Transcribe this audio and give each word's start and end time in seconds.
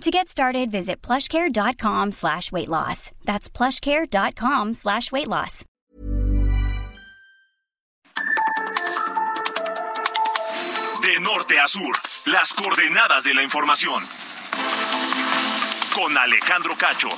To 0.00 0.10
get 0.10 0.28
started, 0.28 0.70
visit 0.70 1.00
plushcare.com 1.02 2.12
slash 2.12 2.52
weight 2.52 2.68
loss. 2.68 3.10
That's 3.24 3.48
plushcare.com 3.48 4.74
slash 4.74 5.10
weight 5.12 5.28
loss. 5.28 5.64
De 11.02 11.20
norte 11.20 11.58
a 11.60 11.66
sur, 11.66 11.94
las 12.26 12.54
coordenadas 12.54 13.24
de 13.24 13.34
la 13.34 13.42
información. 13.42 14.04
Con 15.94 16.16
Alejandro 16.16 16.74
Cacho. 16.76 17.08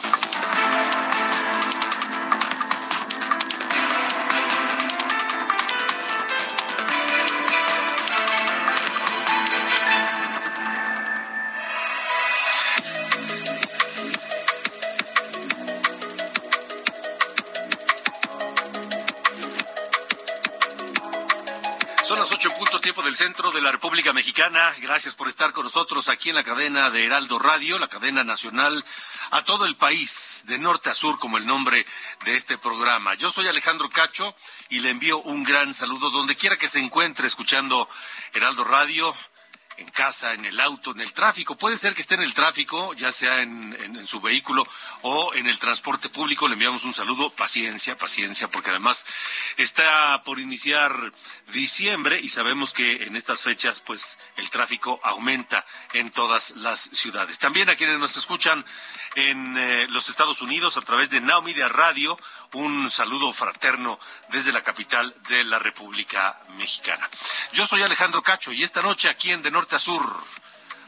Tiempo 22.87 23.03
del 23.03 23.17
centro 23.17 23.51
de 23.51 23.61
la 23.61 23.73
República 23.73 24.12
Mexicana. 24.12 24.73
Gracias 24.81 25.17
por 25.17 25.27
estar 25.27 25.53
con 25.53 25.65
nosotros 25.65 26.09
aquí 26.09 26.29
en 26.29 26.37
la 26.37 26.45
cadena 26.45 26.89
de 26.89 27.05
Heraldo 27.05 27.37
Radio, 27.41 27.81
la 27.81 27.89
cadena 27.89 28.23
nacional 28.23 28.84
a 29.33 29.42
todo 29.42 29.67
el 29.67 29.75
país, 29.75 30.45
de 30.47 30.56
norte 30.56 30.89
a 30.89 30.95
sur, 30.95 31.19
como 31.19 31.37
el 31.37 31.47
nombre 31.47 31.84
de 32.25 32.37
este 32.37 32.59
programa. 32.59 33.14
Yo 33.14 33.33
soy 33.33 33.48
Alejandro 33.48 33.91
Cacho 33.91 34.37
y 34.69 34.79
le 34.79 34.91
envío 34.91 35.19
un 35.19 35.42
gran 35.42 35.75
saludo 35.75 36.11
donde 36.11 36.37
quiera 36.37 36.59
que 36.59 36.69
se 36.69 36.79
encuentre 36.79 37.27
escuchando 37.27 37.89
Heraldo 38.34 38.62
Radio 38.62 39.12
en 39.78 39.88
casa, 39.88 40.32
en 40.32 40.44
el 40.44 40.58
auto, 40.60 40.92
en 40.92 41.00
el 41.00 41.12
tráfico. 41.12 41.56
Puede 41.56 41.77
ser 41.77 41.94
que 41.94 42.00
esté 42.00 42.14
en 42.14 42.22
el 42.22 42.34
tráfico, 42.34 42.94
ya 42.94 43.12
sea 43.12 43.42
en, 43.42 44.06
su 44.06 44.20
vehículo 44.20 44.66
o 45.02 45.34
en 45.34 45.46
el 45.46 45.58
transporte 45.58 46.08
público. 46.08 46.48
Le 46.48 46.55
enviamos 46.55 46.84
un 46.84 46.94
saludo. 46.94 47.30
Paciencia, 47.30 47.96
paciencia, 47.96 48.48
porque 48.48 48.70
además 48.70 49.05
está 49.56 50.22
por 50.24 50.41
iniciar 50.41 51.12
diciembre 51.52 52.20
y 52.20 52.28
sabemos 52.28 52.72
que 52.72 53.05
en 53.05 53.16
estas 53.16 53.42
fechas, 53.42 53.80
pues, 53.80 54.18
el 54.36 54.50
tráfico 54.50 55.00
aumenta 55.02 55.66
en 55.92 56.11
todas 56.11 56.56
las 56.56 56.80
ciudades. 56.80 57.38
También 57.38 57.68
a 57.68 57.77
quienes 57.77 57.98
nos 57.98 58.16
escuchan 58.16 58.64
en 59.14 59.56
eh, 59.56 59.86
los 59.88 60.08
Estados 60.08 60.42
Unidos 60.42 60.77
a 60.77 60.83
través 60.83 61.11
de 61.11 61.20
Now 61.20 61.42
Media 61.42 61.68
Radio, 61.68 62.18
un 62.52 62.90
saludo 62.90 63.33
fraterno 63.33 63.98
desde 64.28 64.52
la 64.52 64.62
capital 64.62 65.14
de 65.28 65.44
la 65.44 65.58
República 65.58 66.38
Mexicana. 66.56 67.08
Yo 67.52 67.66
soy 67.66 67.83
Alejandro 67.83 68.22
Cacho 68.22 68.52
y 68.52 68.62
esta 68.62 68.83
noche 68.83 69.08
aquí 69.08 69.33
en 69.33 69.42
De 69.42 69.50
Norte 69.50 69.66
a 69.75 69.78
Sur 69.78 70.25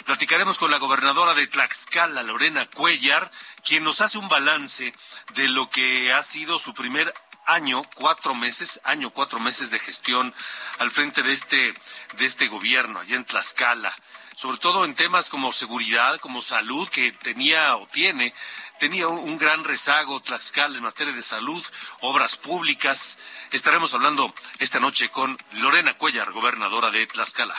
platicaremos 0.05 0.59
con 0.59 0.71
la 0.71 0.79
gobernadora 0.79 1.35
de 1.35 1.47
Tlaxcala, 1.47 2.23
Lorena 2.23 2.67
Cuellar, 2.67 3.31
quien 3.65 3.85
nos 3.85 4.01
hace 4.01 4.17
un 4.17 4.29
balance 4.29 4.95
de 5.35 5.49
lo 5.49 5.69
que 5.69 6.13
ha 6.13 6.23
sido 6.23 6.59
su 6.59 6.73
primer 6.73 7.13
año, 7.45 7.83
cuatro 7.95 8.35
meses, 8.35 8.81
año, 8.85 9.11
cuatro 9.11 9.39
meses 9.39 9.71
de 9.71 9.79
gestión 9.79 10.35
al 10.79 10.91
frente 10.91 11.23
de 11.23 11.33
este, 11.33 11.75
de 12.17 12.25
este 12.25 12.49
gobierno 12.49 13.01
allá 13.01 13.17
en 13.17 13.25
Tlaxcala 13.25 13.95
sobre 14.39 14.59
todo 14.59 14.85
en 14.85 14.95
temas 14.95 15.31
como 15.31 15.51
seguridad, 15.51 16.21
como 16.21 16.41
salud, 16.41 16.89
que 16.91 17.11
tenía 17.11 17.75
o 17.75 17.89
tiene, 17.89 18.33
tenía 18.79 19.09
un, 19.09 19.37
gran 19.37 19.65
rezago 19.65 20.21
Tlaxcala 20.21 20.77
en 20.77 20.85
materia 20.85 21.13
de 21.13 21.23
salud, 21.23 21.61
obras 22.03 22.37
públicas. 22.37 23.19
Estaremos 23.51 23.95
hablando 23.95 24.33
esta 24.61 24.79
noche 24.79 25.09
con 25.09 25.37
Lorena 25.55 25.95
Cuellar, 25.95 26.31
gobernadora 26.31 26.93
de 26.93 27.09
Tlaxcala. 27.09 27.57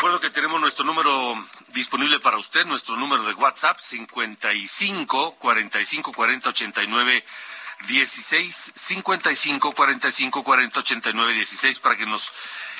Recuerdo 0.00 0.20
que 0.20 0.30
tenemos 0.30 0.58
nuestro 0.58 0.82
número 0.86 1.46
disponible 1.74 2.18
para 2.20 2.38
usted, 2.38 2.64
nuestro 2.64 2.96
número 2.96 3.22
de 3.22 3.34
WhatsApp 3.34 3.78
55 3.78 5.36
45 5.36 6.12
40 6.14 6.48
89 6.48 7.24
16 7.86 8.72
55 8.74 9.72
45 9.74 10.42
40 10.42 10.80
89 10.80 11.34
16 11.34 11.80
para 11.80 11.98
que 11.98 12.06
nos 12.06 12.32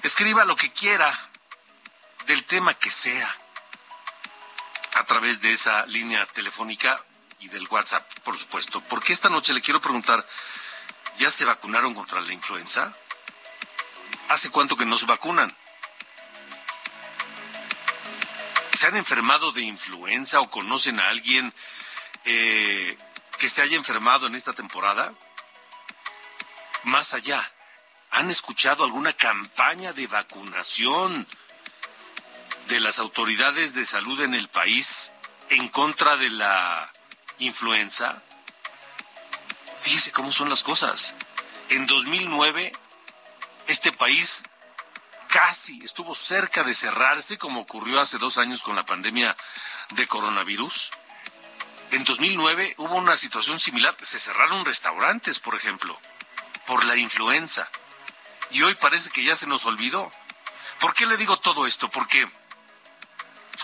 escriba 0.03 0.47
lo 0.47 0.57
que 0.57 0.73
quiera 0.73 1.13
del 2.27 2.43
tema 2.45 2.73
que 2.73 2.91
sea 2.91 3.37
a 4.95 5.05
través 5.05 5.43
de 5.43 5.53
esa 5.53 5.85
línea 5.85 6.25
telefónica 6.25 7.05
y 7.39 7.49
del 7.49 7.69
WhatsApp, 7.69 8.11
por 8.21 8.39
supuesto. 8.39 8.81
Porque 8.89 9.13
esta 9.13 9.29
noche 9.29 9.53
le 9.53 9.61
quiero 9.61 9.83
preguntar, 9.83 10.27
¿ya 11.19 11.31
se 11.31 11.45
vacunaron 11.45 11.93
contra 11.93 12.23
la 12.23 12.33
influenza? 12.33 12.95
¿Hace 14.31 14.49
cuánto 14.49 14.75
que 14.75 14.87
no 14.87 14.97
se 14.97 15.05
vacunan? 15.05 15.55
¿Se 18.81 18.87
han 18.87 18.97
enfermado 18.97 19.53
de 19.53 19.61
influenza 19.61 20.41
o 20.41 20.49
conocen 20.49 21.01
a 21.01 21.11
alguien 21.11 21.53
eh, 22.25 22.97
que 23.39 23.51
se 23.51 23.61
haya 23.61 23.77
enfermado 23.77 24.27
en 24.27 24.35
esta 24.35 24.55
temporada? 24.55 25.13
Más 26.85 27.13
allá, 27.13 27.47
¿han 28.11 28.31
escuchado 28.31 28.83
alguna 28.85 29.13
campaña 29.13 29.93
de 29.93 30.07
vacunación 30.07 31.29
de 32.69 32.81
las 32.81 32.99
autoridades 33.01 33.75
de 33.75 33.85
salud 33.85 34.19
en 34.23 34.33
el 34.33 34.49
país 34.49 35.13
en 35.51 35.69
contra 35.69 36.17
de 36.17 36.31
la 36.31 36.91
influenza? 37.39 38.23
Fíjese 39.83 40.11
cómo 40.11 40.33
son 40.33 40.49
las 40.49 40.63
cosas. 40.63 41.15
En 41.69 41.87
2009, 41.87 42.73
este 43.67 43.93
país 43.93 44.43
casi 45.47 45.81
estuvo 45.83 46.15
cerca 46.15 46.65
de 46.65 46.75
cerrarse, 46.75 47.39
como 47.39 47.63
ocurrió 47.63 47.99
hace 47.99 48.19
dos 48.19 48.37
años 48.37 48.63
con 48.63 48.77
la 48.77 48.85
pandemia 48.85 49.35
de 49.93 50.07
coronavirus. 50.07 50.91
En 51.93 52.05
2009 52.05 52.75
hubo 52.77 52.97
una 52.97 53.17
situación 53.17 53.59
similar. 53.59 53.97
Se 54.03 54.19
cerraron 54.19 54.67
restaurantes, 54.67 55.41
por 55.41 55.55
ejemplo, 55.55 55.99
por 56.67 56.85
la 56.85 56.95
influenza. 56.97 57.71
Y 58.51 58.61
hoy 58.61 58.75
parece 58.75 59.09
que 59.09 59.25
ya 59.25 59.35
se 59.35 59.47
nos 59.47 59.65
olvidó. 59.65 60.13
¿Por 60.79 60.93
qué 60.93 61.07
le 61.07 61.17
digo 61.17 61.39
todo 61.39 61.67
esto? 61.67 61.91
Porque, 61.91 62.29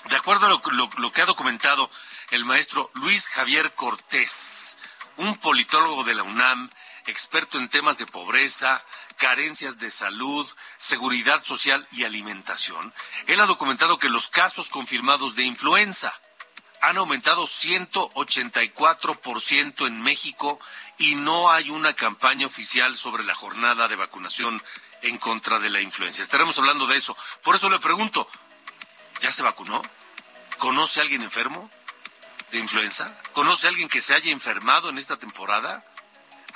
de 0.09 0.17
acuerdo 0.17 0.47
a 0.47 0.49
lo, 0.49 1.13
que 1.13 1.21
ha 1.21 1.27
documentado 1.27 1.91
el 2.31 2.47
maestro 2.47 2.91
Luis 2.95 3.29
Javier 3.29 3.71
Cortés, 3.75 4.79
un 5.19 5.37
politólogo 5.37 6.05
de 6.05 6.15
la 6.15 6.23
UNAM, 6.23 6.71
experto 7.07 7.59
en 7.59 7.69
temas 7.69 7.99
de 7.99 8.07
pobreza, 8.07 8.83
carencias 9.16 9.78
de 9.78 9.91
salud, 9.91 10.47
seguridad 10.77 11.43
social 11.43 11.88
y 11.93 12.04
alimentación, 12.04 12.93
él 13.27 13.41
ha 13.41 13.47
documentado 13.47 13.99
que 13.99 14.09
los 14.09 14.28
casos 14.28 14.71
confirmados 14.71 15.34
de 15.34 15.43
influenza 15.44 16.15
han 16.81 16.97
aumentado 16.99 17.44
184% 17.44 19.87
en 19.87 20.03
México 20.03 20.60
y 20.99 21.15
no 21.16 21.50
hay 21.50 21.71
una 21.71 21.94
campaña 21.94 22.47
oficial 22.47 22.97
sobre 22.97 23.25
la 23.25 23.34
jornada 23.34 23.88
de 23.88 23.97
vacunación 23.97 24.62
en 25.03 25.19
contra 25.19 25.59
de 25.59 25.69
la 25.71 25.81
influenza. 25.81 26.22
Estaremos 26.22 26.56
hablando 26.59 26.87
de 26.87 26.97
eso. 26.97 27.16
Por 27.43 27.56
eso 27.56 27.69
le 27.71 27.81
pregunto, 27.81 28.28
¿ya 29.21 29.33
se 29.33 29.43
vacunó? 29.43 29.83
¿Conoce 30.59 31.01
a 31.01 31.03
alguien 31.03 31.22
enfermo 31.22 31.71
de 32.51 32.59
influenza? 32.59 33.19
¿Conoce 33.33 33.66
a 33.66 33.71
alguien 33.71 33.89
que 33.89 34.01
se 34.01 34.15
haya 34.15 34.30
enfermado 34.30 34.89
en 34.89 34.98
esta 34.98 35.16
temporada? 35.16 35.84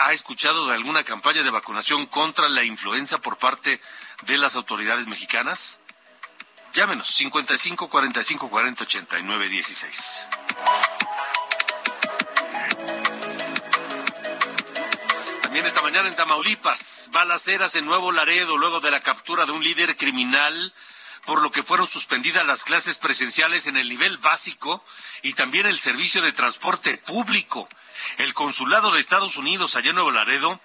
¿Ha 0.02 0.14
escuchado 0.14 0.66
de 0.66 0.74
alguna 0.74 1.04
campaña 1.04 1.42
de 1.42 1.50
vacunación 1.50 2.06
contra 2.06 2.48
la 2.48 2.64
influenza 2.64 3.18
por 3.18 3.36
parte 3.36 3.82
de 4.22 4.38
las 4.38 4.56
autoridades 4.56 5.06
mexicanas? 5.08 5.78
Llámenos 6.72 7.06
55 7.08 7.90
45 7.90 8.48
40 8.48 8.84
89 8.84 9.48
16. 9.50 10.26
También 15.42 15.66
esta 15.66 15.82
mañana 15.82 16.08
en 16.08 16.16
Tamaulipas, 16.16 17.10
balaceras 17.12 17.74
en 17.74 17.84
Nuevo 17.84 18.10
Laredo 18.10 18.56
luego 18.56 18.80
de 18.80 18.90
la 18.90 19.00
captura 19.00 19.44
de 19.44 19.52
un 19.52 19.62
líder 19.62 19.96
criminal 19.96 20.72
por 21.26 21.42
lo 21.42 21.50
que 21.50 21.62
fueron 21.62 21.86
suspendidas 21.86 22.46
las 22.46 22.64
clases 22.64 22.96
presenciales 22.96 23.66
en 23.66 23.76
el 23.76 23.90
nivel 23.90 24.16
básico 24.16 24.82
y 25.20 25.34
también 25.34 25.66
el 25.66 25.78
servicio 25.78 26.22
de 26.22 26.32
transporte 26.32 26.96
público. 26.96 27.68
El 28.18 28.34
consulado 28.34 28.90
de 28.90 29.00
Estados 29.00 29.36
Unidos 29.36 29.76
allá 29.76 29.90
en 29.90 29.96
Nuevo 29.96 30.10
Laredo 30.10 30.60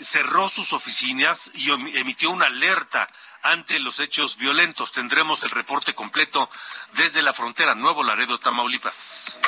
cerró 0.00 0.48
sus 0.48 0.72
oficinas 0.72 1.50
y 1.54 1.70
emitió 1.70 2.30
una 2.30 2.46
alerta 2.46 3.08
ante 3.42 3.78
los 3.80 4.00
hechos 4.00 4.36
violentos. 4.36 4.92
Tendremos 4.92 5.42
el 5.42 5.50
reporte 5.50 5.94
completo 5.94 6.50
desde 6.94 7.22
la 7.22 7.32
frontera 7.32 7.74
Nuevo 7.74 8.02
Laredo, 8.04 8.38
Tamaulipas. 8.38 9.38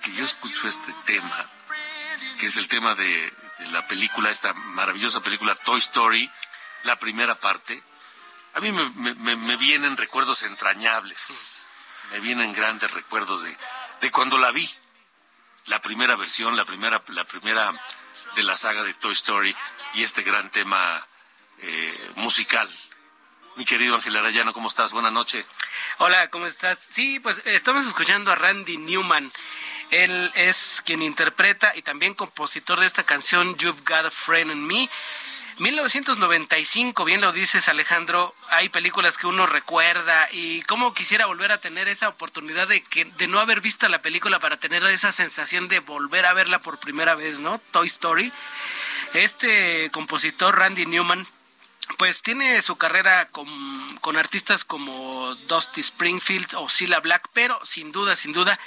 Que 0.00 0.12
yo 0.12 0.24
escucho 0.24 0.66
este 0.66 0.92
tema, 1.04 1.46
que 2.38 2.46
es 2.46 2.56
el 2.56 2.68
tema 2.68 2.94
de, 2.94 3.32
la 3.70 3.86
película, 3.86 4.30
esta 4.30 4.52
maravillosa 4.54 5.20
película 5.20 5.54
Toy 5.54 5.78
Story, 5.78 6.30
la 6.84 6.98
primera 6.98 7.34
parte, 7.34 7.82
a 8.54 8.60
mí 8.60 8.72
me, 8.72 9.56
vienen 9.56 9.96
recuerdos 9.96 10.42
entrañables, 10.42 11.66
me 12.12 12.20
vienen 12.20 12.52
grandes 12.52 12.90
recuerdos 12.92 13.42
de, 13.42 13.56
de 14.00 14.10
cuando 14.10 14.38
la 14.38 14.52
vi, 14.52 14.68
la 15.66 15.80
primera 15.80 16.16
versión, 16.16 16.56
la 16.56 16.64
primera, 16.64 17.02
la 17.08 17.24
primera 17.24 17.72
de 18.36 18.42
la 18.42 18.56
saga 18.56 18.82
de 18.82 18.94
Toy 18.94 19.12
Story 19.12 19.54
y 19.94 20.02
este 20.02 20.22
gran 20.22 20.50
tema 20.50 21.06
eh, 21.58 22.12
musical. 22.16 22.70
Mi 23.56 23.64
querido 23.64 23.94
Ángel 23.94 24.16
Arayano, 24.16 24.52
¿cómo 24.52 24.68
estás? 24.68 24.92
Buenas 24.92 25.12
noches. 25.12 25.46
Hola, 25.98 26.28
¿cómo 26.30 26.46
estás? 26.46 26.78
Sí, 26.78 27.20
pues 27.20 27.42
estamos 27.46 27.86
escuchando 27.86 28.32
a 28.32 28.34
Randy 28.34 28.76
Newman. 28.76 29.30
Él 29.90 30.30
es 30.34 30.82
quien 30.84 31.02
interpreta 31.02 31.72
y 31.76 31.82
también 31.82 32.14
compositor 32.14 32.80
de 32.80 32.86
esta 32.86 33.04
canción 33.04 33.56
You've 33.56 33.82
Got 33.86 34.06
a 34.06 34.10
Friend 34.10 34.50
in 34.50 34.66
Me. 34.66 34.88
1995, 35.58 37.04
bien 37.04 37.20
lo 37.20 37.32
dices 37.32 37.68
Alejandro, 37.68 38.34
hay 38.48 38.70
películas 38.70 39.16
que 39.16 39.28
uno 39.28 39.46
recuerda 39.46 40.26
y 40.32 40.62
cómo 40.62 40.94
quisiera 40.94 41.26
volver 41.26 41.52
a 41.52 41.60
tener 41.60 41.86
esa 41.86 42.08
oportunidad 42.08 42.66
de 42.66 42.82
que 42.82 43.04
de 43.04 43.28
no 43.28 43.38
haber 43.38 43.60
visto 43.60 43.88
la 43.88 44.02
película 44.02 44.40
para 44.40 44.56
tener 44.56 44.82
esa 44.82 45.12
sensación 45.12 45.68
de 45.68 45.78
volver 45.78 46.26
a 46.26 46.32
verla 46.32 46.58
por 46.58 46.80
primera 46.80 47.14
vez, 47.14 47.38
¿no? 47.38 47.60
Toy 47.70 47.86
Story. 47.86 48.32
Este 49.12 49.90
compositor 49.92 50.58
Randy 50.58 50.86
Newman 50.86 51.24
pues 51.98 52.22
tiene 52.22 52.60
su 52.62 52.76
carrera 52.76 53.28
con, 53.28 53.46
con 54.00 54.16
artistas 54.16 54.64
como 54.64 55.34
Dusty 55.46 55.80
Springfield 55.80 56.54
o 56.56 56.68
Cilla 56.68 57.00
Black, 57.00 57.28
pero 57.32 57.58
sin 57.64 57.92
duda, 57.92 58.16
sin 58.16 58.32
duda 58.32 58.58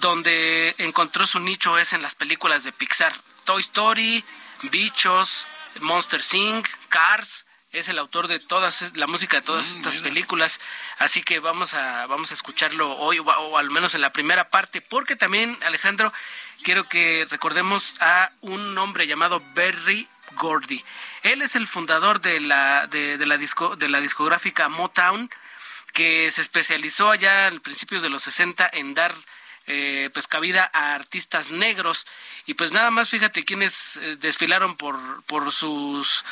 donde 0.00 0.74
encontró 0.78 1.26
su 1.26 1.40
nicho 1.40 1.78
es 1.78 1.92
en 1.92 2.02
las 2.02 2.14
películas 2.14 2.64
de 2.64 2.72
Pixar. 2.72 3.12
Toy 3.44 3.60
Story, 3.60 4.24
Bichos, 4.62 5.46
Monster 5.80 6.22
Inc., 6.32 6.68
Cars, 6.88 7.46
es 7.72 7.88
el 7.88 7.98
autor 7.98 8.28
de 8.28 8.38
todas 8.38 8.94
la 8.96 9.06
música 9.06 9.38
de 9.38 9.42
todas 9.42 9.72
mm, 9.72 9.76
estas 9.76 9.96
películas, 9.98 10.60
así 10.98 11.22
que 11.22 11.40
vamos 11.40 11.72
a 11.74 12.06
vamos 12.06 12.30
a 12.30 12.34
escucharlo 12.34 12.96
hoy 12.98 13.18
o, 13.18 13.58
al 13.58 13.70
menos 13.70 13.94
en 13.94 14.02
la 14.02 14.12
primera 14.12 14.50
parte, 14.50 14.80
porque 14.82 15.16
también 15.16 15.58
Alejandro 15.62 16.12
quiero 16.62 16.84
que 16.84 17.26
recordemos 17.30 17.94
a 18.00 18.30
un 18.42 18.76
hombre 18.76 19.06
llamado 19.06 19.42
Berry 19.54 20.06
Gordy. 20.36 20.84
Él 21.22 21.42
es 21.42 21.56
el 21.56 21.66
fundador 21.66 22.20
de 22.20 22.40
la 22.40 22.86
de, 22.86 23.16
la 23.26 23.38
disco 23.38 23.76
de 23.76 23.88
la 23.88 24.00
discográfica 24.00 24.68
Motown 24.68 25.30
que 25.92 26.30
se 26.30 26.40
especializó 26.40 27.10
allá 27.10 27.48
en 27.48 27.60
principios 27.60 28.02
de 28.02 28.08
los 28.08 28.22
60 28.22 28.68
en 28.72 28.94
dar 28.94 29.14
eh, 29.66 30.10
pues 30.12 30.26
cabida 30.26 30.70
a 30.72 30.94
artistas 30.94 31.50
negros. 31.50 32.06
Y 32.46 32.54
pues 32.54 32.72
nada 32.72 32.90
más 32.90 33.10
fíjate 33.10 33.44
quienes 33.44 33.96
eh, 33.96 34.16
desfilaron 34.16 34.76
por 34.76 35.22
por 35.24 35.52
sus 35.52 36.24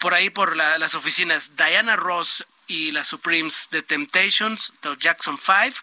por 0.00 0.14
ahí 0.14 0.30
por 0.30 0.56
las 0.56 0.94
oficinas. 0.94 1.56
Diana 1.56 1.96
Ross 1.96 2.44
y 2.66 2.90
las 2.90 3.06
Supremes 3.06 3.68
The 3.70 3.82
Temptations 3.82 4.72
The 4.80 4.96
Jackson 4.98 5.38
Five 5.38 5.74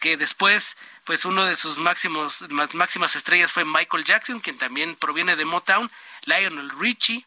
que 0.00 0.16
después 0.16 0.76
pues 1.04 1.24
uno 1.24 1.46
de 1.46 1.56
sus 1.56 1.78
máximos 1.78 2.44
máximas 2.74 3.16
estrellas 3.16 3.52
fue 3.52 3.64
Michael 3.64 4.04
Jackson 4.04 4.40
quien 4.40 4.58
también 4.58 4.96
proviene 4.96 5.36
de 5.36 5.44
Motown 5.44 5.90
Lionel 6.28 6.70
Richie 6.78 7.24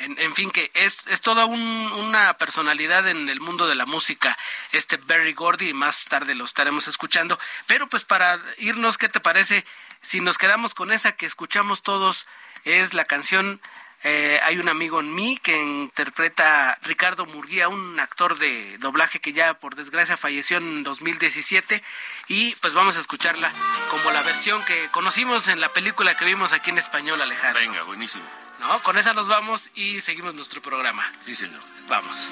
en, 0.00 0.34
fin, 0.34 0.50
que 0.50 0.70
es, 0.74 1.06
es 1.08 1.20
toda 1.20 1.44
una 1.44 2.34
personalidad 2.38 3.06
en 3.08 3.28
el 3.28 3.40
mundo 3.40 3.68
de 3.68 3.74
la 3.74 3.84
música, 3.84 4.36
este 4.72 4.96
Barry 4.96 5.34
Gordy, 5.34 5.70
y 5.70 5.74
más 5.74 6.06
tarde 6.06 6.34
lo 6.34 6.44
estaremos 6.44 6.88
escuchando. 6.88 7.38
Pero 7.66 7.86
pues 7.86 8.04
para 8.04 8.40
irnos, 8.58 8.96
¿qué 8.96 9.08
te 9.08 9.20
parece? 9.20 9.64
Si 10.00 10.20
nos 10.20 10.38
quedamos 10.38 10.74
con 10.74 10.90
esa 10.90 11.12
que 11.12 11.26
escuchamos 11.26 11.82
todos, 11.82 12.26
es 12.64 12.94
la 12.94 13.04
canción 13.04 13.60
eh, 14.02 14.40
Hay 14.42 14.58
un 14.58 14.68
amigo 14.68 15.00
en 15.00 15.14
mí 15.14 15.38
que 15.42 15.56
interpreta 15.60 16.78
Ricardo 16.82 17.26
Murguía, 17.26 17.68
un 17.68 18.00
actor 18.00 18.38
de 18.38 18.78
doblaje 18.78 19.20
que 19.20 19.32
ya 19.32 19.54
por 19.54 19.74
desgracia 19.74 20.16
falleció 20.16 20.56
en 20.56 20.82
2017. 20.82 21.82
Y 22.28 22.54
pues 22.56 22.74
vamos 22.74 22.96
a 22.96 23.00
escucharla 23.00 23.52
como 23.90 24.10
la 24.10 24.22
versión 24.22 24.64
que 24.64 24.88
conocimos 24.90 25.48
en 25.48 25.60
la 25.60 25.72
película 25.72 26.16
que 26.16 26.24
vimos 26.24 26.52
aquí 26.52 26.70
en 26.70 26.78
español, 26.78 27.20
Alejandro. 27.20 27.60
Venga, 27.60 27.82
buenísimo. 27.82 28.24
¿no? 28.60 28.82
Con 28.82 28.98
esa 28.98 29.14
nos 29.14 29.28
vamos 29.28 29.70
y 29.74 30.00
seguimos 30.00 30.34
nuestro 30.34 30.60
programa. 30.62 31.10
Sí, 31.20 31.34
señor. 31.34 31.60
Vamos. 31.88 32.28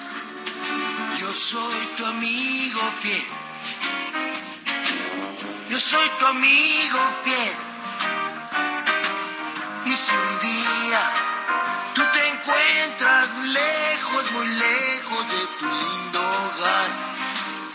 Yo 1.18 1.32
soy 1.32 1.86
tu 1.96 2.06
amigo 2.06 2.80
fiel. 3.00 3.24
Yo 5.70 5.78
soy 5.78 6.08
tu 6.18 6.26
amigo 6.26 6.98
fiel. 7.24 7.54
Y 9.86 9.96
si 9.96 10.14
un 10.14 10.40
día 10.40 11.00
encuentras 12.88 13.34
lejos, 13.36 14.32
muy 14.32 14.48
lejos 14.48 15.28
de 15.28 15.46
tu 15.58 15.66
lindo 15.66 16.20
hogar, 16.20 16.90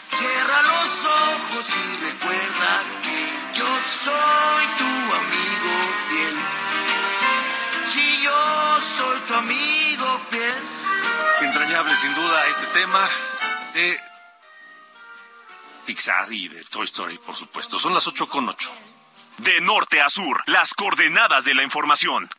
cierra 0.09 0.61
los 0.61 1.05
ojos 1.05 1.65
y 1.69 2.05
recuerda 2.05 2.83
que 3.01 3.59
yo 3.59 3.67
soy 4.03 4.65
tu 4.77 5.15
amigo 5.15 5.73
fiel 6.09 6.63
yo 8.23 8.81
soy 8.81 9.19
tu 9.27 9.33
amigo 9.33 10.19
fiel. 10.29 10.55
Entrañable 11.41 11.95
sin 11.97 12.15
duda 12.15 12.47
este 12.47 12.65
tema 12.67 13.09
de 13.73 13.99
Pixar 15.85 16.31
y 16.31 16.47
de 16.47 16.63
Toy 16.63 16.85
Story, 16.85 17.17
por 17.17 17.35
supuesto. 17.35 17.77
Son 17.79 17.93
las 17.93 18.07
8 18.07 18.27
con 18.29 18.47
8. 18.47 18.71
De 19.39 19.59
norte 19.59 20.01
a 20.01 20.07
sur, 20.07 20.41
las 20.45 20.73
coordenadas 20.73 21.43
de 21.43 21.53
la 21.53 21.63
información. 21.63 22.29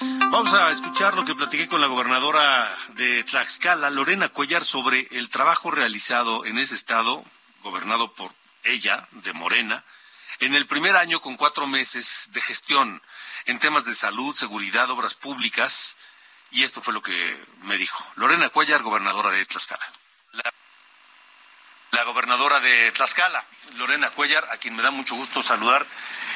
Vamos 0.00 0.52
a 0.54 0.70
escuchar 0.70 1.14
lo 1.14 1.24
que 1.24 1.34
platiqué 1.34 1.68
con 1.68 1.80
la 1.80 1.86
gobernadora 1.86 2.76
de 2.94 3.22
Tlaxcala, 3.24 3.90
Lorena 3.90 4.28
Cuellar, 4.28 4.64
sobre 4.64 5.06
el 5.12 5.28
trabajo 5.28 5.70
realizado 5.70 6.44
en 6.44 6.58
ese 6.58 6.74
estado, 6.74 7.24
gobernado 7.62 8.12
por 8.12 8.34
ella, 8.64 9.06
de 9.12 9.32
Morena, 9.32 9.84
en 10.40 10.54
el 10.54 10.66
primer 10.66 10.96
año 10.96 11.20
con 11.20 11.36
cuatro 11.36 11.66
meses 11.66 12.30
de 12.32 12.40
gestión 12.40 13.02
en 13.46 13.58
temas 13.58 13.84
de 13.84 13.94
salud, 13.94 14.34
seguridad, 14.34 14.90
obras 14.90 15.14
públicas, 15.14 15.96
y 16.50 16.64
esto 16.64 16.80
fue 16.80 16.94
lo 16.94 17.02
que 17.02 17.46
me 17.62 17.76
dijo. 17.76 18.04
Lorena 18.16 18.48
Cuellar, 18.48 18.82
gobernadora 18.82 19.30
de 19.30 19.44
Tlaxcala. 19.44 19.86
La, 20.32 20.52
gobernadora 22.02 22.58
de 22.60 22.90
Tlaxcala, 22.92 23.44
Lorena 23.76 24.10
Cuellar, 24.10 24.48
a 24.50 24.56
quien 24.56 24.74
me 24.74 24.82
da 24.82 24.90
mucho 24.90 25.14
gusto 25.14 25.42
saludar 25.42 25.86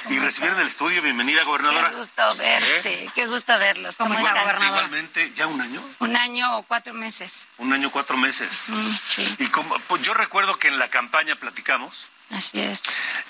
y 0.08 0.18
recibir 0.18 0.52
en 0.52 0.60
el 0.60 0.66
estudio. 0.66 1.02
Bienvenida, 1.02 1.42
gobernadora. 1.42 1.90
Qué 1.90 1.96
gusto 1.96 2.36
verte, 2.36 3.04
¿Eh? 3.04 3.10
qué 3.14 3.26
gusto 3.26 3.58
verlos. 3.58 3.96
¿Cómo, 3.96 4.14
está, 4.14 4.32
gobernadora? 4.42 4.66
Igualmente, 4.68 5.32
¿ya 5.34 5.46
un 5.46 5.60
año? 5.60 5.82
Un 5.98 6.16
año 6.16 6.58
o 6.58 6.62
cuatro 6.62 6.94
meses. 6.94 7.48
Un 7.58 7.72
año, 7.72 7.90
cuatro 7.90 8.16
meses. 8.16 8.66
Mm, 8.68 8.92
sí. 8.92 9.36
Y 9.40 9.46
como, 9.48 9.78
pues 9.80 10.02
yo 10.02 10.14
recuerdo 10.14 10.54
que 10.54 10.68
en 10.68 10.78
la 10.78 10.88
campaña 10.88 11.34
platicamos. 11.34 12.08
Así 12.30 12.60
es. 12.60 12.80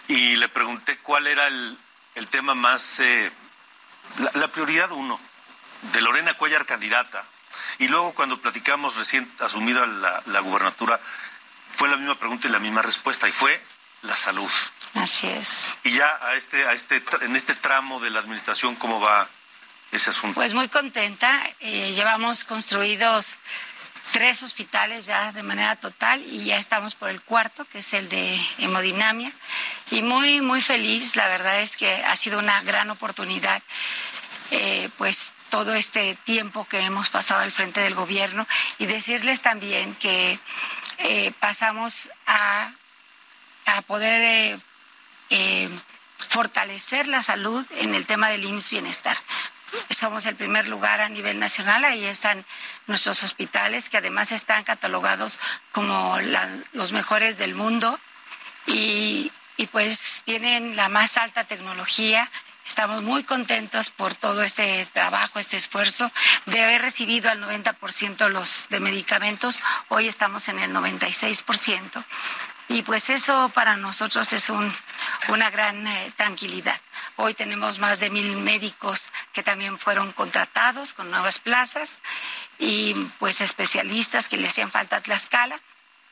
Y 0.08 0.36
le 0.36 0.48
pregunté 0.48 0.98
cuál 0.98 1.26
era 1.26 1.46
el, 1.46 1.78
tema 2.30 2.54
más... 2.54 3.00
Eh, 3.00 3.32
la, 4.34 4.48
prioridad 4.48 4.90
uno, 4.92 5.20
de 5.92 6.00
Lorena 6.00 6.34
Cuellar 6.34 6.66
candidata, 6.66 7.24
y 7.78 7.88
luego 7.88 8.14
cuando 8.14 8.40
platicamos 8.40 8.96
recién 8.96 9.30
asumida 9.38 9.86
la, 9.86 10.22
la 10.26 10.40
gubernatura, 10.40 10.98
fue 11.76 11.88
la 11.88 11.96
misma 11.96 12.14
pregunta 12.16 12.48
y 12.48 12.50
la 12.50 12.58
misma 12.58 12.82
respuesta, 12.82 13.28
y 13.28 13.32
fue 13.32 13.60
la 14.02 14.16
salud. 14.16 14.50
Así 14.94 15.26
es. 15.26 15.78
Y 15.84 15.92
ya 15.92 16.18
a 16.22 16.34
este, 16.34 16.66
a 16.66 16.72
este, 16.72 17.02
en 17.22 17.36
este 17.36 17.54
tramo 17.54 18.00
de 18.00 18.10
la 18.10 18.20
administración, 18.20 18.74
¿cómo 18.76 19.00
va 19.00 19.28
ese 19.92 20.10
asunto? 20.10 20.34
Pues 20.34 20.54
muy 20.54 20.68
contenta. 20.68 21.30
Eh, 21.60 21.92
llevamos 21.92 22.44
construidos 22.44 23.38
tres 24.12 24.42
hospitales 24.42 25.06
ya 25.06 25.32
de 25.32 25.42
manera 25.42 25.76
total 25.76 26.22
y 26.26 26.44
ya 26.44 26.56
estamos 26.56 26.94
por 26.94 27.10
el 27.10 27.20
cuarto, 27.20 27.64
que 27.66 27.78
es 27.78 27.92
el 27.92 28.08
de 28.08 28.40
hemodinamia. 28.58 29.30
Y 29.90 30.02
muy, 30.02 30.40
muy 30.40 30.60
feliz, 30.60 31.16
la 31.16 31.28
verdad 31.28 31.60
es 31.60 31.76
que 31.76 32.04
ha 32.04 32.16
sido 32.16 32.38
una 32.38 32.60
gran 32.62 32.90
oportunidad, 32.90 33.62
eh, 34.50 34.88
pues 34.96 35.32
todo 35.50 35.74
este 35.74 36.14
tiempo 36.24 36.66
que 36.66 36.80
hemos 36.80 37.10
pasado 37.10 37.40
al 37.40 37.52
frente 37.52 37.80
del 37.80 37.94
gobierno 37.94 38.46
y 38.78 38.86
decirles 38.86 39.40
también 39.40 39.94
que 39.94 40.38
eh, 40.98 41.32
pasamos 41.38 42.10
a, 42.26 42.72
a 43.66 43.82
poder 43.82 44.20
eh, 44.20 44.58
eh, 45.30 45.68
fortalecer 46.28 47.06
la 47.06 47.22
salud 47.22 47.64
en 47.76 47.94
el 47.94 48.06
tema 48.06 48.28
del 48.28 48.44
IMSS 48.44 48.70
Bienestar. 48.70 49.16
Somos 49.90 50.26
el 50.26 50.34
primer 50.34 50.66
lugar 50.66 51.00
a 51.00 51.08
nivel 51.08 51.38
nacional, 51.38 51.84
ahí 51.84 52.04
están 52.04 52.44
nuestros 52.86 53.22
hospitales 53.22 53.90
que 53.90 53.98
además 53.98 54.32
están 54.32 54.64
catalogados 54.64 55.40
como 55.72 56.18
los 56.72 56.92
mejores 56.92 57.36
del 57.36 57.54
mundo 57.54 58.00
y, 58.66 59.30
y 59.56 59.66
pues 59.66 60.22
tienen 60.24 60.74
la 60.74 60.88
más 60.88 61.18
alta 61.18 61.44
tecnología. 61.44 62.30
Estamos 62.68 63.02
muy 63.02 63.24
contentos 63.24 63.90
por 63.90 64.14
todo 64.14 64.42
este 64.42 64.86
trabajo, 64.92 65.38
este 65.38 65.56
esfuerzo 65.56 66.12
de 66.46 66.62
haber 66.62 66.82
recibido 66.82 67.30
al 67.30 67.42
90% 67.42 68.28
los 68.28 68.68
de 68.68 68.78
medicamentos. 68.78 69.62
Hoy 69.88 70.06
estamos 70.06 70.48
en 70.48 70.58
el 70.60 70.72
96%. 70.72 72.04
Y 72.68 72.82
pues 72.82 73.08
eso 73.08 73.50
para 73.54 73.78
nosotros 73.78 74.32
es 74.34 74.50
un, 74.50 74.72
una 75.28 75.48
gran 75.48 75.86
eh, 75.86 76.12
tranquilidad. 76.16 76.78
Hoy 77.16 77.32
tenemos 77.32 77.78
más 77.78 77.98
de 78.00 78.10
mil 78.10 78.36
médicos 78.36 79.12
que 79.32 79.42
también 79.42 79.78
fueron 79.78 80.12
contratados 80.12 80.92
con 80.92 81.10
nuevas 81.10 81.38
plazas 81.38 82.00
y 82.58 82.94
pues 83.18 83.40
especialistas 83.40 84.28
que 84.28 84.36
le 84.36 84.46
hacían 84.46 84.70
falta 84.70 84.96
a 84.96 85.00
Tlaxcala. 85.00 85.58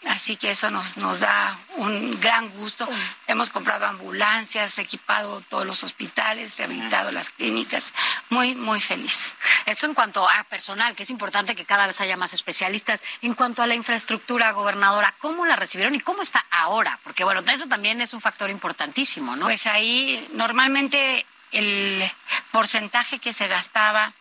Así 0.05 0.37
que 0.37 0.51
eso 0.51 0.71
nos, 0.71 0.97
nos 0.97 1.21
da 1.21 1.59
un 1.77 2.21
gran 2.21 2.49
gusto. 2.51 2.89
Hemos 3.27 3.51
comprado 3.51 3.87
ambulancias, 3.87 4.79
equipado 4.79 5.41
todos 5.43 5.67
los 5.67 5.83
hospitales, 5.83 6.57
rehabilitado 6.59 7.11
las 7.11 7.31
clínicas. 7.31 7.93
Muy, 8.31 8.55
muy 8.55 8.81
feliz. 8.81 9.35
Eso 9.65 9.87
en 9.87 9.95
cuanto 9.95 10.29
a 10.29 10.45
personal, 10.45 10.95
que 10.95 11.03
es 11.03 11.11
importante 11.11 11.57
que 11.57 11.65
cada 11.65 11.87
vez 11.87 12.01
haya 12.01 12.17
más 12.17 12.33
especialistas. 12.35 13.03
En 13.21 13.35
cuanto 13.35 13.63
a 13.63 13.67
la 13.67 13.75
infraestructura, 13.75 14.53
gobernadora, 14.53 15.15
¿cómo 15.19 15.45
la 15.45 15.57
recibieron 15.57 15.95
y 15.95 16.01
cómo 16.01 16.23
está 16.23 16.45
ahora? 16.51 17.01
Porque 17.03 17.25
bueno, 17.25 17.43
eso 17.51 17.67
también 17.67 18.01
es 18.01 18.15
un 18.15 18.21
factor 18.21 18.51
importantísimo, 18.51 19.35
¿no? 19.35 19.47
Pues 19.47 19.67
ahí 19.67 20.27
normalmente 20.33 21.27
el 21.53 22.05
porcentaje 22.53 23.19
que 23.19 23.33
se 23.33 23.49
gastaba 23.49 24.13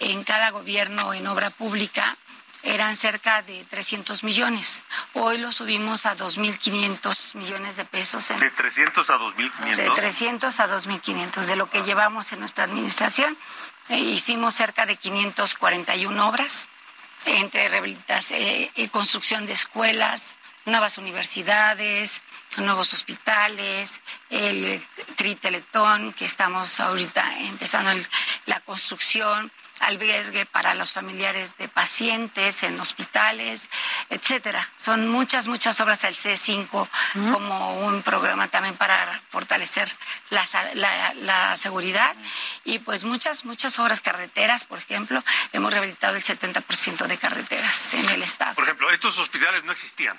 en 0.00 0.24
cada 0.24 0.50
gobierno 0.50 1.14
en 1.14 1.26
obra 1.26 1.50
pública 1.50 2.16
eran 2.64 2.96
cerca 2.96 3.42
de 3.42 3.64
300 3.64 4.24
millones. 4.24 4.84
Hoy 5.12 5.38
lo 5.38 5.52
subimos 5.52 6.06
a 6.06 6.16
2.500 6.16 7.34
millones 7.36 7.76
de 7.76 7.84
pesos. 7.84 8.30
En, 8.30 8.40
De 8.40 8.50
300 8.50 9.08
a 9.10 9.18
de 9.18 9.24
2.500. 9.24 9.94
300 9.94 10.60
a 10.60 10.68
2.500 10.68 11.44
de 11.46 11.56
lo 11.56 11.68
que 11.70 11.82
llevamos 11.82 12.32
en 12.32 12.40
nuestra 12.40 12.64
administración. 12.64 13.36
Eh, 13.90 13.98
hicimos 13.98 14.54
cerca 14.54 14.86
de 14.86 14.96
541 14.96 16.26
obras 16.28 16.68
entre 17.26 17.68
rehabilitación, 17.68 18.40
eh, 18.40 18.70
eh, 18.76 18.88
construcción 18.88 19.46
de 19.46 19.52
escuelas, 19.52 20.36
nuevas 20.66 20.96
universidades, 20.98 22.22
nuevos 22.56 22.94
hospitales, 22.94 24.00
el 24.30 24.82
Triteletón, 25.16 26.12
que 26.14 26.24
estamos 26.24 26.80
ahorita 26.80 27.38
empezando 27.40 27.90
el- 27.90 28.06
la 28.46 28.60
construcción, 28.60 29.52
albergue 29.80 30.46
para 30.46 30.74
los 30.74 30.92
familiares 30.92 31.56
de 31.58 31.68
pacientes 31.68 32.62
en 32.62 32.78
hospitales, 32.80 33.68
etcétera. 34.08 34.66
Son 34.76 35.08
muchas, 35.08 35.46
muchas 35.46 35.80
obras 35.80 36.00
del 36.02 36.16
C5 36.16 36.88
como 37.32 37.80
un 37.80 38.02
programa 38.02 38.48
también 38.48 38.76
para 38.76 39.20
fortalecer 39.30 39.90
la, 40.30 40.44
la- 40.74 41.14
la 41.14 41.56
seguridad 41.56 42.14
y 42.64 42.78
pues 42.78 43.04
muchas, 43.04 43.44
muchas 43.44 43.78
obras 43.78 44.00
carreteras, 44.00 44.64
por 44.64 44.78
ejemplo, 44.78 45.22
hemos 45.52 45.72
rehabilitado 45.72 46.16
el 46.16 46.22
70% 46.22 47.06
de 47.06 47.18
carreteras 47.18 47.94
en 47.94 48.08
el 48.08 48.22
estado. 48.22 48.54
Por 48.54 48.64
ejemplo, 48.64 48.90
estos 48.90 49.18
hospitales 49.18 49.64
no 49.64 49.72
existían. 49.72 50.18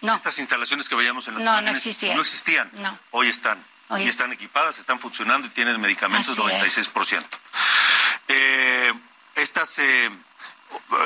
No, 0.00 0.16
Estas 0.16 0.38
instalaciones 0.38 0.88
que 0.88 0.94
veíamos 0.96 1.28
en 1.28 1.34
las 1.34 1.44
No, 1.44 1.60
no 1.62 1.70
existían. 1.70 2.16
No 2.16 2.22
existían. 2.22 2.70
No. 2.74 2.98
Hoy 3.12 3.28
están. 3.28 3.64
Hoy 3.88 4.02
y 4.02 4.08
están 4.08 4.32
equipadas, 4.32 4.78
están 4.78 4.98
funcionando 4.98 5.46
y 5.46 5.50
tienen 5.50 5.78
medicamentos 5.80 6.30
Así 6.38 6.40
96%. 6.40 7.22
Eh, 8.28 8.92
estas, 9.36 9.78
eh, 9.78 10.10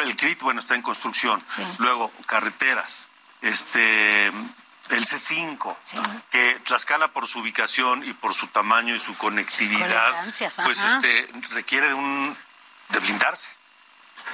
el 0.04 0.16
CRIT, 0.16 0.40
bueno, 0.40 0.60
está 0.60 0.74
en 0.74 0.82
construcción. 0.82 1.42
Sí. 1.46 1.62
Luego, 1.78 2.12
carreteras. 2.26 3.08
Este, 3.42 4.26
el 4.26 5.04
C5, 5.04 5.76
Sí. 5.84 5.96
que 6.30 6.60
Tlaxcala 6.64 7.08
por 7.08 7.26
su 7.28 7.40
ubicación 7.40 8.04
y 8.04 8.12
por 8.14 8.34
su 8.34 8.46
tamaño 8.48 8.94
y 8.94 9.00
su 9.00 9.16
conectividad, 9.16 10.24
pues 10.64 10.82
este, 10.82 11.30
requiere 11.50 11.88
de 11.88 11.94
un 11.94 12.36
de 12.88 12.98
blindarse, 13.00 13.52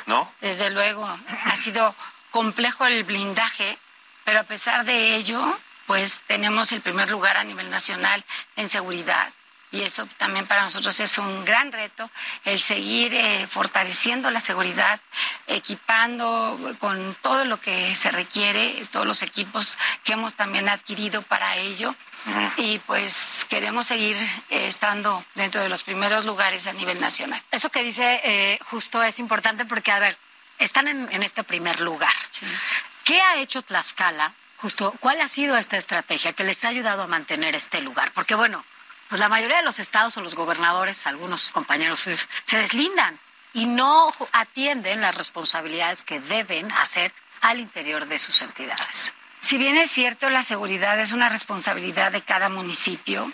¿no? 0.07 0.33
desde 0.41 0.71
luego, 0.71 1.05
ha 1.07 1.57
sido 1.57 1.95
complejo 2.31 2.87
el 2.87 3.03
blindaje, 3.03 3.77
pero 4.25 4.41
a 4.41 4.45
pesar 4.45 4.85
de 4.85 5.17
ello, 5.17 5.59
pues 5.87 6.23
tenemos 6.29 6.71
el 6.71 6.81
primer 6.81 7.11
lugar 7.11 7.37
a 7.37 7.43
nivel 7.45 7.69
nacional 7.71 8.25
en 8.57 8.69
seguridad. 8.69 9.33
Y 9.75 9.83
eso 9.83 10.07
también 10.19 10.47
para 10.47 10.63
nosotros 10.63 11.01
es 11.01 11.19
un 11.19 11.45
gran 11.45 11.73
reto, 11.73 12.09
el 12.45 12.61
seguir 12.61 13.13
eh, 13.13 13.49
fortaleciendo 13.49 14.31
la 14.31 14.39
seguridad, 14.39 15.01
equipando 15.49 16.77
con 16.79 17.17
todo 17.23 17.45
lo 17.45 17.61
que 17.61 17.97
se 17.97 18.13
requiere, 18.13 18.87
todos 18.93 19.05
los 19.05 19.23
equipos 19.23 19.77
que 20.05 20.13
hemos 20.13 20.35
también 20.35 20.69
adquirido 20.69 21.23
para 21.23 21.57
ello. 21.57 21.93
Y 22.57 22.79
pues 22.87 23.47
queremos 23.51 23.89
seguir 23.89 24.17
eh, 24.49 24.69
estando 24.69 25.25
dentro 25.35 25.61
de 25.61 25.69
los 25.69 25.83
primeros 25.83 26.25
lugares 26.25 26.69
a 26.69 26.73
nivel 26.73 27.01
nacional. 27.01 27.43
Eso 27.51 27.69
que 27.71 27.83
dice 27.83 28.21
eh, 28.23 28.61
justo 28.71 29.03
es 29.03 29.19
importante 29.19 29.65
porque, 29.65 29.91
a 29.91 29.99
ver, 29.99 30.17
están 30.59 30.87
en, 30.87 31.13
en 31.13 31.25
este 31.25 31.43
primer 31.43 31.81
lugar. 31.81 32.15
¿Qué 33.03 33.21
ha 33.21 33.39
hecho 33.39 33.61
Tlaxcala? 33.63 34.35
Justo, 34.59 34.95
¿cuál 35.01 35.21
ha 35.21 35.29
sido 35.29 35.57
esta 35.59 35.77
estrategia 35.77 36.33
que 36.33 36.45
les 36.45 36.65
ha 36.65 36.69
ayudado 36.69 37.03
a 37.03 37.09
mantener 37.09 37.57
este 37.57 37.81
lugar? 37.81 38.13
Porque, 38.15 38.37
bueno, 38.37 38.65
pues 39.09 39.21
la 39.21 39.29
mayoría 39.29 39.59
de 39.59 39.63
los 39.63 39.79
estados 39.79 40.17
o 40.17 40.21
los 40.21 40.35
gobernadores, 40.35 41.07
algunos 41.07 41.53
compañeros 41.53 42.01
suyos, 42.01 42.29
se 42.45 42.59
deslindan 42.59 43.19
y 43.53 43.67
no 43.67 44.13
atienden 44.33 45.01
las 45.01 45.15
responsabilidades 45.15 46.03
que 46.03 46.21
deben 46.21 46.71
hacer 46.73 47.13
al 47.41 47.61
interior 47.61 48.07
de 48.07 48.19
sus 48.19 48.43
entidades. 48.43 49.13
Si 49.39 49.59
bien 49.59 49.77
es 49.77 49.91
cierto, 49.91 50.31
la 50.31 50.43
seguridad 50.43 50.99
es 50.99 51.13
una 51.13 51.29
responsabilidad 51.29 52.13
de 52.13 52.23
cada 52.23 52.49
municipio, 52.49 53.31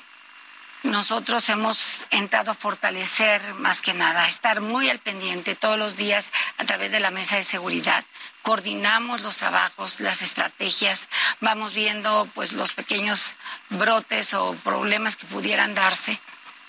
nosotros 0.83 1.49
hemos 1.51 2.07
entrado 2.11 2.51
a 2.51 2.55
fortalecer 2.55 3.55
más 3.55 3.81
que 3.81 3.93
nada, 3.93 4.23
a 4.23 4.29
estar 4.29 4.61
muy 4.61 4.89
al 4.89 4.99
pendiente 4.99 5.55
todos 5.55 5.79
los 5.79 5.97
días 5.97 6.33
a 6.57 6.65
través 6.65 6.91
de 6.91 7.01
la 7.01 7.11
mesa 7.11 7.37
de 7.37 7.45
seguridad. 7.45 8.05
Coordinamos 8.43 9.23
los 9.23 9.37
trabajos, 9.37 10.01
las 10.01 10.23
estrategias, 10.23 11.09
vamos 11.41 11.75
viendo 11.75 12.29
pues 12.35 12.55
los 12.55 12.73
pequeños 12.73 13.37
brotes 13.69 14.33
o 14.35 14.55
problemas 14.65 15.17
que 15.17 15.27
pudieran 15.27 15.75
darse 15.75 16.19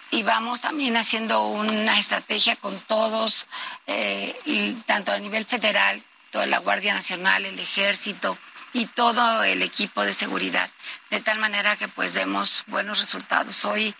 y 0.09 0.23
vamos 0.23 0.59
también 0.59 0.97
haciendo 0.97 1.47
una 1.47 1.97
estrategia 1.97 2.57
con 2.57 2.77
todos, 2.81 3.47
eh, 3.87 4.77
tanto 4.85 5.13
a 5.13 5.19
nivel 5.19 5.45
federal, 5.45 6.03
toda 6.31 6.45
la 6.47 6.59
Guardia 6.59 6.93
Nacional, 6.93 7.45
el 7.45 7.57
Ejército 7.57 8.37
y 8.73 8.85
todo 8.85 9.43
el 9.43 9.61
equipo 9.61 10.01
de 10.03 10.13
seguridad, 10.13 10.69
de 11.09 11.19
tal 11.19 11.39
manera 11.39 11.75
que 11.75 11.87
pues 11.87 12.13
demos 12.13 12.63
buenos 12.67 12.99
resultados. 12.99 13.65
Hoy 13.65 13.93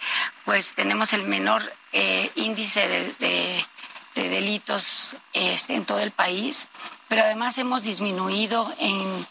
pues 0.45 0.73
tenemos 0.75 1.13
el 1.13 1.23
menor 1.23 1.61
eh, 1.91 2.31
índice 2.35 2.87
de, 2.87 3.13
de- 3.19 3.65
de 4.15 4.27
delitos 4.27 5.15
este, 5.31 5.73
en 5.73 5.85
todo 5.85 5.99
el 5.99 6.11
país, 6.11 6.67
pero 7.07 7.21
además 7.21 7.57
hemos 7.57 7.83
disminuido 7.83 8.69
en, 8.77 9.25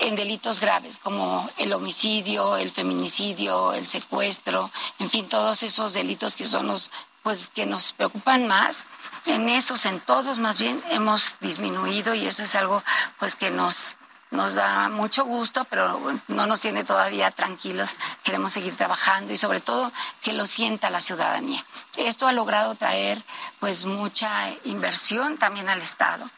en 0.00 0.16
delitos 0.16 0.58
graves 0.58 0.98
como 0.98 1.48
el 1.58 1.72
homicidio, 1.72 2.56
el 2.56 2.72
feminicidio, 2.72 3.74
el 3.74 3.86
secuestro, 3.86 4.72
en 4.98 5.08
fin, 5.08 5.28
todos 5.28 5.62
esos 5.62 5.92
delitos 5.92 6.34
que 6.34 6.46
son 6.48 6.66
los 6.66 6.90
pues 7.22 7.48
que 7.48 7.64
nos 7.64 7.92
preocupan 7.92 8.48
más. 8.48 8.86
En 9.26 9.48
esos, 9.48 9.86
en 9.86 10.00
todos 10.00 10.38
más 10.40 10.58
bien, 10.58 10.82
hemos 10.90 11.38
disminuido 11.40 12.14
y 12.14 12.26
eso 12.26 12.42
es 12.42 12.56
algo 12.56 12.82
pues 13.20 13.36
que 13.36 13.52
nos 13.52 13.94
nos 14.34 14.54
da 14.54 14.88
mucho 14.88 15.24
gusto, 15.24 15.64
pero 15.64 16.00
no 16.28 16.46
nos 16.46 16.60
tiene 16.60 16.84
todavía 16.84 17.30
tranquilos. 17.30 17.96
Queremos 18.22 18.52
seguir 18.52 18.76
trabajando 18.76 19.32
y 19.32 19.36
sobre 19.36 19.60
todo 19.60 19.92
que 20.20 20.32
lo 20.32 20.44
sienta 20.46 20.90
la 20.90 21.00
ciudadanía. 21.00 21.64
Esto 21.96 22.26
ha 22.26 22.32
logrado 22.32 22.74
traer 22.74 23.22
pues 23.60 23.86
mucha 23.86 24.50
inversión 24.64 25.38
también 25.38 25.68
al 25.68 25.80
Estado. 25.80 26.28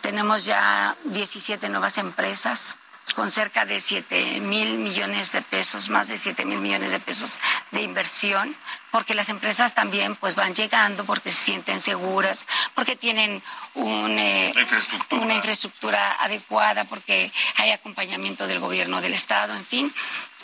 Tenemos 0.00 0.44
ya 0.44 0.96
17 1.04 1.68
nuevas 1.68 1.98
empresas 1.98 2.76
con 3.12 3.30
cerca 3.30 3.66
de 3.66 3.80
7 3.80 4.40
mil 4.40 4.78
millones 4.78 5.32
de 5.32 5.42
pesos, 5.42 5.88
más 5.88 6.08
de 6.08 6.16
7 6.16 6.44
mil 6.44 6.60
millones 6.60 6.92
de 6.92 7.00
pesos 7.00 7.38
de 7.70 7.82
inversión, 7.82 8.56
porque 8.90 9.14
las 9.14 9.28
empresas 9.28 9.74
también 9.74 10.16
pues 10.16 10.34
van 10.34 10.54
llegando 10.54 11.04
porque 11.04 11.30
se 11.30 11.44
sienten 11.44 11.80
seguras, 11.80 12.46
porque 12.74 12.96
tienen 12.96 13.42
un, 13.74 14.18
eh, 14.18 14.54
una 15.10 15.34
infraestructura 15.34 16.16
adecuada, 16.22 16.84
porque 16.84 17.30
hay 17.56 17.70
acompañamiento 17.72 18.46
del 18.46 18.58
gobierno 18.58 19.00
del 19.00 19.14
Estado, 19.14 19.54
en 19.54 19.66
fin. 19.66 19.94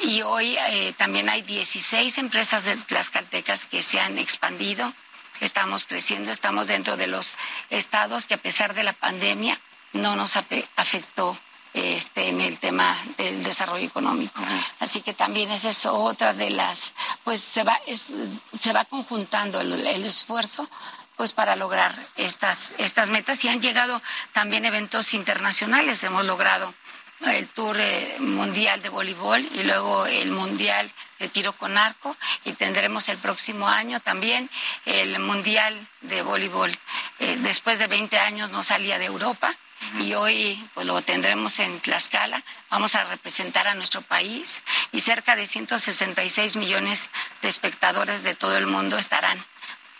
Y 0.00 0.22
hoy 0.22 0.56
eh, 0.68 0.92
también 0.96 1.28
hay 1.28 1.42
16 1.42 2.18
empresas 2.18 2.64
de 2.64 2.78
las 2.90 3.10
caltecas 3.10 3.66
que 3.66 3.82
se 3.82 4.00
han 4.00 4.18
expandido. 4.18 4.92
Estamos 5.40 5.86
creciendo, 5.86 6.30
estamos 6.30 6.66
dentro 6.66 6.96
de 6.96 7.06
los 7.06 7.36
estados 7.70 8.26
que 8.26 8.34
a 8.34 8.38
pesar 8.38 8.74
de 8.74 8.84
la 8.84 8.92
pandemia 8.92 9.58
no 9.92 10.14
nos 10.14 10.36
afectó 10.36 11.38
este, 11.72 12.28
en 12.28 12.40
el 12.40 12.58
tema 12.58 12.96
del 13.16 13.44
desarrollo 13.44 13.86
económico. 13.86 14.42
Así 14.80 15.02
que 15.02 15.14
también 15.14 15.50
esa 15.50 15.70
es 15.70 15.86
otra 15.86 16.32
de 16.32 16.50
las, 16.50 16.92
pues 17.24 17.40
se 17.40 17.62
va, 17.62 17.78
se 17.86 18.72
va 18.72 18.84
conjuntando 18.84 19.60
el, 19.60 20.04
esfuerzo 20.04 20.68
pues 21.16 21.32
para 21.32 21.54
lograr 21.54 21.94
estas, 22.16 22.72
estas 22.78 23.10
metas 23.10 23.44
y 23.44 23.48
han 23.48 23.60
llegado 23.60 24.02
también 24.32 24.64
eventos 24.64 25.14
internacionales. 25.14 26.02
Hemos 26.02 26.24
logrado 26.24 26.74
el 27.20 27.46
Tour 27.48 27.76
eh, 27.78 28.16
Mundial 28.18 28.80
de 28.80 28.88
Voleibol 28.88 29.46
y 29.54 29.62
luego 29.64 30.06
el 30.06 30.30
Mundial 30.30 30.90
de 31.18 31.28
Tiro 31.28 31.52
con 31.52 31.76
Arco 31.76 32.16
y 32.44 32.54
tendremos 32.54 33.08
el 33.10 33.18
próximo 33.18 33.68
año 33.68 34.00
también 34.00 34.50
el 34.86 35.18
Mundial 35.18 35.88
de 36.00 36.22
Voleibol. 36.22 36.76
Eh, 37.18 37.36
después 37.42 37.78
de 37.78 37.86
20 37.86 38.18
años 38.18 38.50
no 38.50 38.62
salía 38.62 38.98
de 38.98 39.04
Europa 39.04 39.54
y 39.98 40.14
hoy 40.14 40.62
pues 40.74 40.86
lo 40.86 41.00
tendremos 41.02 41.58
en 41.58 41.80
Tlaxcala. 41.80 42.42
Vamos 42.70 42.94
a 42.94 43.04
representar 43.04 43.66
a 43.66 43.74
nuestro 43.74 44.02
país 44.02 44.62
y 44.92 45.00
cerca 45.00 45.36
de 45.36 45.46
166 45.46 46.56
millones 46.56 47.10
de 47.42 47.48
espectadores 47.48 48.22
de 48.22 48.34
todo 48.34 48.56
el 48.56 48.66
mundo 48.66 48.98
estarán 48.98 49.38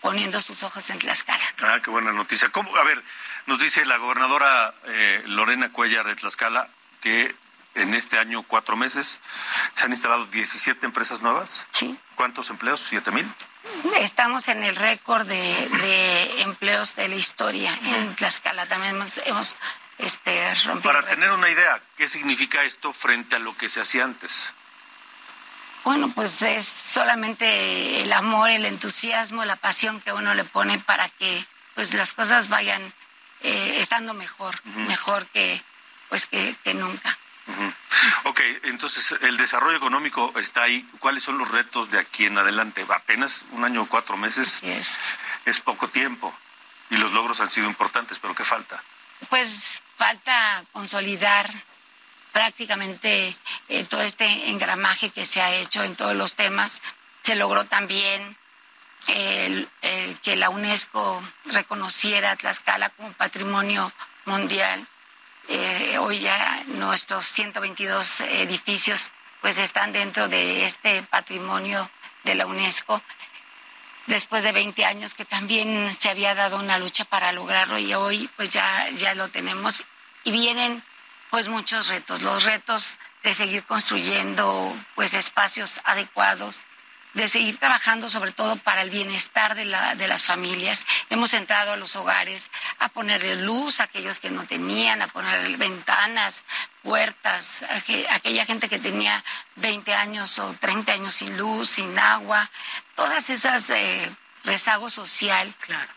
poniendo 0.01 0.41
sus 0.41 0.63
ojos 0.63 0.89
en 0.89 0.99
Tlaxcala. 0.99 1.43
Ah, 1.61 1.79
qué 1.83 1.91
buena 1.91 2.11
noticia. 2.11 2.49
¿Cómo? 2.49 2.75
A 2.75 2.83
ver, 2.83 3.03
nos 3.45 3.59
dice 3.59 3.85
la 3.85 3.97
gobernadora 3.97 4.73
eh, 4.85 5.23
Lorena 5.25 5.71
Cuellar 5.71 6.05
de 6.05 6.15
Tlaxcala 6.15 6.69
que 7.01 7.35
en 7.75 7.93
este 7.93 8.17
año, 8.17 8.43
cuatro 8.43 8.75
meses, 8.75 9.21
se 9.75 9.85
han 9.85 9.91
instalado 9.91 10.25
17 10.25 10.85
empresas 10.85 11.21
nuevas. 11.21 11.67
Sí. 11.71 11.97
¿Cuántos 12.15 12.49
empleos? 12.49 12.81
¿Siete 12.87 13.11
mil? 13.11 13.33
Estamos 13.99 14.47
en 14.47 14.63
el 14.63 14.75
récord 14.75 15.27
de, 15.27 16.41
empleos 16.41 16.95
de 16.95 17.07
la 17.07 17.15
historia 17.15 17.77
en 17.83 18.15
Tlaxcala. 18.15 18.65
También 18.65 18.95
hemos, 19.25 19.55
este, 19.97 20.55
rompido. 20.65 20.93
Para 20.93 21.05
tener 21.07 21.31
una 21.31 21.49
idea, 21.49 21.81
¿qué 21.97 22.09
significa 22.09 22.63
esto 22.63 22.93
frente 22.93 23.35
a 23.35 23.39
lo 23.39 23.55
que 23.55 23.69
se 23.69 23.81
hacía 23.81 24.05
antes? 24.05 24.53
Bueno, 25.83 26.11
pues 26.13 26.41
es 26.41 26.65
solamente 26.65 28.01
el 28.01 28.13
amor, 28.13 28.49
el 28.49 28.65
entusiasmo, 28.65 29.45
la 29.45 29.55
pasión 29.55 29.99
que 30.01 30.13
uno 30.13 30.33
le 30.33 30.43
pone 30.43 30.77
para 30.79 31.09
que 31.09 31.45
pues 31.75 31.93
las 31.93 32.13
cosas 32.13 32.49
vayan 32.49 32.93
eh, 33.41 33.77
estando 33.79 34.13
mejor, 34.13 34.63
mejor 34.65 35.25
que 35.27 35.63
pues 36.09 36.27
que 36.27 36.73
nunca. 36.73 37.17
Ok, 37.47 37.73
entonces 38.81 39.15
el 39.21 39.37
desarrollo 39.37 39.77
económico 39.77 40.33
está 40.39 40.63
ahí. 40.63 40.83
¿Cuáles 40.97 41.21
son 41.21 41.37
los 41.37 41.51
retos 41.51 41.91
de 41.91 41.99
aquí 41.99 42.25
en 42.25 42.35
adelante? 42.39 42.83
Apenas 42.89 43.45
un 43.51 43.63
año 43.63 43.83
o 43.83 43.85
cuatro 43.85 44.17
meses 44.17 44.59
es. 44.63 45.61
poco 45.63 45.87
tiempo 45.87 46.35
y 46.89 46.97
los 46.97 47.11
logros 47.11 47.39
han 47.41 47.51
sido 47.51 47.67
importantes, 47.67 48.17
pero 48.17 48.33
¿qué 48.33 48.43
falta? 48.43 48.83
Pues 49.29 49.83
falta 49.97 50.65
consolidar 50.73 51.47
prácticamente 52.31 53.35
eh, 53.67 53.85
todo 53.85 54.01
este 54.01 54.49
engramaje 54.49 55.11
que 55.11 55.25
se 55.25 55.43
ha 55.43 55.53
hecho 55.53 55.83
en 55.83 55.95
todos 55.95 56.15
los 56.15 56.33
temas. 56.33 56.81
Se 57.21 57.35
logró 57.35 57.65
también 57.65 58.35
el, 59.05 59.69
que 60.23 60.35
la 60.35 60.49
UNESCO 60.49 61.21
reconociera 61.45 62.31
a 62.31 62.35
Tlaxcala 62.35 62.89
como 62.89 63.13
patrimonio 63.13 63.93
mundial 64.25 64.87
eh, 65.47 65.97
hoy 65.99 66.19
ya 66.19 66.63
nuestros 66.67 67.25
122 67.25 68.21
edificios 68.21 69.11
pues 69.41 69.57
están 69.57 69.91
dentro 69.91 70.27
de 70.27 70.65
este 70.65 71.03
patrimonio 71.03 71.89
de 72.23 72.35
la 72.35 72.45
UNESCO. 72.45 73.01
Después 74.07 74.43
de 74.43 74.51
20 74.51 74.85
años 74.85 75.13
que 75.13 75.25
también 75.25 75.95
se 75.99 76.09
había 76.09 76.35
dado 76.35 76.57
una 76.57 76.77
lucha 76.77 77.05
para 77.05 77.31
lograrlo 77.31 77.77
y 77.77 77.93
hoy 77.93 78.29
pues 78.35 78.49
ya 78.49 78.89
ya 78.91 79.15
lo 79.15 79.29
tenemos. 79.29 79.85
Y 80.23 80.31
vienen 80.31 80.83
pues 81.29 81.47
muchos 81.47 81.87
retos, 81.87 82.21
los 82.21 82.43
retos 82.43 82.99
de 83.23 83.33
seguir 83.33 83.63
construyendo 83.65 84.75
pues 84.95 85.13
espacios 85.13 85.79
adecuados 85.85 86.65
de 87.13 87.27
seguir 87.27 87.57
trabajando 87.57 88.09
sobre 88.09 88.31
todo 88.31 88.55
para 88.57 88.81
el 88.81 88.89
bienestar 88.89 89.55
de, 89.55 89.65
la, 89.65 89.95
de 89.95 90.07
las 90.07 90.25
familias. 90.25 90.85
Hemos 91.09 91.33
entrado 91.33 91.73
a 91.73 91.77
los 91.77 91.95
hogares 91.95 92.51
a 92.79 92.89
ponerle 92.89 93.35
luz 93.35 93.79
a 93.79 93.83
aquellos 93.83 94.19
que 94.19 94.31
no 94.31 94.45
tenían, 94.45 95.01
a 95.01 95.07
poner 95.07 95.57
ventanas, 95.57 96.43
puertas, 96.83 97.63
a 97.63 98.15
aquella 98.15 98.45
gente 98.45 98.69
que 98.69 98.79
tenía 98.79 99.23
20 99.55 99.93
años 99.93 100.39
o 100.39 100.53
30 100.53 100.93
años 100.93 101.13
sin 101.13 101.37
luz, 101.37 101.69
sin 101.69 101.97
agua, 101.99 102.49
todas 102.95 103.29
esas 103.29 103.69
eh, 103.69 104.11
rezagos 104.43 104.93
social 104.93 105.53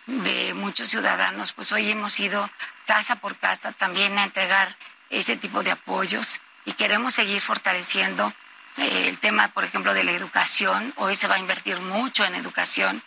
de 0.06 0.54
muchos 0.54 0.88
ciudadanos, 0.88 1.52
pues 1.52 1.72
hoy 1.72 1.90
hemos 1.90 2.18
ido 2.20 2.50
casa 2.86 3.16
por 3.16 3.38
casa 3.38 3.72
también 3.72 4.18
a 4.18 4.24
entregar 4.24 4.76
ese 5.10 5.36
tipo 5.36 5.62
de 5.62 5.70
apoyos 5.70 6.40
y 6.64 6.72
queremos 6.72 7.14
seguir 7.14 7.40
fortaleciendo 7.40 8.34
el 8.76 9.18
tema, 9.18 9.48
por 9.48 9.64
ejemplo, 9.64 9.94
de 9.94 10.04
la 10.04 10.12
educación. 10.12 10.92
Hoy 10.96 11.14
se 11.14 11.28
va 11.28 11.36
a 11.36 11.38
invertir 11.38 11.78
mucho 11.80 12.24
en 12.24 12.34
educación. 12.34 13.02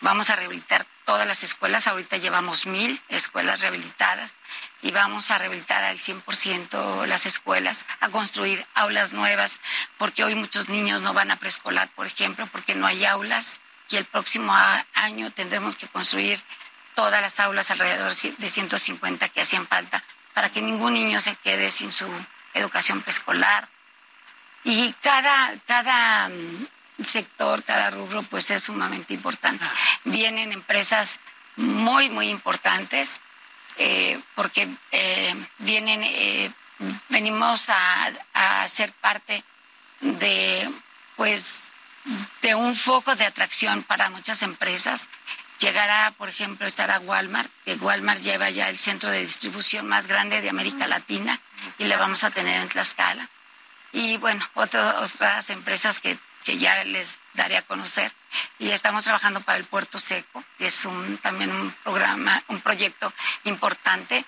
Vamos 0.00 0.30
a 0.30 0.36
rehabilitar 0.36 0.86
todas 1.04 1.26
las 1.26 1.44
escuelas. 1.44 1.86
Ahorita 1.86 2.16
llevamos 2.16 2.66
mil 2.66 3.00
escuelas 3.08 3.60
rehabilitadas 3.60 4.34
y 4.80 4.90
vamos 4.90 5.30
a 5.30 5.38
rehabilitar 5.38 5.84
al 5.84 5.98
100% 5.98 7.06
las 7.06 7.26
escuelas, 7.26 7.86
a 8.00 8.08
construir 8.08 8.66
aulas 8.74 9.12
nuevas, 9.12 9.60
porque 9.98 10.24
hoy 10.24 10.34
muchos 10.34 10.68
niños 10.68 11.02
no 11.02 11.14
van 11.14 11.30
a 11.30 11.36
preescolar, 11.36 11.88
por 11.94 12.06
ejemplo, 12.06 12.48
porque 12.50 12.74
no 12.74 12.86
hay 12.86 13.04
aulas 13.04 13.60
y 13.90 13.96
el 13.96 14.04
próximo 14.04 14.54
año 14.94 15.30
tendremos 15.30 15.76
que 15.76 15.86
construir 15.86 16.42
todas 16.94 17.20
las 17.20 17.38
aulas 17.40 17.70
alrededor 17.70 18.14
de 18.14 18.50
150 18.50 19.28
que 19.28 19.40
hacían 19.40 19.66
falta 19.66 20.02
para 20.34 20.50
que 20.50 20.62
ningún 20.62 20.94
niño 20.94 21.20
se 21.20 21.36
quede 21.36 21.70
sin 21.70 21.92
su 21.92 22.08
educación 22.54 23.02
preescolar 23.02 23.68
y 24.64 24.92
cada, 25.00 25.56
cada 25.66 26.28
mm, 26.28 26.66
sector, 27.02 27.64
cada 27.64 27.90
rubro, 27.90 28.22
pues 28.24 28.50
es 28.50 28.62
sumamente 28.62 29.14
importante. 29.14 29.64
Ah. 29.64 29.72
Vienen 30.04 30.52
empresas 30.52 31.18
muy, 31.56 32.08
muy 32.08 32.28
importantes, 32.28 33.20
eh, 33.76 34.20
porque 34.34 34.68
eh, 34.90 35.34
vienen, 35.58 36.02
eh, 36.04 36.52
venimos 37.08 37.70
a, 37.70 38.12
a 38.34 38.68
ser 38.68 38.92
parte 38.92 39.44
de, 40.00 40.70
pues, 41.16 41.48
de 42.40 42.54
un 42.54 42.74
foco 42.74 43.14
de 43.16 43.26
atracción 43.26 43.82
para 43.82 44.10
muchas 44.10 44.42
empresas. 44.42 45.08
Llegará, 45.58 46.12
por 46.18 46.28
ejemplo, 46.28 46.66
estará 46.66 46.98
Walmart, 46.98 47.50
que 47.64 47.74
Walmart 47.74 48.20
lleva 48.20 48.50
ya 48.50 48.68
el 48.68 48.78
centro 48.78 49.10
de 49.10 49.24
distribución 49.24 49.86
más 49.86 50.08
grande 50.08 50.40
de 50.40 50.50
América 50.50 50.88
Latina 50.88 51.40
y 51.78 51.84
le 51.84 51.96
vamos 51.96 52.24
a 52.24 52.30
tener 52.30 52.60
en 52.60 52.68
Tlaxcala 52.68 53.28
y 53.92 54.16
bueno, 54.16 54.44
otras 54.54 55.50
empresas 55.50 56.00
que, 56.00 56.18
ya 56.44 56.82
les 56.82 57.20
daré 57.34 57.56
a 57.56 57.62
conocer. 57.62 58.12
Y 58.58 58.70
estamos 58.70 59.04
trabajando 59.04 59.42
para 59.42 59.58
el 59.58 59.64
Puerto 59.64 59.98
Seco, 59.98 60.42
que 60.58 60.66
es 60.66 60.84
un, 60.84 61.18
también 61.18 61.52
un 61.52 61.70
programa, 61.84 62.42
un 62.48 62.60
proyecto 62.60 63.12
importante, 63.44 64.24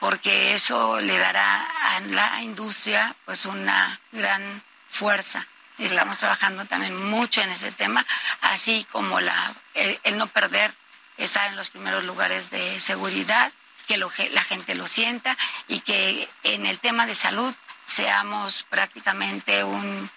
porque 0.00 0.54
eso 0.54 1.00
le 1.00 1.18
dará 1.18 1.62
a 1.62 2.00
la 2.00 2.40
industria 2.40 3.14
pues 3.26 3.44
una 3.44 4.00
gran 4.12 4.62
fuerza. 4.88 5.46
Estamos 5.78 6.18
trabajando 6.18 6.64
también 6.64 6.96
mucho 7.10 7.42
en 7.42 7.50
ese 7.50 7.72
tema, 7.72 8.06
así 8.40 8.86
como 8.90 9.20
la, 9.20 9.54
el, 9.74 10.16
no 10.16 10.28
perder 10.28 10.74
estar 11.18 11.50
en 11.50 11.56
los 11.56 11.70
primeros 11.70 12.04
lugares 12.04 12.50
de 12.50 12.80
seguridad, 12.80 13.52
que 13.86 13.98
la 13.98 14.42
gente 14.42 14.74
lo 14.74 14.86
sienta 14.86 15.36
y 15.68 15.80
que 15.80 16.30
en 16.44 16.66
el 16.66 16.78
tema 16.78 17.04
de 17.04 17.14
salud 17.14 17.54
seamos 17.84 18.64
prácticamente 18.68 19.64
un, 19.64 20.10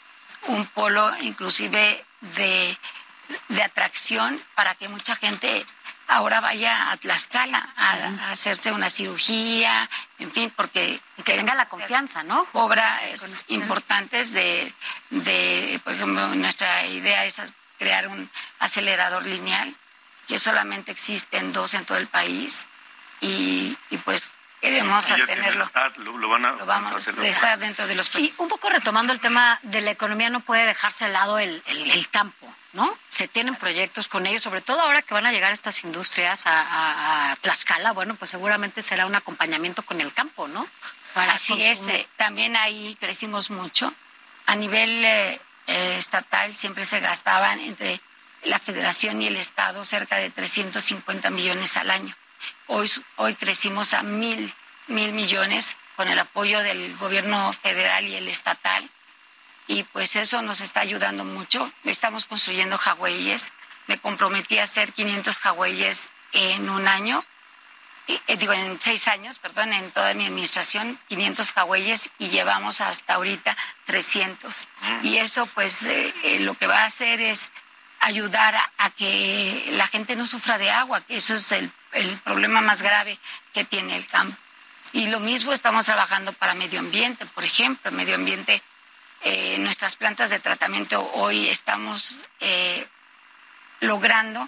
un 0.47 0.65
polo 0.67 1.12
inclusive 1.21 2.06
de, 2.21 2.78
de, 3.49 3.63
atracción 3.63 4.41
para 4.56 4.75
que 4.75 4.88
mucha 4.88 5.15
gente 5.15 5.65
ahora 6.08 6.39
vaya 6.39 6.91
a 6.91 6.97
Tlaxcala 6.97 7.67
a, 7.75 8.32
hacerse 8.32 8.71
una 8.71 8.89
cirugía, 8.89 9.89
en 10.19 10.32
fin, 10.32 10.54
porque... 10.56 10.99
que 11.23 11.34
tenga 11.34 11.56
la 11.56 11.67
confianza, 11.67 12.23
¿no? 12.23 12.45
Obras 12.54 13.43
importantes 13.47 14.32
de, 14.34 14.71
de, 15.10 15.80
por 15.84 15.93
ejemplo, 15.93 16.28
nuestra 16.36 16.86
idea 16.86 17.25
es 17.25 17.41
crear 17.80 18.08
un 18.08 18.30
acelerador 18.60 19.25
lineal, 19.25 19.75
que 20.28 20.39
solamente 20.39 20.91
existen 20.91 21.51
dos 21.51 21.73
en 21.73 21.86
todo 21.86 21.97
el 21.97 22.08
país, 22.08 22.67
y, 23.21 23.78
y 23.89 23.97
pues 23.97 24.32
queremos 24.65 25.12
hacerlo. 25.12 25.69
Ah, 25.73 25.91
lo, 25.97 26.30
van 26.30 26.45
a, 26.45 26.51
lo 26.51 26.65
vamos, 26.65 27.08
está 27.08 27.58
dentro 27.58 27.88
de 27.88 27.95
los 27.95 28.13
Y 28.15 28.34
un 28.38 28.47
poco 28.47 28.69
retomando 28.69 29.13
el 29.13 29.19
tema 29.19 29.60
de 29.63 29.82
la 29.82 29.91
economía, 29.91 30.30
no 30.30 30.41
puede 30.41 30.65
dejarse 30.65 31.06
al 31.06 31.13
lado 31.13 31.39
el, 31.39 31.62
el, 31.67 32.10
campo, 32.10 32.54
¿no? 32.73 32.89
Se 33.08 33.28
tienen 33.28 33.56
proyectos 33.56 34.08
con 34.08 34.25
ellos, 34.25 34.43
sobre 34.43 34.62
todo 34.62 34.82
ahora 34.82 35.01
que 35.01 35.13
van 35.13 35.25
a 35.25 35.32
llegar 35.32 35.51
estas 35.51 35.84
industrias 35.84 36.43
a, 36.45 37.36
Tlaxcala, 37.41 37.91
bueno, 37.93 38.15
pues 38.15 38.32
seguramente 38.32 38.82
será 38.82 39.06
un 39.06 39.15
acompañamiento 39.15 39.84
con 39.84 40.01
el 40.01 40.13
campo, 40.13 40.47
¿no? 40.47 40.67
Así 41.15 41.62
es, 41.63 41.88
eh, 41.88 42.08
también 42.17 42.56
ahí 42.56 42.97
crecimos 42.99 43.49
mucho. 43.49 43.93
A 44.47 44.56
nivel 44.56 45.06
eh, 45.06 45.41
eh, 45.67 45.95
estatal 45.97 46.56
siempre 46.56 46.86
se 46.86 46.99
gastaban 46.99 47.60
entre 47.60 48.01
la 48.43 48.60
federación 48.60 49.21
y 49.21 49.28
el 49.28 49.38
Estado 49.38 49.84
cerca 49.84 50.17
de 50.17 50.30
350 50.30 51.30
millones 51.30 51.78
al 51.78 51.89
año. 51.89 52.15
Hoy, 52.67 52.91
hoy 53.17 53.36
crecimos 53.36 53.93
a 53.93 54.01
mil, 54.01 54.54
mil 54.88 55.12
millones 55.12 55.78
con 55.95 56.08
el 56.08 56.17
apoyo 56.19 56.62
del 56.62 56.95
gobierno 56.97 57.54
federal 57.54 58.08
y 58.08 58.15
el 58.15 58.28
estatal. 58.28 58.89
Y 59.67 59.84
pues 59.84 60.15
eso 60.15 60.41
nos 60.41 60.62
está 60.62 60.82
ayudando 60.82 61.25
mucho. 61.25 61.71
Estamos 61.84 62.25
construyendo 62.25 62.78
jagüeyes. 62.78 63.51
Me 63.88 63.99
comprometí 63.99 64.58
a 64.58 64.63
hacer 64.63 64.93
500 64.93 65.38
jagüeyes 65.39 66.12
en 66.32 66.69
un 66.69 66.88
año. 66.88 67.23
Eh, 68.08 68.38
digo, 68.38 68.54
en 68.54 68.80
seis 68.80 69.08
años, 69.08 69.39
perdón, 69.39 69.73
en 69.73 69.89
toda 69.91 70.13
mi 70.13 70.25
administración, 70.25 70.99
500 71.08 71.51
jagüeyes 71.54 72.10
y 72.19 72.30
llevamos 72.30 72.82
hasta 72.82 73.15
ahorita 73.15 73.58
300. 73.86 74.67
Mm. 74.82 75.06
Y 75.06 75.17
eso, 75.17 75.47
pues, 75.47 75.86
eh, 75.86 76.13
eh, 76.23 76.39
lo 76.41 76.54
que 76.54 76.67
va 76.67 76.82
a 76.82 76.86
hacer 76.86 77.19
es 77.19 77.49
ayudar 78.01 78.56
a, 78.78 78.89
que 78.91 79.65
la 79.71 79.88
gente 79.88 80.15
no 80.15 80.28
sufra 80.28 80.60
de 80.60 80.69
agua, 80.69 81.01
que 81.01 81.15
eso 81.17 81.34
es 81.34 81.51
el, 81.51 81.71
problema 82.23 82.62
más 82.62 82.81
grave 82.81 83.17
que 83.53 83.63
tiene 83.63 83.95
el 83.95 84.05
campo. 84.08 84.38
Y 84.91 85.08
lo 85.08 85.19
mismo 85.19 85.51
estamos 85.51 85.86
trabajando 85.86 86.34
para 86.34 86.53
medio 86.53 86.79
ambiente, 86.79 87.25
por 87.25 87.43
ejemplo, 87.43 87.91
medio 87.91 88.15
ambiente, 88.15 88.62
eh, 89.21 89.58
nuestras 89.60 89.95
plantas 89.95 90.29
de 90.29 90.39
tratamiento 90.39 91.10
hoy 91.13 91.49
estamos 91.49 92.25
eh, 92.39 92.88
logrando 93.79 94.47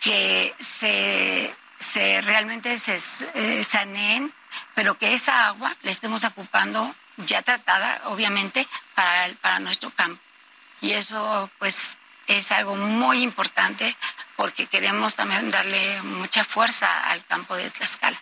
que 0.00 0.54
se, 0.58 1.54
se 1.78 2.20
realmente 2.22 2.78
se 2.78 2.98
eh, 3.34 3.64
saneen, 3.64 4.32
pero 4.74 4.98
que 4.98 5.14
esa 5.14 5.46
agua 5.46 5.74
la 5.82 5.90
estemos 5.90 6.24
ocupando 6.24 6.94
ya 7.16 7.42
tratada, 7.42 8.02
obviamente, 8.06 8.66
para, 8.94 9.32
para 9.40 9.60
nuestro 9.60 9.90
campo. 9.90 10.20
Y 10.80 10.92
eso, 10.92 11.50
pues, 11.58 11.96
es 12.28 12.52
algo 12.52 12.76
muy 12.76 13.22
importante 13.22 13.96
porque 14.36 14.66
queremos 14.66 15.16
también 15.16 15.50
darle 15.50 16.00
mucha 16.02 16.44
fuerza 16.44 17.10
al 17.10 17.24
campo 17.26 17.56
de 17.56 17.70
Tlaxcala. 17.70 18.20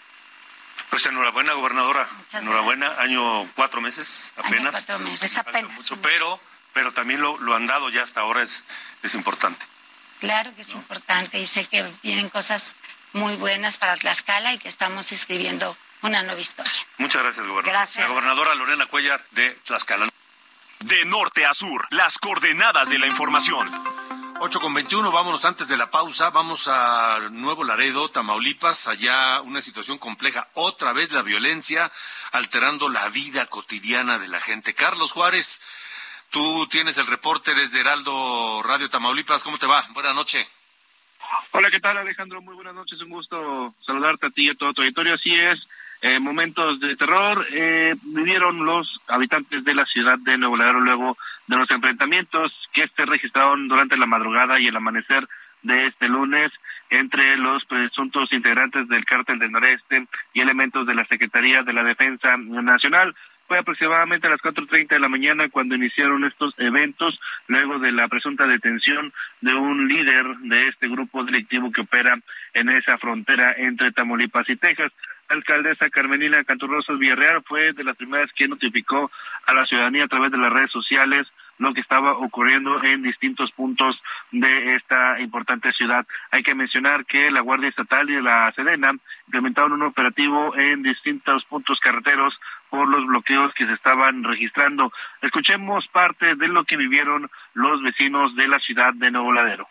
Pues 0.90 1.04
enhorabuena, 1.06 1.52
gobernadora. 1.52 2.08
enhorabuena, 2.32 2.94
año 2.98 3.46
cuatro 3.54 3.80
meses 3.80 4.32
apenas. 4.36 4.70
cuatro 4.70 4.98
meses, 5.00 5.36
apenas. 5.36 5.72
Mucho, 5.78 6.00
pero, 6.00 6.40
pero 6.72 6.92
también 6.92 7.20
lo, 7.20 7.36
lo 7.38 7.54
han 7.54 7.66
dado 7.66 7.90
ya 7.90 8.02
hasta 8.02 8.20
ahora 8.20 8.42
es, 8.42 8.64
es 9.02 9.14
importante. 9.14 9.66
Claro 10.20 10.54
que 10.54 10.62
es 10.62 10.70
importante 10.70 11.38
y 11.38 11.46
sé 11.46 11.66
que 11.66 11.84
vienen 12.02 12.28
cosas 12.30 12.74
muy 13.12 13.34
buenas 13.36 13.78
para 13.78 13.96
Tlaxcala 13.96 14.52
y 14.54 14.58
que 14.58 14.68
estamos 14.68 15.10
escribiendo 15.12 15.76
una 16.02 16.22
nueva 16.22 16.40
historia. 16.40 16.72
Muchas 16.98 17.22
gracias, 17.22 17.46
gobernadora. 17.46 17.80
Gracias. 17.80 18.06
La 18.06 18.12
gobernadora 18.14 18.54
Lorena 18.54 18.86
Cuellar 18.86 19.24
de 19.32 19.50
Tlaxcala. 19.64 20.08
De 20.80 21.04
norte 21.06 21.46
a 21.46 21.54
sur, 21.54 21.86
las 21.90 22.18
coordenadas 22.18 22.90
de 22.90 22.98
la 22.98 23.06
información. 23.06 23.72
8 24.38 24.60
con 24.60 24.74
21, 24.74 25.10
vámonos 25.10 25.44
antes 25.44 25.66
de 25.68 25.76
la 25.76 25.90
pausa, 25.90 26.30
vamos 26.30 26.68
a 26.68 27.18
Nuevo 27.30 27.64
Laredo, 27.64 28.08
Tamaulipas, 28.10 28.86
allá 28.86 29.40
una 29.40 29.62
situación 29.62 29.96
compleja, 29.98 30.48
otra 30.54 30.92
vez 30.92 31.12
la 31.12 31.22
violencia 31.22 31.90
alterando 32.32 32.88
la 32.88 33.08
vida 33.08 33.46
cotidiana 33.46 34.18
de 34.18 34.28
la 34.28 34.40
gente. 34.40 34.74
Carlos 34.74 35.12
Juárez, 35.12 35.62
tú 36.30 36.66
tienes 36.70 36.98
el 36.98 37.06
reporte 37.06 37.54
desde 37.54 37.80
Heraldo 37.80 38.62
Radio 38.62 38.90
Tamaulipas, 38.90 39.42
¿cómo 39.42 39.58
te 39.58 39.66
va? 39.66 39.86
Buenas 39.94 40.14
noches. 40.14 40.46
Hola, 41.52 41.70
¿qué 41.70 41.80
tal 41.80 41.96
Alejandro? 41.96 42.42
Muy 42.42 42.54
buenas 42.54 42.74
noches, 42.74 43.00
un 43.00 43.08
gusto 43.08 43.74
saludarte 43.86 44.26
a 44.26 44.30
ti 44.30 44.46
y 44.46 44.50
a 44.50 44.54
todo 44.54 44.74
tu 44.74 44.82
auditorio. 44.82 45.14
Así 45.14 45.34
es, 45.34 45.66
eh, 46.02 46.18
momentos 46.18 46.78
de 46.78 46.94
terror 46.94 47.46
eh, 47.50 47.94
vivieron 48.02 48.66
los 48.66 49.00
habitantes 49.08 49.64
de 49.64 49.74
la 49.74 49.86
ciudad 49.86 50.18
de 50.18 50.36
Nuevo 50.36 50.56
Laredo 50.56 50.80
luego 50.80 51.16
de 51.46 51.56
los 51.56 51.70
enfrentamientos 51.70 52.52
que 52.72 52.88
se 52.88 53.04
registraron 53.04 53.68
durante 53.68 53.96
la 53.96 54.06
madrugada 54.06 54.58
y 54.58 54.66
el 54.66 54.76
amanecer 54.76 55.26
de 55.62 55.86
este 55.86 56.08
lunes 56.08 56.52
entre 56.90 57.36
los 57.36 57.64
presuntos 57.64 58.32
integrantes 58.32 58.88
del 58.88 59.04
cártel 59.04 59.38
del 59.38 59.52
noreste 59.52 60.06
y 60.32 60.40
elementos 60.40 60.86
de 60.86 60.94
la 60.94 61.04
Secretaría 61.06 61.62
de 61.62 61.72
la 61.72 61.82
Defensa 61.82 62.36
Nacional. 62.36 63.14
Fue 63.46 63.58
aproximadamente 63.58 64.26
a 64.26 64.30
las 64.30 64.40
4.30 64.40 64.88
de 64.88 64.98
la 64.98 65.08
mañana 65.08 65.48
cuando 65.48 65.76
iniciaron 65.76 66.24
estos 66.24 66.54
eventos, 66.58 67.18
luego 67.46 67.78
de 67.78 67.92
la 67.92 68.08
presunta 68.08 68.46
detención 68.46 69.12
de 69.40 69.54
un 69.54 69.86
líder 69.86 70.26
de 70.38 70.68
este 70.68 70.88
grupo 70.88 71.22
delictivo 71.22 71.70
que 71.70 71.82
opera 71.82 72.18
en 72.54 72.68
esa 72.70 72.98
frontera 72.98 73.54
entre 73.56 73.92
Tamaulipas 73.92 74.48
y 74.48 74.56
Texas. 74.56 74.92
La 75.28 75.36
alcaldesa 75.36 75.90
Carmenina 75.90 76.42
Canturrosos 76.44 76.98
Villarreal 76.98 77.42
fue 77.44 77.72
de 77.72 77.84
las 77.84 77.96
primeras 77.96 78.32
que 78.32 78.48
notificó 78.48 79.10
a 79.46 79.54
la 79.54 79.66
ciudadanía 79.66 80.04
a 80.04 80.08
través 80.08 80.32
de 80.32 80.38
las 80.38 80.52
redes 80.52 80.70
sociales 80.70 81.26
lo 81.58 81.72
que 81.72 81.80
estaba 81.80 82.12
ocurriendo 82.18 82.82
en 82.82 83.02
distintos 83.02 83.50
puntos 83.52 84.00
de 84.30 84.74
esta 84.76 85.20
importante 85.20 85.72
ciudad. 85.72 86.06
Hay 86.30 86.42
que 86.42 86.54
mencionar 86.54 87.06
que 87.06 87.30
la 87.30 87.40
Guardia 87.40 87.68
Estatal 87.68 88.10
y 88.10 88.20
la 88.20 88.52
Sedena 88.52 88.92
implementaron 89.26 89.72
un 89.72 89.82
operativo 89.82 90.54
en 90.56 90.82
distintos 90.82 91.44
puntos 91.44 91.80
carreteros 91.80 92.38
por 92.70 92.88
los 92.88 93.06
bloqueos 93.06 93.52
que 93.54 93.66
se 93.66 93.72
estaban 93.72 94.24
registrando. 94.24 94.92
Escuchemos 95.22 95.86
parte 95.88 96.34
de 96.34 96.48
lo 96.48 96.64
que 96.64 96.76
vivieron 96.76 97.30
los 97.54 97.82
vecinos 97.82 98.34
de 98.36 98.48
la 98.48 98.58
ciudad 98.60 98.92
de 98.94 99.10
Nuevo 99.10 99.32
Ladero. 99.32 99.68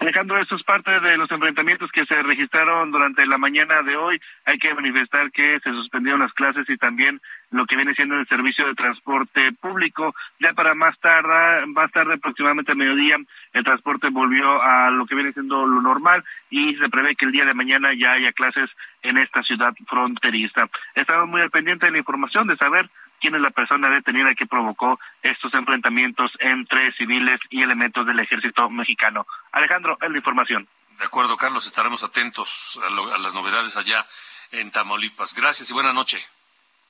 Alejandro, 0.00 0.40
esto 0.40 0.54
es 0.54 0.62
parte 0.62 1.00
de 1.00 1.16
los 1.16 1.28
enfrentamientos 1.28 1.90
que 1.90 2.06
se 2.06 2.22
registraron 2.22 2.92
durante 2.92 3.26
la 3.26 3.36
mañana 3.36 3.82
de 3.82 3.96
hoy. 3.96 4.20
Hay 4.44 4.56
que 4.58 4.72
manifestar 4.72 5.32
que 5.32 5.58
se 5.58 5.70
suspendieron 5.70 6.20
las 6.20 6.32
clases 6.34 6.70
y 6.70 6.76
también 6.76 7.20
lo 7.50 7.66
que 7.66 7.74
viene 7.74 7.94
siendo 7.94 8.14
el 8.14 8.28
servicio 8.28 8.64
de 8.66 8.76
transporte 8.76 9.50
público. 9.60 10.14
Ya 10.38 10.52
para 10.52 10.74
más 10.74 10.96
tarde, 11.00 11.66
más 11.66 11.90
tarde 11.90 12.14
aproximadamente 12.14 12.72
a 12.72 12.76
mediodía, 12.76 13.16
el 13.52 13.64
transporte 13.64 14.08
volvió 14.10 14.62
a 14.62 14.90
lo 14.90 15.04
que 15.04 15.16
viene 15.16 15.32
siendo 15.32 15.66
lo 15.66 15.82
normal 15.82 16.22
y 16.48 16.76
se 16.76 16.88
prevé 16.88 17.16
que 17.16 17.26
el 17.26 17.32
día 17.32 17.44
de 17.44 17.54
mañana 17.54 17.92
ya 17.92 18.12
haya 18.12 18.32
clases 18.32 18.70
en 19.02 19.18
esta 19.18 19.42
ciudad 19.42 19.74
fronteriza. 19.88 20.68
Estamos 20.94 21.28
muy 21.28 21.40
al 21.40 21.50
pendiente 21.50 21.86
de 21.86 21.92
la 21.92 21.98
información 21.98 22.46
de 22.46 22.56
saber 22.56 22.88
quién 23.20 23.34
es 23.34 23.40
la 23.40 23.50
persona 23.50 23.90
detenida 23.90 24.34
que 24.34 24.46
provocó 24.46 24.98
estos 25.22 25.52
enfrentamientos 25.54 26.30
entre 26.38 26.92
civiles 26.92 27.40
y 27.50 27.62
elementos 27.62 28.06
del 28.06 28.20
ejército 28.20 28.68
mexicano. 28.70 29.26
Alejandro, 29.52 29.98
es 30.00 30.10
la 30.10 30.16
información. 30.16 30.68
De 30.98 31.04
acuerdo, 31.04 31.36
Carlos, 31.36 31.66
estaremos 31.66 32.02
atentos 32.02 32.80
a, 32.84 33.18
las 33.20 33.34
novedades 33.34 33.76
allá 33.76 34.04
en 34.52 34.70
Tamaulipas. 34.70 35.34
Gracias 35.34 35.70
y 35.70 35.74
buena 35.74 35.92
noche. 35.92 36.18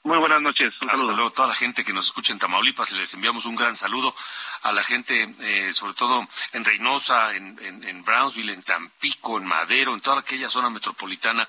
Muy 0.05 0.17
buenas 0.19 0.41
noches. 0.41 0.73
Hasta 0.89 1.13
luego. 1.13 1.31
Toda 1.33 1.49
la 1.49 1.55
gente 1.55 1.85
que 1.85 1.93
nos 1.93 2.07
escucha 2.07 2.33
en 2.33 2.39
Tamaulipas, 2.39 2.93
les 2.93 3.13
enviamos 3.15 3.47
un 3.47 3.57
gran 3.57 3.77
saludo 3.77 4.15
a 4.63 4.73
la 4.73 4.83
gente, 4.83 5.35
eh, 5.41 5.75
sobre 5.75 5.93
todo 5.95 6.27
en 6.53 6.65
Reynosa, 6.65 7.35
en, 7.35 7.59
en, 7.61 8.05
Brownsville, 8.05 8.53
en 8.53 8.63
Tampico, 8.63 9.39
en 9.39 9.45
Madero, 9.45 9.93
en 9.93 10.01
toda 10.01 10.21
aquella 10.21 10.49
zona 10.49 10.71
metropolitana, 10.71 11.47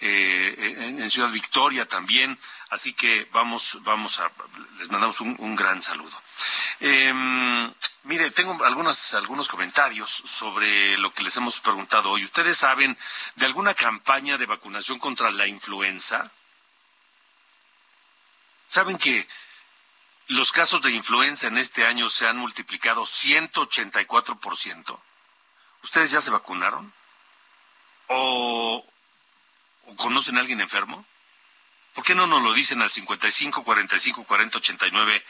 eh, 0.00 0.94
en, 0.98 1.10
Ciudad 1.10 1.30
Victoria 1.30 1.86
también. 1.86 2.36
Así 2.70 2.92
que 2.92 3.28
vamos, 3.32 3.78
vamos 3.82 4.18
a, 4.18 4.30
les 4.78 4.90
mandamos 4.90 5.20
un, 5.20 5.56
gran 5.56 5.80
saludo. 5.80 6.20
Em, 6.80 7.72
mire, 8.02 8.30
tengo 8.32 8.62
algunas, 8.64 9.14
algunos 9.14 9.48
comentarios 9.48 10.10
sobre 10.10 10.98
lo 10.98 11.14
que 11.14 11.22
les 11.22 11.36
hemos 11.36 11.60
preguntado 11.60 12.10
hoy. 12.10 12.24
¿Ustedes 12.24 12.58
saben 12.58 12.98
de 13.36 13.46
alguna 13.46 13.74
campaña 13.74 14.38
de 14.38 14.46
vacunación 14.46 14.98
contra 14.98 15.30
la 15.30 15.46
influenza? 15.46 16.30
¿Saben 18.72 18.96
que 18.96 19.28
los 20.28 20.50
casos 20.50 20.80
de 20.80 20.92
influenza 20.92 21.46
en 21.46 21.58
este 21.58 21.84
año 21.84 22.08
se 22.08 22.26
han 22.26 22.38
multiplicado 22.38 23.02
184%? 23.02 24.98
¿Ustedes 25.82 26.10
ya 26.10 26.22
se 26.22 26.30
vacunaron? 26.30 26.90
¿O, 28.06 28.82
conocen 29.96 30.38
a 30.38 30.40
alguien 30.40 30.62
enfermo? 30.62 31.04
¿Por 31.92 32.02
qué 32.02 32.14
no 32.14 32.26
nos 32.26 32.42
lo 32.42 32.54
dicen 32.54 32.80
al 32.80 32.88
55 32.88 33.62
45 33.62 34.24
40 34.24 34.56
89 34.56 35.22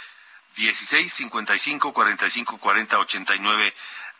16 0.54 1.12
55 1.12 1.92
45 1.92 2.58
40 2.58 2.98
89 3.00 3.74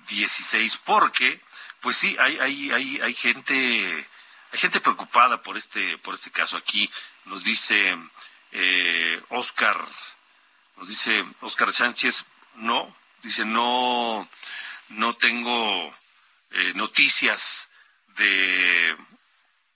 16? 0.09 0.79
Porque, 0.79 1.41
pues 1.81 1.97
sí, 1.97 2.17
hay, 2.19 2.41
hay, 2.41 2.73
hay, 2.73 3.01
hay 3.01 3.15
gente, 3.15 4.09
hay 4.51 4.59
gente 4.59 4.81
preocupada 4.81 5.43
por 5.43 5.57
este, 5.57 5.97
por 5.99 6.15
este 6.17 6.33
caso. 6.33 6.57
Aquí 6.57 6.91
nos 7.27 7.45
dice 7.45 7.97
eh, 8.53 9.21
Oscar, 9.31 9.77
nos 10.77 10.89
dice 10.89 11.25
Oscar 11.41 11.73
Sánchez, 11.73 12.25
no, 12.57 12.95
dice, 13.23 13.45
no, 13.45 14.29
no 14.91 15.15
tengo 15.15 15.95
eh, 16.51 16.73
noticias 16.75 17.71
de 18.17 18.97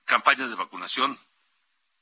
campañas 0.05 0.51
de 0.51 0.57
vacunación. 0.57 1.19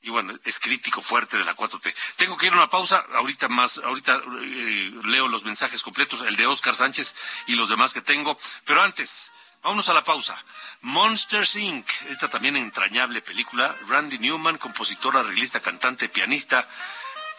Y 0.01 0.11
bueno, 0.11 0.37
es 0.43 0.59
crítico 0.59 1.01
fuerte 1.01 1.35
de 1.35 1.43
la 1.45 1.55
4T. 1.55 1.91
Tengo 2.17 2.37
que 2.37 2.45
ir 2.45 2.53
a 2.53 2.57
una 2.57 2.69
pausa. 2.69 3.03
Ahorita 3.15 3.47
más, 3.47 3.79
ahorita 3.79 4.21
eh, 4.41 4.91
leo 5.05 5.27
los 5.27 5.45
mensajes 5.45 5.81
completos, 5.81 6.21
el 6.21 6.35
de 6.35 6.45
Oscar 6.45 6.75
Sánchez 6.75 7.15
y 7.47 7.55
los 7.55 7.69
demás 7.69 7.91
que 7.91 8.01
tengo. 8.01 8.37
Pero 8.65 8.83
antes, 8.83 9.31
vámonos 9.65 9.89
a 9.89 9.95
la 9.95 10.03
pausa. 10.03 10.37
Monsters 10.81 11.55
Inc., 11.55 11.87
esta 12.07 12.27
también 12.27 12.55
entrañable 12.55 13.23
película. 13.23 13.75
Randy 13.87 14.19
Newman, 14.19 14.59
compositor, 14.59 15.17
arreglista, 15.17 15.59
cantante, 15.59 16.07
pianista, 16.07 16.67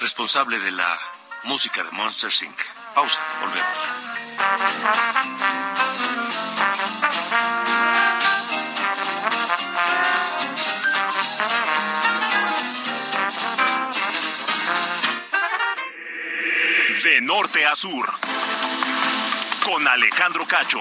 responsable 0.00 0.58
de 0.58 0.72
la 0.72 0.98
música 1.44 1.84
de 1.84 1.90
Monsters 1.92 2.42
Inc. 2.42 2.58
Pausa, 2.96 3.20
volvemos. 3.40 3.78
De 17.04 17.20
norte 17.20 17.64
a 17.64 17.74
sur. 17.76 18.12
Con 19.64 19.86
Alejandro 19.86 20.44
Cacho. 20.44 20.80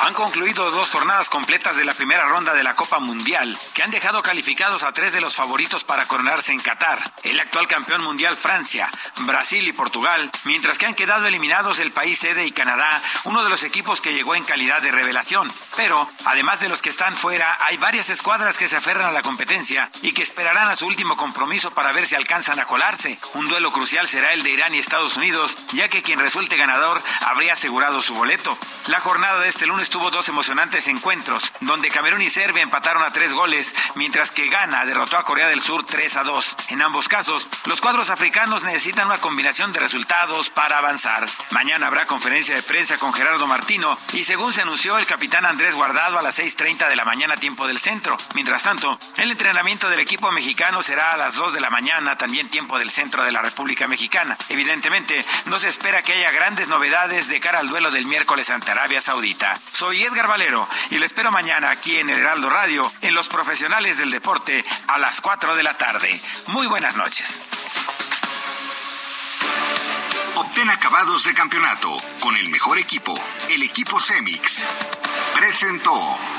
Han 0.00 0.12
concluido 0.12 0.70
dos 0.70 0.90
jornadas 0.90 1.30
completas 1.30 1.76
de 1.76 1.84
la 1.84 1.94
primera 1.94 2.26
ronda 2.26 2.52
de 2.54 2.62
la 2.62 2.76
Copa 2.76 2.98
Mundial, 2.98 3.58
que 3.74 3.82
han 3.82 3.90
dejado 3.90 4.22
calificados 4.22 4.82
a 4.82 4.92
tres 4.92 5.12
de 5.12 5.20
los 5.20 5.36
favoritos 5.36 5.84
para 5.84 6.06
coronarse 6.06 6.52
en 6.52 6.60
Qatar, 6.60 7.02
el 7.22 7.40
actual 7.40 7.66
campeón 7.66 8.02
mundial 8.02 8.36
Francia, 8.36 8.90
Brasil 9.20 9.66
y 9.66 9.72
Portugal, 9.72 10.30
mientras 10.44 10.78
que 10.78 10.86
han 10.86 10.94
quedado 10.94 11.26
eliminados 11.26 11.78
el 11.78 11.92
país 11.92 12.18
sede 12.18 12.46
y 12.46 12.52
Canadá, 12.52 13.00
uno 13.24 13.42
de 13.42 13.48
los 13.48 13.62
equipos 13.62 14.00
que 14.00 14.12
llegó 14.12 14.34
en 14.34 14.44
calidad 14.44 14.82
de 14.82 14.92
revelación. 14.92 15.50
Pero, 15.76 16.08
además 16.26 16.60
de 16.60 16.68
los 16.68 16.82
que 16.82 16.90
están 16.90 17.16
fuera, 17.16 17.58
hay 17.66 17.78
varias 17.78 18.10
escuadras 18.10 18.58
que 18.58 18.68
se 18.68 18.76
aferran 18.76 19.08
a 19.08 19.12
la 19.12 19.22
competencia 19.22 19.90
y 20.02 20.12
que 20.12 20.22
esperarán 20.22 20.68
a 20.68 20.76
su 20.76 20.86
último 20.86 21.16
compromiso 21.16 21.70
para 21.70 21.92
ver 21.92 22.06
si 22.06 22.14
alcanzan 22.14 22.60
a 22.60 22.66
colarse. 22.66 23.18
Un 23.34 23.48
duelo 23.48 23.72
crucial 23.72 24.06
será 24.06 24.32
el 24.34 24.42
de 24.42 24.50
Irán 24.50 24.74
y 24.74 24.78
Estados 24.78 25.16
Unidos, 25.16 25.56
ya 25.72 25.88
que 25.88 26.02
quien 26.02 26.20
resulte 26.20 26.56
ganador 26.56 27.02
habría 27.22 27.54
asegurado 27.54 28.02
su 28.02 28.14
boleto. 28.14 28.56
La 28.88 29.00
jornada 29.00 29.40
de 29.40 29.48
este 29.48 29.66
lunes 29.66 29.85
tuvo 29.90 30.10
dos 30.10 30.28
emocionantes 30.28 30.88
encuentros, 30.88 31.52
donde 31.60 31.90
Camerún 31.90 32.22
y 32.22 32.30
Serbia 32.30 32.62
empataron 32.62 33.02
a 33.02 33.12
tres 33.12 33.32
goles, 33.32 33.74
mientras 33.94 34.30
que 34.32 34.46
Ghana 34.46 34.84
derrotó 34.84 35.16
a 35.16 35.24
Corea 35.24 35.48
del 35.48 35.60
Sur 35.60 35.84
3 35.84 36.16
a 36.16 36.24
2. 36.24 36.56
En 36.68 36.82
ambos 36.82 37.08
casos, 37.08 37.48
los 37.64 37.80
cuadros 37.80 38.10
africanos 38.10 38.62
necesitan 38.62 39.06
una 39.06 39.18
combinación 39.18 39.72
de 39.72 39.80
resultados 39.80 40.50
para 40.50 40.78
avanzar. 40.78 41.26
Mañana 41.50 41.86
habrá 41.86 42.06
conferencia 42.06 42.54
de 42.54 42.62
prensa 42.62 42.98
con 42.98 43.12
Gerardo 43.12 43.46
Martino 43.46 43.98
y 44.12 44.24
según 44.24 44.52
se 44.52 44.62
anunció 44.62 44.98
el 44.98 45.06
capitán 45.06 45.46
Andrés 45.46 45.74
Guardado 45.74 46.18
a 46.18 46.22
las 46.22 46.38
6.30 46.38 46.88
de 46.88 46.96
la 46.96 47.04
mañana 47.04 47.36
tiempo 47.36 47.66
del 47.66 47.78
centro. 47.78 48.16
Mientras 48.34 48.62
tanto, 48.62 48.98
el 49.16 49.30
entrenamiento 49.30 49.88
del 49.88 50.00
equipo 50.00 50.30
mexicano 50.32 50.82
será 50.82 51.12
a 51.12 51.16
las 51.16 51.34
2 51.34 51.52
de 51.52 51.60
la 51.60 51.70
mañana 51.70 52.16
también 52.16 52.48
tiempo 52.48 52.78
del 52.78 52.90
centro 52.90 53.24
de 53.24 53.32
la 53.32 53.42
República 53.42 53.88
Mexicana. 53.88 54.36
Evidentemente, 54.48 55.24
no 55.46 55.58
se 55.58 55.68
espera 55.68 56.02
que 56.02 56.12
haya 56.12 56.30
grandes 56.30 56.68
novedades 56.68 57.28
de 57.28 57.40
cara 57.40 57.60
al 57.60 57.68
duelo 57.68 57.90
del 57.90 58.06
miércoles 58.06 58.50
ante 58.50 58.70
Arabia 58.70 59.00
Saudita. 59.00 59.60
Soy 59.78 60.02
Edgar 60.02 60.26
Valero 60.26 60.66
y 60.88 60.96
lo 60.96 61.04
espero 61.04 61.30
mañana 61.30 61.70
aquí 61.70 61.98
en 61.98 62.08
el 62.08 62.20
Heraldo 62.20 62.48
Radio, 62.48 62.90
en 63.02 63.14
Los 63.14 63.28
Profesionales 63.28 63.98
del 63.98 64.10
Deporte, 64.10 64.64
a 64.88 64.98
las 64.98 65.20
4 65.20 65.54
de 65.54 65.62
la 65.62 65.76
tarde. 65.76 66.18
Muy 66.46 66.66
buenas 66.66 66.96
noches. 66.96 67.42
Obtén 70.34 70.70
acabados 70.70 71.24
de 71.24 71.34
campeonato 71.34 71.94
con 72.20 72.38
el 72.38 72.48
mejor 72.48 72.78
equipo, 72.78 73.12
el 73.50 73.62
equipo 73.64 74.00
Cemix. 74.00 74.64
Presentó. 75.34 76.35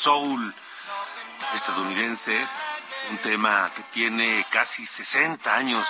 Soul 0.00 0.54
estadounidense, 1.54 2.34
un 3.10 3.18
tema 3.18 3.70
que 3.76 3.82
tiene 3.92 4.46
casi 4.50 4.86
60 4.86 5.54
años 5.54 5.86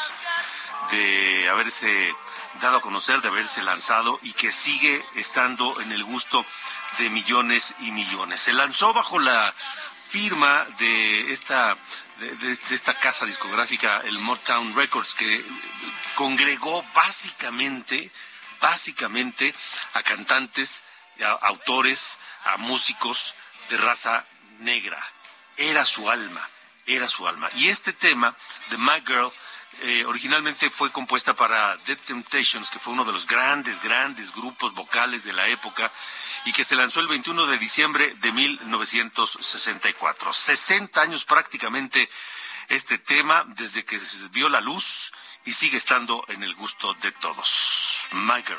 de 0.90 1.48
haberse 1.48 2.12
dado 2.60 2.78
a 2.78 2.80
conocer, 2.80 3.20
de 3.20 3.28
haberse 3.28 3.62
lanzado 3.62 4.18
y 4.22 4.32
que 4.32 4.50
sigue 4.50 5.00
estando 5.14 5.80
en 5.80 5.92
el 5.92 6.02
gusto 6.02 6.44
de 6.98 7.08
millones 7.08 7.76
y 7.82 7.92
millones. 7.92 8.40
Se 8.40 8.52
lanzó 8.52 8.92
bajo 8.92 9.20
la 9.20 9.54
firma 10.08 10.66
de 10.80 11.30
esta 11.30 11.76
de, 12.18 12.58
esta 12.72 12.94
casa 12.94 13.26
discográfica, 13.26 14.00
el 14.04 14.18
Motown 14.18 14.74
Records, 14.74 15.14
que 15.14 15.44
congregó 16.16 16.84
básicamente, 16.94 18.10
básicamente 18.60 19.54
a 19.94 20.02
cantantes, 20.02 20.82
a 21.22 21.46
autores, 21.46 22.18
a 22.44 22.56
músicos 22.56 23.36
de 23.70 23.78
raza 23.78 24.24
negra. 24.58 25.02
Era 25.56 25.86
su 25.86 26.10
alma, 26.10 26.46
era 26.86 27.08
su 27.08 27.26
alma. 27.26 27.48
Y 27.56 27.68
este 27.68 27.92
tema 27.92 28.36
de 28.68 28.76
My 28.76 29.00
Girl 29.06 29.32
eh, 29.82 30.04
originalmente 30.04 30.68
fue 30.68 30.90
compuesta 30.90 31.34
para 31.34 31.78
The 31.84 31.96
Temptations, 31.96 32.70
que 32.70 32.78
fue 32.78 32.92
uno 32.92 33.04
de 33.04 33.12
los 33.12 33.26
grandes, 33.26 33.82
grandes 33.82 34.34
grupos 34.34 34.74
vocales 34.74 35.24
de 35.24 35.32
la 35.32 35.48
época 35.48 35.90
y 36.44 36.52
que 36.52 36.64
se 36.64 36.76
lanzó 36.76 37.00
el 37.00 37.08
21 37.08 37.46
de 37.46 37.56
diciembre 37.56 38.14
de 38.20 38.32
1964. 38.32 40.32
60 40.32 41.00
años 41.00 41.24
prácticamente 41.24 42.10
este 42.68 42.98
tema 42.98 43.44
desde 43.48 43.84
que 43.84 43.98
se 43.98 44.28
vio 44.28 44.48
la 44.48 44.60
luz 44.60 45.12
y 45.44 45.52
sigue 45.52 45.78
estando 45.78 46.24
en 46.28 46.42
el 46.42 46.54
gusto 46.54 46.94
de 46.94 47.12
todos. 47.12 48.08
My 48.12 48.42
Girl. 48.42 48.58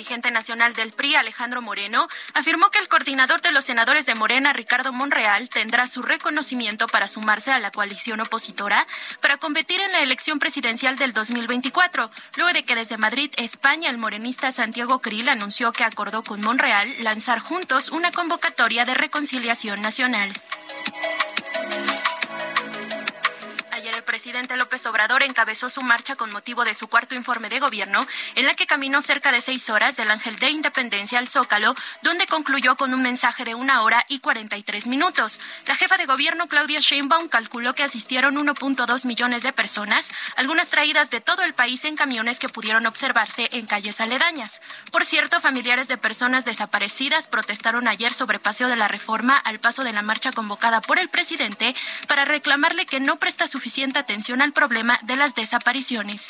Dirigente 0.00 0.30
nacional 0.30 0.72
del 0.72 0.92
PRI, 0.92 1.16
Alejandro 1.16 1.60
Moreno, 1.60 2.08
afirmó 2.32 2.70
que 2.70 2.78
el 2.78 2.88
coordinador 2.88 3.42
de 3.42 3.52
los 3.52 3.66
senadores 3.66 4.06
de 4.06 4.14
Morena, 4.14 4.54
Ricardo 4.54 4.94
Monreal, 4.94 5.50
tendrá 5.50 5.86
su 5.86 6.00
reconocimiento 6.00 6.86
para 6.86 7.06
sumarse 7.06 7.52
a 7.52 7.58
la 7.58 7.70
coalición 7.70 8.18
opositora 8.20 8.86
para 9.20 9.36
competir 9.36 9.78
en 9.82 9.92
la 9.92 10.00
elección 10.00 10.38
presidencial 10.38 10.96
del 10.96 11.12
2024, 11.12 12.10
luego 12.36 12.52
de 12.54 12.64
que 12.64 12.76
desde 12.76 12.96
Madrid, 12.96 13.30
España, 13.36 13.90
el 13.90 13.98
morenista 13.98 14.50
Santiago 14.52 15.00
Krill 15.00 15.28
anunció 15.28 15.70
que 15.72 15.84
acordó 15.84 16.22
con 16.22 16.40
Monreal 16.40 16.90
lanzar 17.00 17.38
juntos 17.38 17.90
una 17.90 18.10
convocatoria 18.10 18.86
de 18.86 18.94
reconciliación 18.94 19.82
nacional. 19.82 20.32
Presidente 24.10 24.56
López 24.56 24.84
Obrador 24.86 25.22
encabezó 25.22 25.70
su 25.70 25.82
marcha 25.82 26.16
con 26.16 26.32
motivo 26.32 26.64
de 26.64 26.74
su 26.74 26.88
cuarto 26.88 27.14
informe 27.14 27.48
de 27.48 27.60
gobierno, 27.60 28.04
en 28.34 28.44
la 28.44 28.54
que 28.54 28.66
caminó 28.66 29.02
cerca 29.02 29.30
de 29.30 29.40
seis 29.40 29.70
horas 29.70 29.96
del 29.96 30.10
Ángel 30.10 30.34
de 30.34 30.50
Independencia 30.50 31.20
al 31.20 31.28
Zócalo, 31.28 31.76
donde 32.02 32.26
concluyó 32.26 32.76
con 32.76 32.92
un 32.92 33.02
mensaje 33.02 33.44
de 33.44 33.54
una 33.54 33.82
hora 33.82 34.04
y 34.08 34.18
43 34.18 34.88
minutos. 34.88 35.40
La 35.66 35.76
jefa 35.76 35.96
de 35.96 36.06
gobierno, 36.06 36.48
Claudia 36.48 36.80
Sheinbaum, 36.80 37.28
calculó 37.28 37.72
que 37.76 37.84
asistieron 37.84 38.34
1.2 38.34 39.06
millones 39.06 39.44
de 39.44 39.52
personas, 39.52 40.10
algunas 40.34 40.70
traídas 40.70 41.10
de 41.10 41.20
todo 41.20 41.44
el 41.44 41.54
país 41.54 41.84
en 41.84 41.94
camiones 41.94 42.40
que 42.40 42.48
pudieron 42.48 42.86
observarse 42.86 43.48
en 43.52 43.66
calles 43.66 44.00
aledañas. 44.00 44.60
Por 44.90 45.04
cierto, 45.04 45.40
familiares 45.40 45.86
de 45.86 45.98
personas 45.98 46.44
desaparecidas 46.44 47.28
protestaron 47.28 47.86
ayer 47.86 48.12
sobre 48.12 48.40
Paseo 48.40 48.66
de 48.66 48.74
la 48.74 48.88
Reforma 48.88 49.36
al 49.36 49.60
paso 49.60 49.84
de 49.84 49.92
la 49.92 50.02
marcha 50.02 50.32
convocada 50.32 50.80
por 50.80 50.98
el 50.98 51.08
presidente 51.08 51.76
para 52.08 52.24
reclamarle 52.24 52.86
que 52.86 52.98
no 52.98 53.14
presta 53.14 53.46
suficiente 53.46 53.99
atención 54.00 54.42
al 54.42 54.52
problema 54.52 54.98
de 55.02 55.16
las 55.16 55.34
desapariciones. 55.34 56.28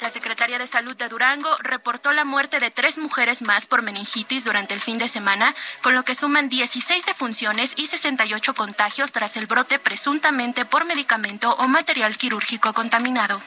La 0.00 0.10
secretaria 0.10 0.58
de 0.58 0.68
Salud 0.68 0.94
de 0.94 1.08
Durango 1.08 1.48
reportó 1.58 2.12
la 2.12 2.24
muerte 2.24 2.60
de 2.60 2.70
tres 2.70 2.96
mujeres 2.96 3.42
más 3.42 3.66
por 3.66 3.82
meningitis 3.82 4.44
durante 4.44 4.72
el 4.72 4.80
fin 4.80 4.98
de 4.98 5.08
semana, 5.08 5.52
con 5.82 5.96
lo 5.96 6.04
que 6.04 6.14
suman 6.14 6.48
16 6.48 7.04
defunciones 7.04 7.72
y 7.76 7.88
68 7.88 8.54
contagios 8.54 9.10
tras 9.10 9.36
el 9.36 9.46
brote 9.46 9.80
presuntamente 9.80 10.64
por 10.64 10.84
medicamento 10.84 11.54
o 11.56 11.66
material 11.66 12.16
quirúrgico 12.16 12.72
contaminado. 12.72 13.42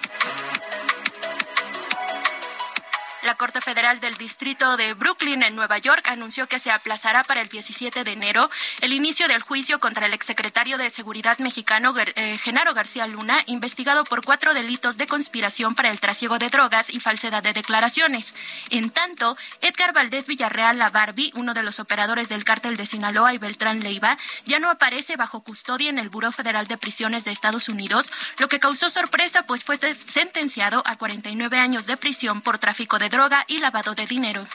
Corte 3.39 3.61
Federal 3.61 4.01
del 4.01 4.17
Distrito 4.17 4.75
de 4.75 4.93
Brooklyn 4.93 5.43
en 5.43 5.55
Nueva 5.55 5.77
York 5.77 6.05
anunció 6.09 6.45
que 6.47 6.59
se 6.59 6.71
aplazará 6.71 7.23
para 7.23 7.39
el 7.39 7.47
17 7.47 8.03
de 8.03 8.11
enero 8.11 8.49
el 8.81 8.91
inicio 8.91 9.29
del 9.29 9.41
juicio 9.41 9.79
contra 9.79 10.07
el 10.07 10.13
exsecretario 10.13 10.77
de 10.77 10.89
Seguridad 10.89 11.37
mexicano 11.37 11.93
eh, 11.97 12.37
Genaro 12.37 12.73
García 12.73 13.07
Luna, 13.07 13.41
investigado 13.45 14.03
por 14.03 14.25
cuatro 14.25 14.53
delitos 14.53 14.97
de 14.97 15.07
conspiración 15.07 15.73
para 15.73 15.89
el 15.89 16.01
trasiego 16.01 16.37
de 16.37 16.49
drogas 16.49 16.89
y 16.89 16.99
falsedad 16.99 17.41
de 17.41 17.53
declaraciones. 17.53 18.35
En 18.71 18.89
tanto, 18.89 19.37
Edgar 19.61 19.93
Valdés 19.93 20.27
Villarreal 20.27 20.77
La 20.77 20.89
Barbie, 20.89 21.31
uno 21.33 21.53
de 21.53 21.63
los 21.63 21.79
operadores 21.79 22.27
del 22.27 22.43
cártel 22.43 22.75
de 22.75 22.85
Sinaloa 22.85 23.33
y 23.33 23.37
Beltrán 23.37 23.79
Leiva, 23.79 24.17
ya 24.47 24.59
no 24.59 24.69
aparece 24.69 25.15
bajo 25.15 25.45
custodia 25.45 25.89
en 25.89 25.99
el 25.99 26.09
Buró 26.09 26.33
Federal 26.33 26.67
de 26.67 26.77
Prisiones 26.77 27.23
de 27.23 27.31
Estados 27.31 27.69
Unidos, 27.69 28.11
lo 28.37 28.49
que 28.49 28.59
causó 28.59 28.89
sorpresa 28.89 29.43
pues 29.43 29.63
fue 29.63 29.77
sentenciado 29.77 30.83
a 30.85 30.97
49 30.97 31.57
años 31.57 31.85
de 31.85 31.95
prisión 31.95 32.41
por 32.41 32.59
tráfico 32.59 32.99
de 32.99 33.07
droga 33.29 33.45
y 33.47 33.59
lavado 33.59 33.93
de 33.93 34.07
dinero. 34.07 34.47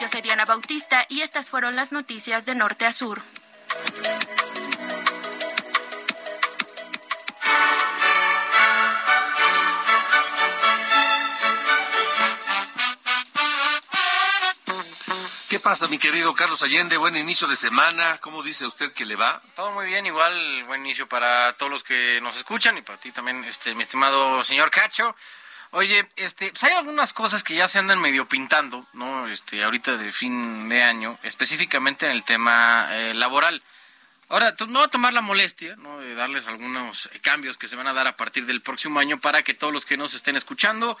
Yo 0.00 0.08
soy 0.08 0.22
Diana 0.22 0.44
Bautista 0.44 1.06
y 1.08 1.22
estas 1.22 1.50
fueron 1.50 1.74
las 1.74 1.90
noticias 1.90 2.46
de 2.46 2.54
norte 2.54 2.86
a 2.86 2.92
sur. 2.92 3.20
¿Qué 15.48 15.58
pasa, 15.58 15.88
mi 15.88 15.98
querido 15.98 16.34
Carlos 16.34 16.62
Allende? 16.62 16.96
Buen 16.96 17.16
inicio 17.16 17.48
de 17.48 17.56
semana. 17.56 18.18
¿Cómo 18.20 18.42
dice 18.42 18.66
usted 18.66 18.92
que 18.92 19.04
le 19.04 19.16
va? 19.16 19.42
Todo 19.56 19.72
muy 19.72 19.86
bien, 19.86 20.06
igual 20.06 20.64
buen 20.64 20.82
inicio 20.82 21.08
para 21.08 21.54
todos 21.54 21.72
los 21.72 21.82
que 21.82 22.20
nos 22.22 22.36
escuchan 22.36 22.76
y 22.78 22.82
para 22.82 22.98
ti 22.98 23.10
también, 23.10 23.42
este, 23.44 23.74
mi 23.74 23.82
estimado 23.82 24.44
señor 24.44 24.70
Cacho. 24.70 25.16
Oye, 25.76 26.08
este, 26.16 26.48
pues 26.52 26.64
hay 26.64 26.72
algunas 26.72 27.12
cosas 27.12 27.44
que 27.44 27.54
ya 27.54 27.68
se 27.68 27.78
andan 27.78 28.00
medio 28.00 28.26
pintando, 28.26 28.86
¿no? 28.94 29.28
Este, 29.28 29.62
ahorita 29.62 29.98
de 29.98 30.10
fin 30.10 30.70
de 30.70 30.82
año, 30.82 31.18
específicamente 31.22 32.06
en 32.06 32.12
el 32.12 32.22
tema 32.22 32.88
eh, 32.92 33.12
laboral. 33.12 33.62
Ahora, 34.30 34.54
no 34.58 34.78
voy 34.78 34.84
a 34.84 34.88
tomar 34.88 35.12
la 35.12 35.20
molestia, 35.20 35.76
¿no? 35.76 35.98
De 35.98 36.14
darles 36.14 36.46
algunos 36.46 37.10
cambios 37.20 37.58
que 37.58 37.68
se 37.68 37.76
van 37.76 37.88
a 37.88 37.92
dar 37.92 38.06
a 38.06 38.16
partir 38.16 38.46
del 38.46 38.62
próximo 38.62 39.00
año 39.00 39.20
para 39.20 39.42
que 39.42 39.52
todos 39.52 39.70
los 39.70 39.84
que 39.84 39.98
nos 39.98 40.14
estén 40.14 40.34
escuchando 40.34 40.96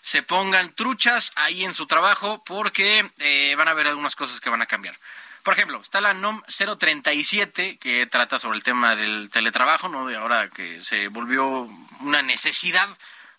se 0.00 0.22
pongan 0.22 0.72
truchas 0.74 1.32
ahí 1.34 1.64
en 1.64 1.74
su 1.74 1.88
trabajo 1.88 2.40
porque 2.44 3.10
eh, 3.18 3.56
van 3.58 3.66
a 3.66 3.74
ver 3.74 3.88
algunas 3.88 4.14
cosas 4.14 4.38
que 4.38 4.48
van 4.48 4.62
a 4.62 4.66
cambiar. 4.66 4.94
Por 5.42 5.54
ejemplo, 5.54 5.80
está 5.80 6.00
la 6.00 6.14
NOM 6.14 6.40
037 6.46 7.78
que 7.78 8.06
trata 8.06 8.38
sobre 8.38 8.58
el 8.58 8.62
tema 8.62 8.94
del 8.94 9.28
teletrabajo, 9.32 9.88
¿no? 9.88 10.06
De 10.06 10.14
ahora 10.14 10.48
que 10.50 10.80
se 10.82 11.08
volvió 11.08 11.68
una 12.02 12.22
necesidad 12.22 12.88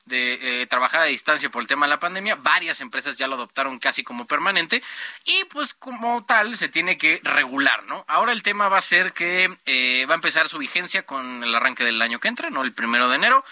de 0.06 0.62
eh, 0.62 0.68
trabajar 0.68 1.02
a 1.02 1.06
distancia 1.06 1.50
por 1.50 1.62
el 1.62 1.68
tema 1.68 1.86
de 1.86 1.92
la 1.92 2.00
pandemia. 2.00 2.36
Varias 2.36 2.82
empresas 2.82 3.18
ya 3.18 3.28
lo 3.28 3.36
adoptaron 3.36 3.80
casi 3.80 4.04
como 4.04 4.26
permanente 4.26 4.84
y 5.26 5.46
pues 5.46 5.74
como 5.74 6.26
tal 6.26 6.58
se 6.58 6.70
tiene 6.70 6.98
que 6.98 7.22
regular, 7.24 7.84
¿no? 7.86 8.06
Ahora 8.08 8.32
el 8.32 8.44
tema 8.44 8.70
va 8.70 8.78
a 8.78 8.82
ser 8.82 9.14
que 9.14 9.50
eh, 9.66 10.06
va 10.10 10.14
a 10.14 10.16
empezar 10.16 10.50
su 10.50 10.58
vigencia 10.58 11.04
con 11.04 11.44
el 11.44 11.54
arranque 11.56 11.84
del 11.84 12.02
año 12.02 12.20
que 12.20 12.28
entra, 12.28 12.50
¿no? 12.50 12.64
El 12.64 12.74
primero 12.74 13.10
de 13.10 13.16
enero. 13.16 13.44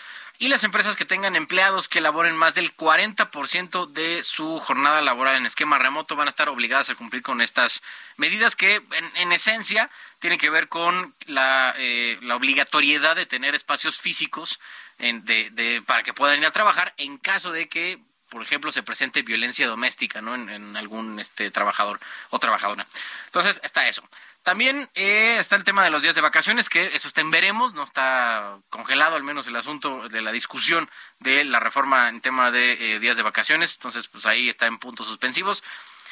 Y 0.42 0.48
las 0.48 0.64
empresas 0.64 0.96
que 0.96 1.04
tengan 1.04 1.36
empleados 1.36 1.90
que 1.90 2.00
laboren 2.00 2.36
más 2.36 2.56
del 2.56 2.74
40% 2.74 3.88
de 3.88 4.24
su 4.24 4.60
jornada 4.62 5.02
laboral 5.02 5.36
en 5.36 5.46
esquema 5.46 5.78
remoto 5.78 6.16
van 6.16 6.28
a 6.28 6.30
estar 6.30 6.48
obligadas 6.48 6.90
a 6.90 6.96
cumplir 6.96 7.22
con 7.22 7.42
estas 7.42 7.84
medidas 8.16 8.56
que 8.56 8.82
en, 9.16 9.32
esencia 9.34 9.90
tienen 10.20 10.40
que 10.40 10.50
ver 10.50 10.70
con 10.70 11.14
la, 11.26 11.76
eh, 11.78 12.18
la 12.22 12.38
obligatoriedad 12.38 13.18
de 13.18 13.26
tener 13.26 13.54
espacios 13.54 13.98
físicos 13.98 14.62
de, 14.98 15.84
para 15.86 16.04
que 16.04 16.14
puedan 16.14 16.40
ir 16.40 16.46
a 16.46 16.52
trabajar 16.52 16.94
en 16.96 17.18
caso 17.18 17.52
de 17.52 17.68
que 17.68 18.00
por 18.30 18.44
ejemplo, 18.44 18.72
se 18.72 18.84
presente 18.84 19.24
violencia 19.24 19.68
doméstica, 19.68 20.22
¿no? 20.22 20.36
En, 20.36 20.78
algún 20.78 21.20
este 21.20 21.50
trabajador 21.50 22.00
o 22.30 22.40
trabajadora. 22.40 22.86
Entonces, 23.26 23.60
está 23.64 23.88
eso. 23.88 24.04
También 24.44 24.90
eh, 24.96 25.38
está 25.40 25.56
el 25.56 25.64
tema 25.64 25.84
de 25.84 25.92
los 25.92 26.02
días 26.02 26.16
de 26.16 26.22
vacaciones, 26.22 26.70
que 26.70 26.96
eso 26.96 27.08
está 27.08 27.22
veremos, 27.26 27.74
no 27.74 27.84
está 27.84 28.58
congelado 28.70 29.16
al 29.16 29.24
menos 29.24 29.46
el 29.48 29.56
asunto 29.56 30.08
de 30.10 30.22
la 30.22 30.32
discusión 30.32 30.90
de 31.20 31.44
la 31.44 31.60
reforma 31.60 32.10
en 32.10 32.22
tema 32.22 32.50
de 32.50 32.96
eh, 32.96 33.00
días 33.00 33.18
de 33.18 33.24
vacaciones, 33.24 33.76
entonces 33.76 34.08
pues 34.08 34.26
ahí 34.26 34.50
está 34.50 34.66
en 34.66 34.80
puntos 34.80 35.08
suspensivos. 35.08 35.62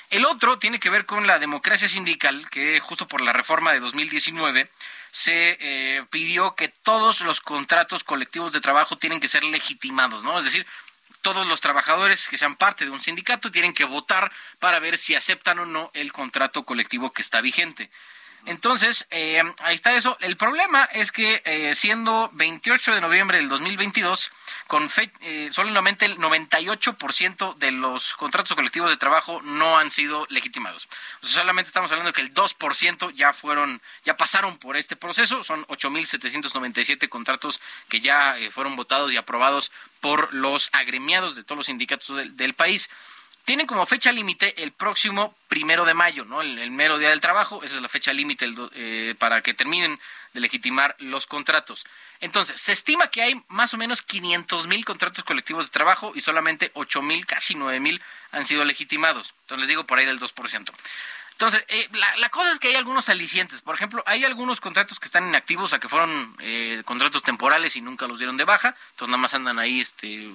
El 0.10 0.26
otro 0.26 0.60
tiene 0.60 0.80
que 0.80 0.90
ver 0.90 1.06
con 1.06 1.28
la 1.28 1.40
democracia 1.40 1.90
sindical, 1.90 2.50
que 2.50 2.80
justo 2.80 3.08
por 3.08 3.22
la 3.22 3.34
reforma 3.34 3.74
de 3.74 3.80
2019 3.80 4.70
se 5.12 5.58
eh, 5.60 6.06
pidió 6.10 6.56
que 6.56 6.70
todos 6.70 7.22
los 7.22 7.42
contratos 7.42 8.04
colectivos 8.04 8.54
de 8.54 8.62
trabajo 8.62 8.98
tienen 8.98 9.20
que 9.20 9.28
ser 9.28 9.44
legitimados, 9.44 10.24
¿no? 10.24 10.38
Es 10.38 10.46
decir, 10.46 10.66
todos 11.22 11.46
los 11.48 11.60
trabajadores 11.60 12.28
que 12.28 12.38
sean 12.38 12.56
parte 12.56 12.86
de 12.86 12.92
un 12.92 13.02
sindicato 13.02 13.52
tienen 13.52 13.74
que 13.74 13.84
votar 13.84 14.32
para 14.60 14.80
ver 14.80 14.98
si 14.98 15.16
aceptan 15.16 15.60
o 15.60 15.66
no 15.66 15.92
el 15.94 16.13
contrato 16.13 16.63
colectivo 16.63 17.12
que 17.12 17.21
está 17.21 17.42
vigente. 17.42 17.90
Entonces, 18.46 19.06
eh, 19.12 19.44
ahí 19.60 19.75
está 19.75 19.96
eso. 19.96 20.17
El 20.21 20.38
problema 20.38 20.85
es 20.94 21.12
que 21.12 21.42
eh, 21.46 21.75
siendo 21.75 22.29
28 22.33 22.96
de 22.96 23.02
noviembre 23.02 23.38
del 23.38 23.50
2022, 23.50 24.31
con 24.67 24.90
fe, 24.90 25.10
eh, 25.21 25.50
solamente 25.52 26.06
el 26.06 26.17
98% 26.17 27.56
de 27.56 27.71
los 27.71 28.13
contratos 28.15 28.54
colectivos 28.54 28.90
de 28.90 28.98
trabajo 28.98 29.42
no 29.42 29.77
han 29.77 29.90
sido 29.90 30.27
legitimados. 30.29 30.88
O 31.21 31.25
sea, 31.25 31.42
solamente 31.42 31.69
estamos 31.69 31.90
hablando 31.90 32.12
de 32.12 32.13
que 32.13 32.21
el 32.21 32.33
2% 32.33 33.12
ya 33.12 33.31
fueron, 33.33 33.81
ya 34.04 34.17
pasaron 34.17 34.58
por 34.58 34.75
este 34.75 34.98
proceso, 34.98 35.44
son 35.44 35.65
8.797 35.67 37.08
contratos 37.08 37.62
que 37.88 38.02
ya 38.02 38.38
eh, 38.38 38.52
fueron 38.52 38.75
votados 38.75 39.12
y 39.13 39.17
aprobados 39.17 39.71
por 40.02 40.33
los 40.33 40.69
agremiados 40.73 41.35
de 41.35 41.44
todos 41.44 41.58
los 41.58 41.65
sindicatos 41.67 42.15
del, 42.35 42.54
país. 42.54 42.90
Tienen 43.48 43.65
como 43.65 43.85
fecha 43.85 44.12
límite 44.12 44.62
el 44.62 44.73
próximo 44.73 45.33
primero 45.48 45.85
de 45.85 45.93
mayo, 45.93 46.25
¿no? 46.25 46.41
El, 46.41 46.69
mero 46.69 46.98
día 46.98 47.12
del 47.12 47.21
trabajo, 47.21 47.63
esa 47.63 47.77
es 47.77 47.81
la 47.81 47.87
fecha 47.87 48.12
límite 48.12 48.54
eh, 48.75 49.15
para 49.19 49.41
que 49.41 49.54
terminen 49.54 49.98
de 50.33 50.41
legitimar 50.41 50.98
los 51.00 51.27
contratos. 51.27 51.85
Entonces, 52.19 52.60
se 52.60 52.73
estima 52.73 53.08
que 53.08 53.21
hay 53.21 53.41
más 53.48 53.73
o 53.73 53.77
menos 53.77 54.02
500 54.02 54.67
mil 54.67 54.83
contratos 54.83 55.23
colectivos 55.23 55.67
de 55.67 55.71
trabajo 55.71 56.12
y 56.13 56.19
solamente 56.19 56.71
8 56.73 57.02
mil, 57.02 57.25
casi 57.25 57.56
9 57.56 57.79
mil 57.79 58.02
han 58.33 58.45
sido 58.45 58.65
legitimados. 58.65 59.33
Entonces, 59.43 59.60
les 59.62 59.69
digo 59.69 59.85
por 59.85 59.98
ahí 59.98 60.06
del 60.06 60.19
2%. 60.19 60.69
Entonces, 61.38 61.63
eh, 61.67 61.88
la, 62.17 62.29
cosa 62.29 62.52
es 62.52 62.58
que 62.58 62.69
hay 62.69 62.75
algunos 62.75 63.10
alicientes. 63.10 63.62
Por 63.62 63.75
ejemplo, 63.75 64.02
hay 64.08 64.25
algunos 64.25 64.60
contratos 64.60 65.00
que 65.00 65.06
están 65.06 65.27
inactivos, 65.27 65.69
sea, 65.69 65.77
que 65.77 65.88
fueron 65.88 66.35
eh, 66.40 66.81
contratos 66.83 67.21
temporales 67.21 67.75
y 67.75 67.81
nunca 67.81 68.08
los 68.08 68.17
dieron 68.17 68.38
de 68.38 68.44
baja. 68.44 68.75
Entonces, 68.90 69.10
nada 69.10 69.21
más 69.21 69.35
andan 69.35 69.60
ahí 69.60 69.79
este, 69.79 70.27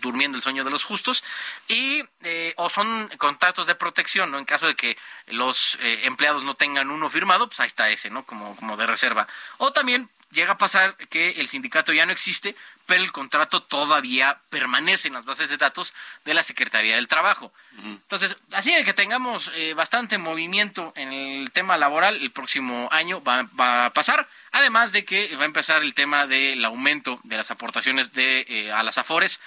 durmiendo 0.00 0.36
el 0.36 0.42
sueño 0.42 0.62
de 0.62 0.70
los 0.70 0.84
justos. 0.84 1.24
Y, 1.66 2.04
eh, 2.22 2.54
o 2.56 2.70
son 2.70 3.08
contratos 3.18 3.66
de 3.66 3.74
protección, 3.74 4.30
¿no? 4.30 4.38
En 4.38 4.44
caso 4.44 4.68
de 4.68 4.76
que 4.76 4.96
los 5.26 5.76
empleados 5.80 6.44
no 6.44 6.54
tengan 6.54 6.88
uno 6.88 7.10
firmado, 7.10 7.48
pues 7.48 7.58
ahí 7.58 7.66
está 7.66 7.90
ese, 7.90 8.10
¿no? 8.10 8.22
Como, 8.22 8.54
como 8.54 8.76
de 8.76 8.86
reserva. 8.86 9.26
O 9.58 9.72
también 9.72 10.08
llega 10.30 10.52
a 10.52 10.58
pasar 10.58 10.96
que 11.08 11.30
el 11.30 11.48
sindicato 11.48 11.92
ya 11.92 12.06
no 12.06 12.12
existe, 12.12 12.54
pero 12.86 13.02
el 13.02 13.12
contrato 13.12 13.62
todavía 13.62 14.40
permanece 14.50 15.08
en 15.08 15.14
las 15.14 15.24
bases 15.24 15.48
de 15.48 15.56
datos 15.56 15.94
de 16.24 16.34
la 16.34 16.42
Secretaría 16.42 16.96
del 16.96 17.08
Trabajo. 17.08 17.52
Entonces, 17.82 18.36
así 18.52 18.72
de 18.72 18.84
que 18.84 18.92
tengamos 18.92 19.50
eh, 19.54 19.74
bastante 19.74 20.18
movimiento 20.18 20.92
en 20.96 21.12
el 21.12 21.50
tema 21.50 21.76
laboral, 21.76 22.16
el 22.16 22.30
próximo 22.30 22.88
año 22.92 23.22
va, 23.22 23.86
a 23.86 23.90
pasar, 23.90 24.28
además 24.52 24.92
de 24.92 25.04
que 25.04 25.34
va 25.36 25.42
a 25.42 25.46
empezar 25.46 25.82
el 25.82 25.94
tema 25.94 26.26
del 26.26 26.64
aumento 26.64 27.18
de 27.24 27.36
las 27.36 27.50
aportaciones 27.50 28.12
de, 28.12 28.44
eh, 28.48 28.72
a 28.72 28.82
las 28.82 28.98
AFORES 28.98 29.40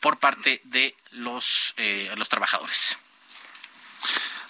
por 0.00 0.18
parte 0.18 0.60
de 0.64 0.94
los, 1.12 1.74
eh, 1.76 2.12
los 2.16 2.28
trabajadores. 2.28 2.98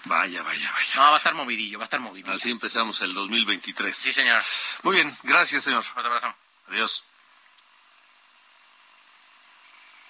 Vaya, 0.04 0.42
vaya, 0.42 0.72
vaya. 0.72 0.94
No, 0.96 1.02
va 1.02 1.14
a 1.14 1.16
estar 1.18 1.34
movidillo, 1.34 1.78
va 1.78 1.84
a 1.84 1.84
estar 1.84 2.00
movidillo. 2.00 2.32
Así 2.32 2.50
empezamos 2.50 3.00
el 3.02 3.12
2023. 3.12 3.94
Sí, 3.94 4.12
señor. 4.12 4.42
Muy 4.82 4.96
bien, 4.96 5.14
gracias, 5.24 5.64
señor. 5.64 5.84
Un 5.94 6.06
abrazo. 6.06 6.34
Adiós. 6.68 7.04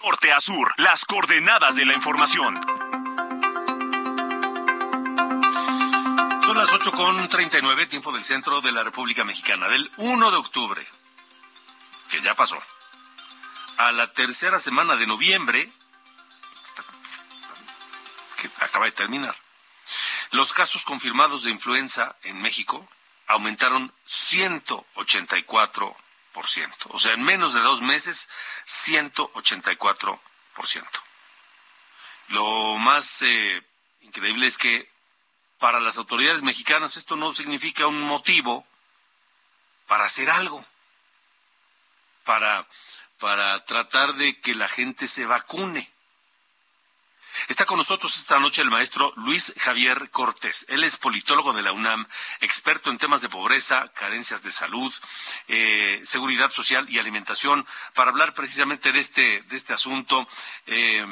Norte 0.02 0.32
a 0.32 0.40
sur, 0.40 0.74
las 0.78 1.04
coordenadas 1.04 1.76
de 1.76 1.84
la 1.84 1.94
información. 1.94 2.60
Son 6.42 6.56
las 6.56 6.72
8 6.72 6.92
con 6.92 7.28
39, 7.28 7.86
tiempo 7.86 8.10
del 8.10 8.24
centro 8.24 8.60
de 8.60 8.72
la 8.72 8.82
República 8.82 9.24
Mexicana, 9.24 9.68
del 9.68 9.88
1 9.98 10.30
de 10.30 10.36
octubre, 10.36 10.84
que 12.10 12.20
ya 12.22 12.34
pasó, 12.34 12.60
a 13.76 13.92
la 13.92 14.12
tercera 14.12 14.58
semana 14.58 14.96
de 14.96 15.06
noviembre, 15.06 15.70
que 18.36 18.50
acaba 18.64 18.86
de 18.86 18.92
terminar. 18.92 19.36
Los 20.32 20.52
casos 20.52 20.82
confirmados 20.84 21.44
de 21.44 21.50
influenza 21.50 22.16
en 22.24 22.40
México 22.42 22.88
aumentaron 23.28 23.92
184%. 24.08 25.94
O 26.34 26.98
sea, 26.98 27.14
en 27.14 27.22
menos 27.22 27.54
de 27.54 27.60
dos 27.60 27.80
meses, 27.82 28.28
184%. 28.66 30.20
Lo 32.28 32.78
más 32.78 33.22
eh, 33.22 33.62
increíble 34.02 34.46
es 34.46 34.56
que 34.56 34.88
para 35.58 35.80
las 35.80 35.98
autoridades 35.98 36.42
mexicanas 36.42 36.96
esto 36.96 37.16
no 37.16 37.32
significa 37.32 37.86
un 37.86 38.00
motivo 38.00 38.66
para 39.86 40.04
hacer 40.04 40.30
algo, 40.30 40.64
para, 42.24 42.66
para 43.18 43.64
tratar 43.64 44.14
de 44.14 44.40
que 44.40 44.54
la 44.54 44.68
gente 44.68 45.08
se 45.08 45.26
vacune. 45.26 45.92
Está 47.48 47.64
con 47.64 47.78
nosotros 47.78 48.16
esta 48.16 48.38
noche 48.38 48.62
el 48.62 48.70
maestro 48.70 49.12
Luis 49.16 49.52
Javier 49.58 50.10
Cortés. 50.10 50.66
Él 50.68 50.84
es 50.84 50.96
politólogo 50.96 51.52
de 51.52 51.62
la 51.62 51.72
UNAM, 51.72 52.06
experto 52.40 52.90
en 52.90 52.98
temas 52.98 53.22
de 53.22 53.28
pobreza, 53.28 53.90
carencias 53.94 54.42
de 54.42 54.50
salud, 54.50 54.92
eh, 55.48 56.00
seguridad 56.04 56.50
social 56.50 56.88
y 56.88 56.98
alimentación, 56.98 57.66
para 57.94 58.10
hablar 58.10 58.34
precisamente 58.34 58.92
de 58.92 59.00
este, 59.00 59.42
de 59.42 59.56
este 59.56 59.72
asunto. 59.72 60.28
Eh, 60.66 61.04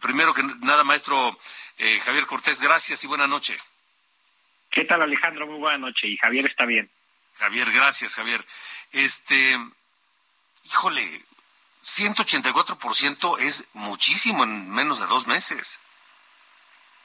primero 0.00 0.32
que 0.34 0.42
nada, 0.42 0.84
maestro 0.84 1.38
eh, 1.78 1.98
Javier 2.00 2.24
Cortés, 2.26 2.60
gracias 2.60 3.02
y 3.04 3.06
buena 3.06 3.26
noche. 3.26 3.58
¿Qué 4.70 4.84
tal, 4.84 5.02
Alejandro? 5.02 5.46
Muy 5.46 5.58
buena 5.58 5.78
noche. 5.78 6.06
Y 6.08 6.16
Javier 6.16 6.46
está 6.46 6.64
bien. 6.64 6.90
Javier, 7.38 7.70
gracias, 7.72 8.14
Javier. 8.14 8.44
Este, 8.92 9.58
híjole, 10.64 11.24
184% 11.82 13.38
es 13.40 13.68
muchísimo 13.74 14.44
en 14.44 14.70
menos 14.70 15.00
de 15.00 15.06
dos 15.06 15.26
meses. 15.26 15.80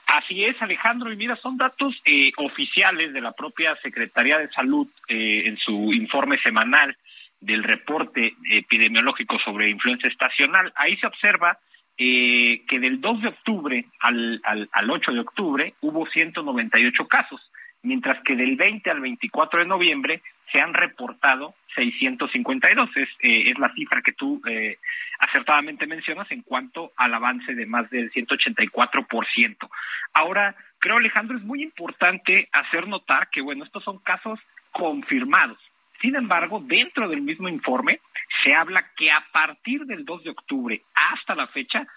Así 0.06 0.46
es, 0.46 0.62
Alejandro, 0.62 1.12
y 1.12 1.18
mira, 1.18 1.36
son 1.36 1.58
datos 1.58 1.94
eh, 2.06 2.32
oficiales 2.38 3.12
de 3.12 3.22
la 3.22 3.34
propia 3.34 3.76
Secretaría 3.82 4.38
de 4.38 4.50
Salud 4.50 4.88
eh, 5.10 5.44
en 5.46 5.58
su 5.58 5.92
informe 5.94 6.40
semanal 6.40 6.96
del 7.42 7.64
reporte 7.64 8.34
epidemiológico 8.50 9.38
sobre 9.44 9.70
influenza 9.70 10.08
estacional. 10.08 10.72
Ahí 10.76 10.96
se 10.98 11.08
observa 11.08 11.60
eh, 11.98 12.64
que 12.68 12.80
del 12.80 13.02
2 13.02 13.22
de 13.22 13.28
octubre 13.28 13.86
al, 14.00 14.40
al, 14.44 14.70
al 14.72 14.90
8 14.90 15.12
de 15.12 15.20
octubre 15.20 15.74
hubo 15.82 16.06
198 16.08 17.08
casos, 17.08 17.42
mientras 17.82 18.24
que 18.24 18.36
del 18.36 18.56
20 18.56 18.90
al 18.90 19.02
24 19.02 19.60
de 19.60 19.66
noviembre 19.66 20.22
se 20.52 20.62
han 20.62 20.74
reportado 20.74 21.54
652. 21.78 22.98
Es, 22.98 23.10
eh, 23.22 23.52
es 23.52 23.60
la 23.60 23.72
cifra 23.74 24.02
que 24.02 24.14
tú 24.14 24.42
eh, 24.48 24.78
acertadamente 25.20 25.86
mencionas 25.86 26.30
en 26.32 26.42
cuanto 26.42 26.92
al 26.98 27.14
avance 27.14 27.54
de 27.54 27.66
más 27.66 27.90
del 27.90 28.12
184%. 28.12 29.70
Ahora, 30.14 30.56
creo, 30.80 30.98
Alejandro, 30.98 31.38
es 31.38 31.44
muy 31.44 31.62
importante 31.62 32.50
hacer 32.52 32.88
notar 32.88 33.30
que, 33.30 33.42
bueno, 33.42 33.64
estos 33.64 33.84
son 33.84 34.00
casos 34.00 34.40
confirmados. 34.72 35.60
Sin 36.02 36.16
embargo, 36.16 36.62
dentro 36.64 37.08
del 37.08 37.22
mismo 37.22 37.48
informe 37.50 38.00
se 38.44 38.54
habla 38.54 38.86
que 38.96 39.12
a 39.12 39.26
partir 39.32 39.86
del 39.86 40.06
2 40.06 40.24
de 40.24 40.30
octubre 40.32 40.82
hasta 40.94 41.36
la 41.36 41.48
fecha 41.48 41.88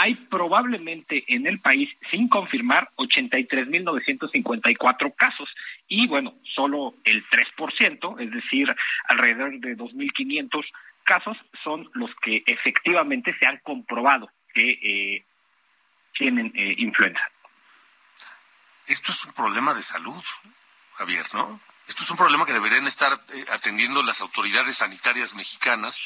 hay 0.00 0.14
probablemente 0.14 1.24
en 1.26 1.48
el 1.48 1.58
país, 1.58 1.90
sin 2.08 2.28
confirmar, 2.28 2.88
83.954 2.98 5.16
casos. 5.16 5.52
Y 5.88 6.06
bueno, 6.06 6.36
solo 6.54 6.94
el 7.02 7.28
3%, 7.28 8.20
es 8.20 8.30
decir, 8.30 8.72
alrededor 9.08 9.58
de 9.58 9.76
2.500 9.76 10.64
casos, 11.02 11.36
son 11.64 11.90
los 11.94 12.14
que 12.22 12.44
efectivamente 12.46 13.34
se 13.40 13.46
han 13.46 13.58
comprobado 13.58 14.30
que 14.54 14.70
eh, 14.70 15.24
tienen 16.12 16.52
eh, 16.54 16.76
influenza. 16.78 17.22
Esto 18.86 19.10
es 19.10 19.24
un 19.24 19.32
problema 19.32 19.74
de 19.74 19.82
salud, 19.82 20.22
Javier, 20.94 21.24
¿no? 21.34 21.60
Esto 21.88 22.04
es 22.04 22.10
un 22.12 22.16
problema 22.16 22.46
que 22.46 22.52
deberían 22.52 22.86
estar 22.86 23.20
eh, 23.34 23.46
atendiendo 23.50 24.04
las 24.04 24.20
autoridades 24.20 24.76
sanitarias 24.76 25.34
mexicanas 25.34 26.00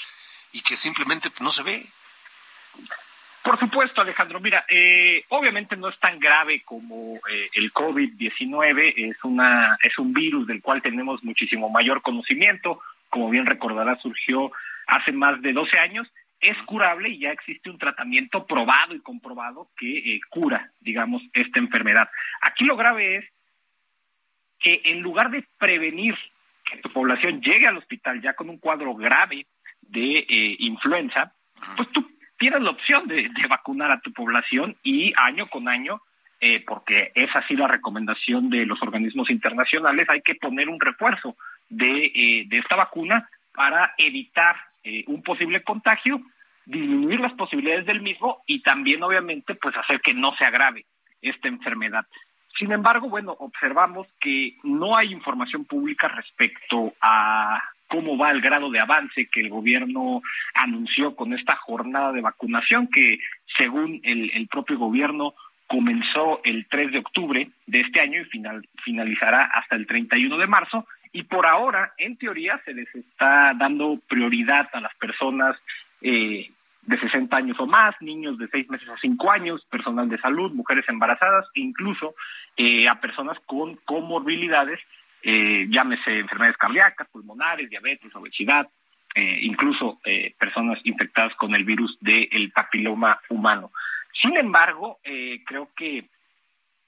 y 0.52 0.62
que 0.62 0.78
simplemente 0.78 1.30
no 1.40 1.50
se 1.50 1.62
ve. 1.62 1.86
Por 3.42 3.58
supuesto, 3.58 4.00
Alejandro. 4.00 4.38
Mira, 4.40 4.64
eh, 4.68 5.24
obviamente 5.28 5.76
no 5.76 5.88
es 5.88 5.98
tan 5.98 6.20
grave 6.20 6.62
como 6.64 7.16
eh, 7.28 7.50
el 7.54 7.72
COVID-19. 7.72 8.92
Es 8.96 9.24
una 9.24 9.76
es 9.82 9.98
un 9.98 10.12
virus 10.12 10.46
del 10.46 10.62
cual 10.62 10.80
tenemos 10.80 11.24
muchísimo 11.24 11.68
mayor 11.68 12.02
conocimiento. 12.02 12.80
Como 13.10 13.30
bien 13.30 13.46
recordará, 13.46 13.96
surgió 13.96 14.52
hace 14.86 15.10
más 15.10 15.42
de 15.42 15.52
12 15.52 15.76
años. 15.76 16.08
Es 16.40 16.56
curable 16.66 17.08
y 17.08 17.18
ya 17.18 17.32
existe 17.32 17.68
un 17.68 17.78
tratamiento 17.78 18.46
probado 18.46 18.94
y 18.94 19.00
comprobado 19.00 19.68
que 19.76 19.98
eh, 19.98 20.20
cura, 20.28 20.70
digamos, 20.80 21.22
esta 21.32 21.58
enfermedad. 21.58 22.08
Aquí 22.42 22.64
lo 22.64 22.76
grave 22.76 23.16
es 23.16 23.24
que 24.60 24.82
en 24.84 25.00
lugar 25.00 25.30
de 25.30 25.44
prevenir 25.58 26.16
que 26.64 26.78
tu 26.78 26.92
población 26.92 27.40
llegue 27.40 27.66
al 27.66 27.76
hospital 27.76 28.22
ya 28.22 28.34
con 28.34 28.48
un 28.48 28.58
cuadro 28.58 28.94
grave 28.94 29.46
de 29.80 30.24
influenza, 30.60 31.32
pues 31.76 31.88
tú 31.90 32.08
tienes 32.42 32.60
la 32.60 32.70
opción 32.70 33.06
de, 33.06 33.30
vacunar 33.48 33.92
a 33.92 34.00
tu 34.00 34.12
población 34.12 34.74
y 34.82 35.12
año 35.16 35.46
con 35.46 35.68
año, 35.68 36.00
eh, 36.40 36.64
porque 36.66 37.12
es 37.14 37.30
así 37.36 37.54
la 37.54 37.68
recomendación 37.68 38.50
de 38.50 38.66
los 38.66 38.82
organismos 38.82 39.30
internacionales, 39.30 40.08
hay 40.10 40.22
que 40.22 40.34
poner 40.34 40.68
un 40.68 40.80
refuerzo 40.80 41.36
de, 41.68 42.06
eh, 42.06 42.48
esta 42.50 42.74
vacuna 42.74 43.28
para 43.54 43.94
evitar 43.96 44.56
eh, 44.82 45.04
un 45.06 45.22
posible 45.22 45.62
contagio, 45.62 46.20
disminuir 46.66 47.20
las 47.20 47.32
posibilidades 47.34 47.86
del 47.86 48.02
mismo 48.02 48.42
y 48.44 48.60
también 48.60 49.04
obviamente 49.04 49.54
pues 49.54 49.76
hacer 49.76 50.00
que 50.00 50.12
no 50.12 50.34
se 50.34 50.44
agrave 50.44 50.84
esta 51.20 51.46
enfermedad. 51.46 52.06
Sin 52.58 52.72
embargo, 52.72 53.08
bueno, 53.08 53.36
observamos 53.38 54.08
que 54.20 54.56
no 54.64 54.96
hay 54.96 55.12
información 55.12 55.64
pública 55.64 56.08
respecto 56.08 56.92
a 57.00 57.62
cómo 57.92 58.16
va 58.16 58.30
el 58.30 58.40
grado 58.40 58.70
de 58.70 58.80
avance 58.80 59.26
que 59.26 59.42
el 59.42 59.50
gobierno 59.50 60.22
anunció 60.54 61.14
con 61.14 61.34
esta 61.34 61.56
jornada 61.56 62.10
de 62.12 62.22
vacunación 62.22 62.88
que 62.88 63.18
según 63.58 64.00
el, 64.02 64.30
el 64.32 64.48
propio 64.48 64.78
gobierno 64.78 65.34
comenzó 65.66 66.40
el 66.42 66.66
3 66.70 66.90
de 66.92 66.98
octubre 66.98 67.50
de 67.66 67.80
este 67.80 68.00
año 68.00 68.22
y 68.22 68.24
final, 68.24 68.66
finalizará 68.82 69.44
hasta 69.44 69.76
el 69.76 69.86
31 69.86 70.38
de 70.38 70.46
marzo. 70.46 70.86
Y 71.12 71.24
por 71.24 71.44
ahora, 71.44 71.92
en 71.98 72.16
teoría, 72.16 72.58
se 72.64 72.72
les 72.72 72.88
está 72.94 73.52
dando 73.58 73.98
prioridad 74.08 74.70
a 74.72 74.80
las 74.80 74.94
personas 74.94 75.54
eh, 76.00 76.50
de 76.86 76.98
60 76.98 77.36
años 77.36 77.60
o 77.60 77.66
más, 77.66 77.94
niños 78.00 78.38
de 78.38 78.48
6 78.48 78.70
meses 78.70 78.88
a 78.88 78.96
5 78.96 79.30
años, 79.30 79.62
personal 79.70 80.08
de 80.08 80.18
salud, 80.18 80.50
mujeres 80.52 80.88
embarazadas 80.88 81.46
incluso 81.54 82.14
eh, 82.56 82.88
a 82.88 83.00
personas 83.00 83.38
con 83.44 83.76
comorbilidades, 83.84 84.80
eh, 85.22 85.66
llámese 85.68 86.18
enfermedades 86.18 86.56
cardíacas, 86.56 87.08
pulmonares, 87.08 87.70
diabetes, 87.70 88.14
obesidad, 88.14 88.68
eh, 89.14 89.40
incluso 89.42 90.00
eh, 90.04 90.34
personas 90.38 90.78
infectadas 90.84 91.34
con 91.34 91.54
el 91.54 91.64
virus 91.64 91.98
del 92.00 92.50
papiloma 92.50 93.20
humano. 93.28 93.70
Sin 94.20 94.36
embargo, 94.36 95.00
eh, 95.04 95.42
creo 95.44 95.68
que 95.76 96.06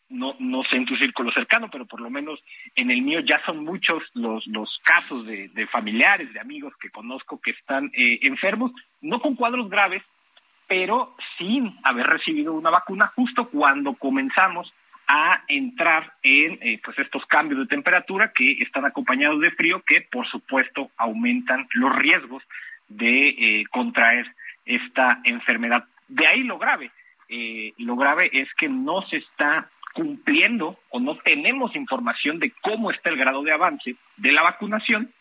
no, 0.09 0.35
no 0.39 0.63
sé 0.65 0.77
en 0.77 0.87
tu 0.87 0.97
círculo 0.97 1.31
cercano, 1.33 1.69
pero 1.71 1.85
por 1.85 2.01
lo 2.01 2.09
menos 2.09 2.43
en 2.77 2.91
el 2.91 3.03
mío 3.03 3.21
ya 3.21 3.45
son 3.45 3.65
muchos 3.65 4.03
los, 4.15 4.47
los 4.47 4.81
casos 4.85 5.27
de, 5.27 5.49
de 5.49 5.67
familiares, 5.67 6.33
de 6.33 6.41
amigos 6.41 6.73
que 6.81 6.89
conozco 6.91 7.41
que 7.41 7.51
están 7.51 7.91
enfermos, 7.95 8.73
no 9.03 9.21
con 9.21 9.35
cuadros 9.35 9.69
graves, 9.69 10.03
pero 10.67 11.15
sin 11.37 11.77
haber 11.83 12.07
recibido 12.07 12.55
una 12.55 12.71
vacuna 12.71 13.13
justo 13.15 13.49
cuando 13.51 13.95
comenzamos 13.95 14.73
a 15.07 15.43
entrar 15.49 16.15
en 16.23 16.59
eh, 16.63 16.81
pues 16.83 16.99
estos 16.99 17.25
cambios 17.27 17.61
de 17.61 17.67
temperatura 17.67 18.33
que 18.35 18.53
están 18.63 18.85
acompañados 18.85 19.41
de 19.41 19.51
frío 19.51 19.83
que 19.83 20.01
por 20.03 20.27
supuesto 20.29 20.91
aumentan 20.97 21.69
los 21.75 21.95
riesgos 21.97 22.43
de 22.89 23.29
eh, 23.29 23.65
contraer 23.71 24.27
esta 24.65 25.21
enfermedad. 25.25 25.85
De 26.09 26.27
ahí 26.27 26.43
lo 26.43 26.59
grave. 26.59 26.91
Eh, 27.29 27.73
lo 27.79 27.97
grave 27.97 28.31
es 28.33 28.49
que 28.55 28.69
no 28.69 29.03
se 29.09 29.19
está 29.19 29.69
cumpliendo 29.95 30.79
o 30.91 31.01
no 31.01 31.17
tenemos 31.19 31.75
información 31.77 32.39
de 32.39 32.53
cómo 32.63 32.91
está 32.91 33.11
el 33.11 33.17
grado 33.17 33.43
de 33.43 33.53
avance 33.53 33.95
de 34.17 34.33
la 34.33 34.43
vacunación, 34.43 35.13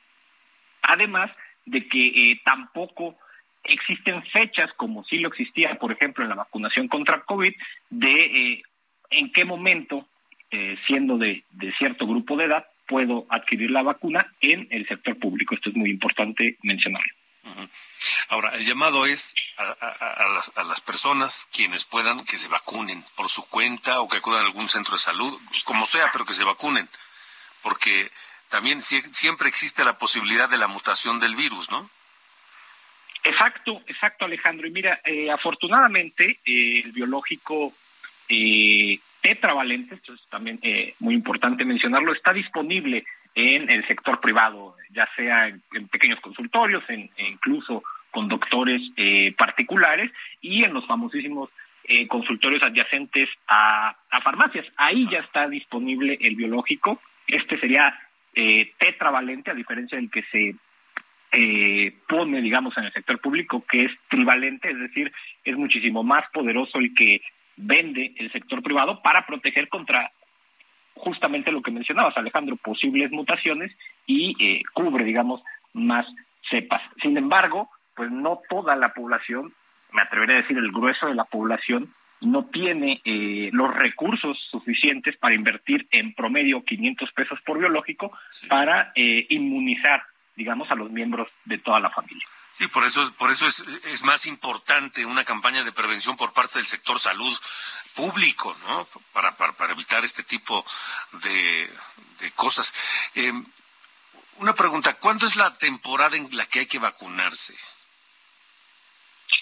además 0.82 1.32
de 1.66 1.88
que 1.88 2.42
tampoco 2.44 3.16
existen 3.64 4.24
fechas 4.24 4.72
como 4.74 5.04
sí 5.06 5.20
lo 5.20 5.30
existía, 5.30 5.76
por 5.76 5.92
ejemplo, 5.92 6.24
en 6.24 6.32
la 6.32 6.36
vacunación 6.36 6.88
contra 6.88 7.22
COVID, 7.22 7.54
de 7.92 8.64
en 9.18 9.32
qué 9.32 9.46
momento, 9.46 10.08
eh, 10.52 10.78
siendo 10.88 11.18
de, 11.18 11.44
de 11.52 11.74
cierto 11.74 12.06
grupo 12.08 12.38
de 12.38 12.46
edad, 12.46 12.66
puedo 12.88 13.26
adquirir 13.30 13.72
la 13.72 13.82
vacuna 13.82 14.34
en 14.42 14.68
el 14.70 14.88
sector 14.88 15.18
público. 15.18 15.56
Esto 15.56 15.70
es 15.70 15.76
muy 15.76 15.90
importante 15.90 16.58
mencionarlo. 16.64 17.14
Ahora, 18.30 18.56
el 18.56 18.66
llamado 18.66 19.06
es 19.06 19.36
a, 19.58 19.64
a, 19.64 20.24
a, 20.24 20.30
las, 20.30 20.58
a, 20.58 20.64
las, 20.64 20.80
personas 20.80 21.50
quienes 21.52 21.84
puedan 21.84 22.24
que 22.24 22.38
se 22.38 22.48
vacunen 22.48 23.04
por 23.16 23.28
su 23.30 23.48
cuenta 23.50 24.00
o 24.00 24.08
que 24.08 24.18
acudan 24.18 24.44
a 24.44 24.48
algún 24.48 24.70
centro 24.70 24.94
de 24.94 25.00
salud, 25.00 25.38
como 25.66 25.86
sea, 25.86 26.10
pero 26.12 26.26
que 26.26 26.34
se 26.34 26.46
vacunen, 26.46 26.88
porque 27.62 28.10
también 28.50 28.82
si, 28.82 29.02
siempre 29.02 29.50
existe 29.50 29.84
la 29.84 29.98
posibilidad 29.98 30.50
de 30.50 30.58
la 30.58 30.68
mutación 30.68 31.20
del 31.20 31.36
virus, 31.36 31.70
¿no? 31.70 31.90
Exacto, 33.24 33.82
exacto, 33.88 34.26
Alejandro. 34.26 34.68
Y 34.68 34.72
mira, 34.72 35.02
eh, 35.04 35.32
afortunadamente 35.32 36.40
eh, 36.46 36.82
el 36.84 36.92
biológico 36.92 37.74
eh, 38.30 39.00
tetravalente, 39.22 39.96
esto 39.96 40.14
es 40.14 40.22
también 40.30 40.60
eh, 40.62 40.96
muy 41.00 41.16
importante 41.16 41.66
mencionarlo, 41.66 42.14
está 42.14 42.34
disponible 42.34 43.06
en 43.36 43.70
el 43.70 43.86
sector 43.88 44.20
privado, 44.20 44.76
ya 44.92 45.08
sea 45.16 45.48
en, 45.48 45.88
pequeños 45.88 46.20
consultorios, 46.20 46.84
en, 46.90 47.10
e 47.18 47.28
incluso 47.30 47.84
con 48.12 48.28
doctores 48.28 48.82
eh, 48.96 49.34
particulares 49.38 50.12
y 50.42 50.64
en 50.64 50.74
los 50.74 50.86
famosísimos 50.86 51.50
eh, 51.86 52.08
consultorios 52.08 52.64
adyacentes 52.64 53.28
a, 53.48 53.96
a, 54.10 54.22
farmacias. 54.22 54.66
Ahí 54.78 55.08
ya 55.10 55.20
está 55.20 55.50
disponible 55.50 56.18
el 56.22 56.36
biológico. 56.36 57.02
Este 57.28 57.60
sería 57.60 58.00
eh, 58.36 58.72
tetravalente, 58.78 59.52
a 59.52 59.56
diferencia 59.56 59.98
del 59.98 60.10
que 60.10 60.24
se 60.32 60.56
eh, 61.34 61.94
pone, 62.08 62.42
digamos, 62.42 62.78
en 62.78 62.86
el 62.86 62.94
sector 62.94 63.20
público, 63.20 63.66
que 63.70 63.86
es 63.86 63.92
trivalente, 64.08 64.70
es 64.70 64.80
decir, 64.80 65.12
es 65.44 65.58
muchísimo 65.58 66.04
más 66.04 66.24
poderoso 66.32 66.78
el 66.78 66.94
que 66.94 67.22
vende 67.58 68.14
el 68.18 68.32
sector 68.32 68.62
privado 68.62 69.02
para 69.02 69.26
proteger 69.26 69.70
contra 69.70 70.12
justamente 70.96 71.52
lo 71.52 71.62
que 71.62 71.72
mencionabas, 71.72 72.18
Alejandro, 72.18 72.56
posibles 72.58 73.12
mutaciones 73.12 73.76
y 74.06 74.36
eh, 74.44 74.62
cubre, 74.74 75.04
digamos, 75.04 75.42
más 75.74 76.06
cepas. 76.50 76.82
Sin 77.02 77.18
embargo, 77.18 77.70
pues 77.96 78.12
no 78.12 78.42
toda 78.50 78.76
la 78.76 78.94
población, 78.94 79.54
me 79.92 80.02
atrevería 80.02 80.38
a 80.38 80.42
decir 80.42 80.58
el 80.58 80.72
grueso 80.72 81.08
de 81.08 81.16
la 81.16 81.26
población, 81.26 81.90
no 82.22 82.46
tiene 82.46 83.02
eh, 83.04 83.50
los 83.52 83.74
recursos 83.74 84.38
suficientes 84.50 85.18
para 85.18 85.36
invertir 85.36 85.88
en 85.92 86.14
promedio 86.14 86.64
500 86.64 87.12
pesos 87.12 87.40
por 87.46 87.60
biológico 87.60 88.12
sí. 88.30 88.48
para 88.48 88.92
eh, 88.96 89.26
inmunizar, 89.30 90.04
digamos, 90.36 90.72
a 90.72 90.76
los 90.76 90.90
miembros 90.90 91.28
de 91.46 91.58
toda 91.58 91.80
la 91.80 91.90
familia. 91.90 92.26
Sí, 92.54 92.68
por 92.68 92.86
eso, 92.86 93.12
por 93.16 93.32
eso 93.32 93.48
es, 93.48 93.62
es 93.86 94.04
más 94.04 94.28
importante 94.28 95.06
una 95.06 95.26
campaña 95.26 95.64
de 95.64 95.72
prevención 95.72 96.16
por 96.16 96.34
parte 96.34 96.60
del 96.60 96.68
sector 96.68 97.00
salud 97.00 97.36
público, 97.96 98.56
¿no? 98.68 98.88
Para, 99.12 99.36
para, 99.36 99.54
para 99.54 99.74
evitar 99.74 100.06
este 100.06 100.24
tipo 100.24 100.64
de, 101.14 101.70
de 102.20 102.32
cosas. 102.32 102.72
Eh, 103.16 103.34
una 104.38 104.54
pregunta, 104.54 104.94
¿cuándo 104.96 105.26
es 105.26 105.36
la 105.36 105.52
temporada 105.58 106.16
en 106.16 106.28
la 106.38 106.46
que 106.46 106.60
hay 106.60 106.68
que 106.68 106.78
vacunarse? 106.78 107.56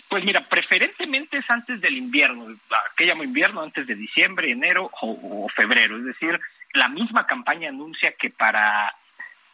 Pues 0.07 0.23
mira, 0.23 0.47
preferentemente 0.47 1.37
es 1.37 1.49
antes 1.49 1.81
del 1.81 1.97
invierno, 1.97 2.57
¿qué 2.95 3.05
llamo 3.05 3.23
invierno? 3.23 3.61
Antes 3.61 3.87
de 3.87 3.95
diciembre, 3.95 4.51
enero 4.51 4.89
o, 5.01 5.45
o 5.45 5.49
febrero. 5.49 5.97
Es 5.97 6.05
decir, 6.05 6.39
la 6.73 6.87
misma 6.87 7.27
campaña 7.27 7.69
anuncia 7.69 8.13
que 8.13 8.29
para 8.29 8.95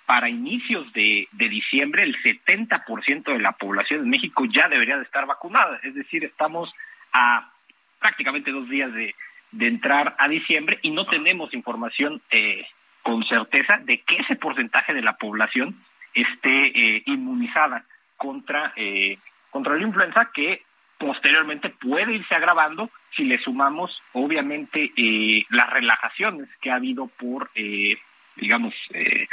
para 0.07 0.29
inicios 0.29 0.91
de, 0.93 1.27
de 1.33 1.49
diciembre 1.49 2.01
el 2.03 2.15
70% 2.23 3.23
de 3.25 3.39
la 3.39 3.51
población 3.51 4.01
en 4.01 4.09
México 4.09 4.45
ya 4.45 4.69
debería 4.69 4.95
de 4.95 5.03
estar 5.03 5.25
vacunada. 5.25 5.79
Es 5.83 5.93
decir, 5.93 6.23
estamos 6.23 6.73
a 7.11 7.51
prácticamente 7.99 8.51
dos 8.51 8.69
días 8.69 8.91
de, 8.93 9.13
de 9.51 9.67
entrar 9.67 10.15
a 10.17 10.29
diciembre 10.29 10.79
y 10.81 10.91
no 10.91 11.05
tenemos 11.05 11.53
información 11.53 12.21
eh, 12.31 12.65
con 13.03 13.25
certeza 13.25 13.79
de 13.83 13.99
que 13.99 14.15
ese 14.17 14.37
porcentaje 14.37 14.93
de 14.93 15.01
la 15.01 15.17
población 15.17 15.75
esté 16.13 16.67
eh, 16.67 17.03
inmunizada 17.05 17.83
contra, 18.15 18.71
eh, 18.77 19.17
contra 19.51 19.75
la 19.75 19.83
influenza 19.83 20.31
que 20.33 20.63
posteriormente 20.97 21.69
puede 21.69 22.13
irse 22.13 22.33
agravando 22.33 22.89
si 23.13 23.25
le 23.25 23.39
sumamos 23.39 24.01
obviamente 24.13 24.91
eh, 24.95 25.45
las 25.49 25.69
relajaciones 25.69 26.47
que 26.61 26.71
ha 26.71 26.75
habido 26.75 27.07
por, 27.07 27.49
eh, 27.55 27.97
digamos, 28.37 28.73
eh, 28.93 29.27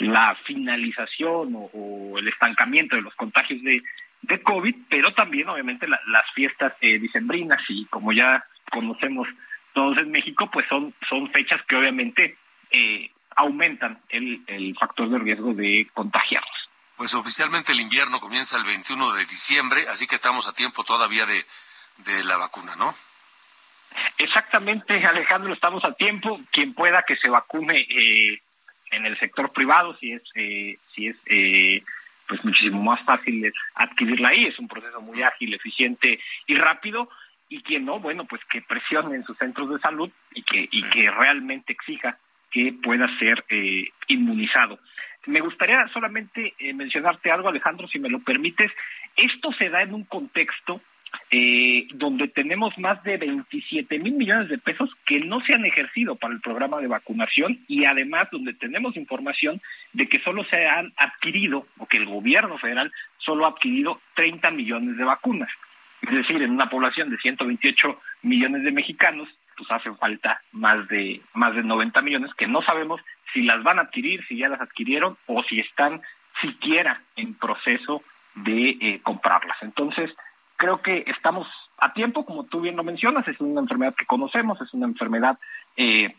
la 0.00 0.34
finalización 0.46 1.54
o, 1.54 1.70
o, 1.72 2.18
el 2.18 2.28
estancamiento 2.28 2.96
de 2.96 3.02
los 3.02 3.14
contagios 3.14 3.62
de, 3.62 3.82
de 4.22 4.42
COVID, 4.42 4.74
pero 4.88 5.12
también 5.14 5.48
obviamente 5.48 5.86
la, 5.86 6.00
las 6.06 6.24
fiestas 6.34 6.72
eh, 6.80 6.98
dicembrinas 6.98 7.60
y 7.68 7.86
como 7.86 8.12
ya 8.12 8.44
conocemos 8.70 9.28
todos 9.72 9.98
en 9.98 10.10
México, 10.10 10.50
pues 10.52 10.66
son, 10.68 10.94
son 11.08 11.30
fechas 11.30 11.60
que 11.68 11.76
obviamente 11.76 12.36
eh, 12.70 13.10
aumentan 13.36 14.00
el, 14.08 14.42
el 14.46 14.74
factor 14.76 15.08
de 15.08 15.18
riesgo 15.18 15.54
de 15.54 15.86
contagiarnos. 15.94 16.50
Pues 16.96 17.14
oficialmente 17.14 17.72
el 17.72 17.80
invierno 17.80 18.20
comienza 18.20 18.58
el 18.58 18.64
21 18.64 19.12
de 19.12 19.20
diciembre, 19.20 19.86
así 19.88 20.06
que 20.06 20.16
estamos 20.16 20.46
a 20.48 20.52
tiempo 20.52 20.84
todavía 20.84 21.24
de, 21.24 21.44
de 21.98 22.24
la 22.24 22.36
vacuna, 22.36 22.76
¿no? 22.76 22.94
Exactamente, 24.18 25.04
Alejandro, 25.04 25.52
estamos 25.52 25.84
a 25.84 25.92
tiempo. 25.94 26.40
Quien 26.52 26.74
pueda 26.74 27.02
que 27.02 27.16
se 27.16 27.28
vacune 27.28 27.80
eh, 27.80 28.40
en 28.90 29.06
el 29.06 29.18
sector 29.18 29.52
privado, 29.52 29.96
si 29.98 30.12
es, 30.12 30.22
eh, 30.34 30.78
si 30.94 31.08
es 31.08 31.16
eh, 31.26 31.82
pues 32.28 32.44
muchísimo 32.44 32.82
más 32.82 33.04
fácil 33.04 33.52
adquirirla 33.74 34.28
ahí, 34.28 34.46
es 34.46 34.58
un 34.58 34.68
proceso 34.68 35.00
muy 35.00 35.22
ágil, 35.22 35.54
eficiente 35.54 36.20
y 36.46 36.54
rápido. 36.54 37.08
Y 37.48 37.62
quien 37.62 37.84
no, 37.84 37.98
bueno, 37.98 38.26
pues 38.26 38.44
que 38.44 38.62
presione 38.62 39.16
en 39.16 39.24
sus 39.24 39.36
centros 39.36 39.68
de 39.70 39.80
salud 39.80 40.10
y 40.32 40.42
que, 40.42 40.68
sí. 40.68 40.78
y 40.78 40.82
que 40.90 41.10
realmente 41.10 41.72
exija 41.72 42.16
que 42.50 42.72
pueda 42.82 43.08
ser 43.18 43.44
eh, 43.48 43.88
inmunizado. 44.08 44.78
Me 45.26 45.40
gustaría 45.40 45.86
solamente 45.88 46.54
eh, 46.58 46.72
mencionarte 46.72 47.30
algo, 47.30 47.48
Alejandro, 47.48 47.86
si 47.88 47.98
me 47.98 48.08
lo 48.08 48.20
permites. 48.20 48.72
Esto 49.16 49.52
se 49.52 49.68
da 49.68 49.82
en 49.82 49.94
un 49.94 50.04
contexto 50.04 50.80
eh, 51.30 51.86
donde 51.94 52.28
tenemos 52.28 52.76
más 52.78 53.02
de 53.04 53.16
27 53.16 53.98
mil 53.98 54.14
millones 54.14 54.48
de 54.48 54.58
pesos 54.58 54.90
que 55.06 55.20
no 55.20 55.40
se 55.40 55.54
han 55.54 55.64
ejercido 55.64 56.16
para 56.16 56.34
el 56.34 56.40
programa 56.40 56.80
de 56.80 56.88
vacunación 56.88 57.60
y 57.68 57.84
además 57.84 58.28
donde 58.32 58.54
tenemos 58.54 58.96
información 58.96 59.60
de 59.92 60.08
que 60.08 60.20
solo 60.20 60.44
se 60.44 60.66
han 60.66 60.92
adquirido 60.96 61.66
o 61.78 61.86
que 61.86 61.98
el 61.98 62.06
gobierno 62.06 62.58
federal 62.58 62.92
solo 63.18 63.46
ha 63.46 63.50
adquirido 63.50 64.00
30 64.14 64.50
millones 64.50 64.96
de 64.96 65.04
vacunas. 65.04 65.50
Es 66.02 66.10
decir, 66.10 66.42
en 66.42 66.50
una 66.50 66.70
población 66.70 67.10
de 67.10 67.18
128 67.18 68.00
millones 68.22 68.64
de 68.64 68.72
mexicanos, 68.72 69.28
pues 69.56 69.70
hacen 69.70 69.96
falta 69.98 70.40
más 70.52 70.88
de 70.88 71.20
más 71.34 71.54
de 71.54 71.62
90 71.62 72.00
millones 72.00 72.34
que 72.34 72.46
no 72.46 72.62
sabemos 72.62 73.00
si 73.32 73.42
las 73.42 73.62
van 73.62 73.78
a 73.78 73.82
adquirir, 73.82 74.24
si 74.26 74.38
ya 74.38 74.48
las 74.48 74.60
adquirieron 74.60 75.16
o 75.26 75.42
si 75.44 75.60
están 75.60 76.00
siquiera 76.40 77.02
en 77.16 77.34
proceso 77.34 78.02
de 78.34 78.70
eh, 78.80 79.00
comprarlas. 79.02 79.56
Entonces, 79.62 80.10
creo 80.60 80.82
que 80.82 81.04
estamos 81.06 81.48
a 81.78 81.94
tiempo, 81.94 82.26
como 82.26 82.44
tú 82.44 82.60
bien 82.60 82.76
lo 82.76 82.84
mencionas, 82.84 83.26
es 83.26 83.40
una 83.40 83.62
enfermedad 83.62 83.94
que 83.96 84.04
conocemos, 84.04 84.60
es 84.60 84.72
una 84.74 84.86
enfermedad 84.86 85.38
eh, 85.74 86.14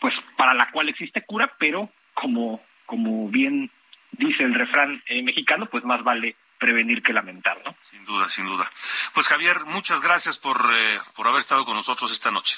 pues 0.00 0.14
para 0.36 0.54
la 0.54 0.70
cual 0.70 0.88
existe 0.88 1.24
cura, 1.26 1.52
pero 1.58 1.90
como, 2.14 2.60
como 2.86 3.28
bien 3.28 3.68
dice 4.12 4.44
el 4.44 4.54
refrán 4.54 5.02
eh, 5.08 5.20
mexicano, 5.20 5.66
pues 5.66 5.82
más 5.82 6.04
vale 6.04 6.36
prevenir 6.58 7.02
que 7.02 7.12
lamentar, 7.12 7.60
¿no? 7.64 7.74
Sin 7.80 8.04
duda, 8.04 8.28
sin 8.28 8.46
duda. 8.46 8.70
Pues 9.12 9.26
Javier, 9.26 9.64
muchas 9.64 10.00
gracias 10.00 10.38
por, 10.38 10.56
eh, 10.56 11.00
por 11.16 11.26
haber 11.26 11.40
estado 11.40 11.64
con 11.64 11.74
nosotros 11.74 12.12
esta 12.12 12.30
noche. 12.30 12.56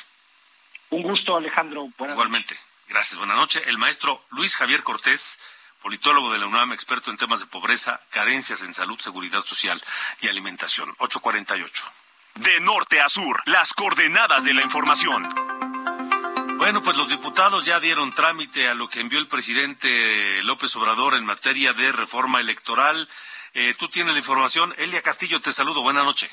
Un 0.90 1.02
gusto, 1.02 1.38
Alejandro. 1.38 1.88
Igualmente. 1.98 2.54
Gracias, 2.86 3.18
buenas 3.18 3.36
noches. 3.36 3.62
El 3.66 3.78
maestro 3.78 4.22
Luis 4.30 4.56
Javier 4.56 4.82
Cortés, 4.82 5.40
politólogo 5.82 6.32
de 6.32 6.38
la 6.38 6.46
UNAM, 6.46 6.72
experto 6.72 7.10
en 7.10 7.16
temas 7.16 7.40
de 7.40 7.46
pobreza, 7.46 8.00
carencias 8.10 8.62
en 8.62 8.74
salud, 8.74 8.98
seguridad 9.00 9.44
social 9.44 9.82
y 10.20 10.28
alimentación. 10.28 10.90
848. 10.98 11.84
De 12.36 12.60
norte 12.60 13.00
a 13.00 13.08
sur, 13.08 13.42
las 13.46 13.74
coordenadas 13.74 14.44
de 14.44 14.54
la 14.54 14.62
información. 14.62 15.28
Bueno, 16.58 16.82
pues 16.82 16.96
los 16.96 17.08
diputados 17.08 17.64
ya 17.64 17.78
dieron 17.78 18.12
trámite 18.12 18.68
a 18.68 18.74
lo 18.74 18.88
que 18.88 19.00
envió 19.00 19.18
el 19.18 19.28
presidente 19.28 20.42
López 20.42 20.74
Obrador 20.76 21.14
en 21.14 21.24
materia 21.24 21.72
de 21.72 21.92
reforma 21.92 22.40
electoral. 22.40 23.08
Eh, 23.54 23.74
tú 23.78 23.88
tienes 23.88 24.12
la 24.12 24.18
información. 24.18 24.74
Elia 24.76 25.00
Castillo, 25.00 25.40
te 25.40 25.52
saludo. 25.52 25.82
Buenas 25.82 26.04
noches. 26.04 26.30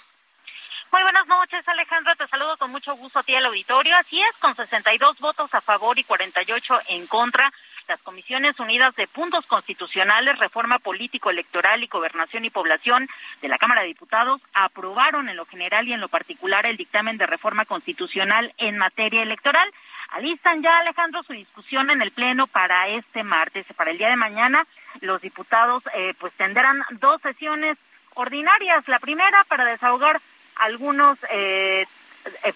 Muy 0.91 1.04
buenas 1.04 1.28
noches, 1.28 1.68
Alejandro. 1.68 2.16
Te 2.16 2.28
saludo 2.28 2.58
con 2.58 2.72
mucho 2.72 2.96
gusto 2.96 3.20
a 3.20 3.24
ti 3.24 3.36
al 3.36 3.46
auditorio. 3.46 3.96
Así 3.98 4.22
es, 4.22 4.36
con 4.38 4.56
62 4.56 5.20
votos 5.20 5.54
a 5.54 5.62
favor 5.62 6.00
y 6.00 6.04
48 6.04 6.80
en 6.88 7.06
contra, 7.06 7.52
las 7.88 8.02
Comisiones 8.02 8.60
Unidas 8.60 8.96
de 8.96 9.08
Puntos 9.08 9.46
Constitucionales, 9.46 10.40
Reforma 10.40 10.80
Político, 10.80 11.30
Electoral 11.30 11.84
y 11.84 11.88
Gobernación 11.88 12.46
y 12.46 12.50
Población 12.50 13.08
de 13.42 13.48
la 13.48 13.58
Cámara 13.58 13.82
de 13.82 13.88
Diputados 13.88 14.42
aprobaron 14.54 15.30
en 15.30 15.36
lo 15.36 15.46
general 15.46 15.88
y 15.88 15.94
en 15.94 16.02
lo 16.02 16.10
particular 16.10 16.66
el 16.66 16.78
dictamen 16.78 17.18
de 17.18 17.26
reforma 17.26 17.66
constitucional 17.66 18.54
en 18.58 18.78
materia 18.78 19.22
electoral. 19.22 19.72
Alistan 20.10 20.62
ya, 20.62 20.80
Alejandro, 20.80 21.24
su 21.24 21.34
discusión 21.34 21.90
en 21.90 22.02
el 22.02 22.12
Pleno 22.12 22.48
para 22.48 22.88
este 22.90 23.24
martes, 23.24 23.66
para 23.76 23.92
el 23.92 23.98
día 23.98 24.10
de 24.10 24.16
mañana. 24.16 24.66
Los 25.02 25.22
diputados 25.22 25.84
eh, 25.94 26.14
pues 26.20 26.34
tendrán 26.34 26.84
dos 26.92 27.22
sesiones 27.22 27.78
ordinarias. 28.14 28.88
La 28.88 29.00
primera 29.00 29.44
para 29.48 29.66
desahogar 29.66 30.22
algunos 30.58 31.18
eh, 31.32 31.86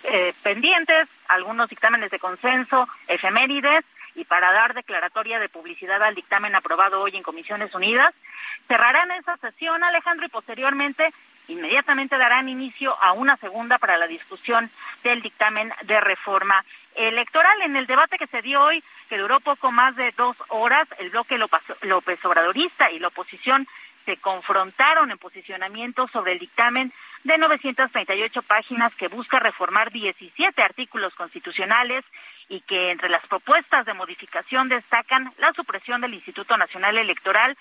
eh, 0.04 0.34
pendientes, 0.42 1.08
algunos 1.28 1.70
dictámenes 1.70 2.12
de 2.12 2.20
consenso, 2.20 2.88
efemérides, 3.08 3.84
y 4.20 4.26
para 4.26 4.52
dar 4.52 4.74
declaratoria 4.74 5.40
de 5.40 5.48
publicidad 5.48 6.04
al 6.04 6.14
dictamen 6.14 6.54
aprobado 6.54 7.02
hoy 7.02 7.16
en 7.16 7.24
Comisiones 7.24 7.74
Unidas. 7.74 8.14
Cerrarán 8.68 9.12
esa 9.12 9.38
sesión, 9.38 9.82
Alejandro, 9.84 10.26
y 10.26 10.30
posteriormente 10.30 11.14
inmediatamente 11.48 12.18
darán 12.18 12.50
inicio 12.50 12.96
a 13.02 13.14
una 13.14 13.38
segunda 13.38 13.78
para 13.78 13.98
la 13.98 14.08
discusión 14.08 14.70
del 15.04 15.22
dictamen 15.22 15.72
de 15.84 16.02
reforma 16.02 16.64
electoral. 16.96 17.62
En 17.62 17.78
el 17.78 17.88
debate 17.88 18.18
que 18.18 18.28
se 18.28 18.42
dio 18.42 18.62
hoy, 18.62 18.84
que 19.08 19.18
duró 19.18 19.40
poco 19.40 19.72
más 19.72 19.96
de 19.96 20.12
dos 20.12 20.36
horas, 20.50 20.88
el 21.00 21.10
bloque 21.12 21.38
López 21.38 22.26
Obradorista 22.26 22.92
y 22.92 23.00
la 23.00 23.08
oposición 23.08 23.68
se 24.06 24.18
confrontaron 24.18 25.12
en 25.12 25.18
posicionamiento 25.18 26.08
sobre 26.10 26.34
el 26.34 26.40
dictamen 26.40 26.92
de 27.24 27.38
938 27.38 28.42
páginas 28.44 28.94
que 28.96 29.08
busca 29.08 29.40
reformar 29.40 29.92
17 29.92 30.62
artículos 30.62 31.14
constitucionales 31.16 32.04
y 32.50 32.62
que 32.62 32.92
entre 32.92 33.10
las 33.10 33.26
propuestas 33.28 33.86
de 33.86 33.94
modificación 33.94 34.68
destacan 34.68 35.32
la 35.38 35.54
supresión 35.54 36.02
del 36.02 36.16
Instituto 36.16 36.58
Nacional 36.58 36.98
Electoral 36.98 37.56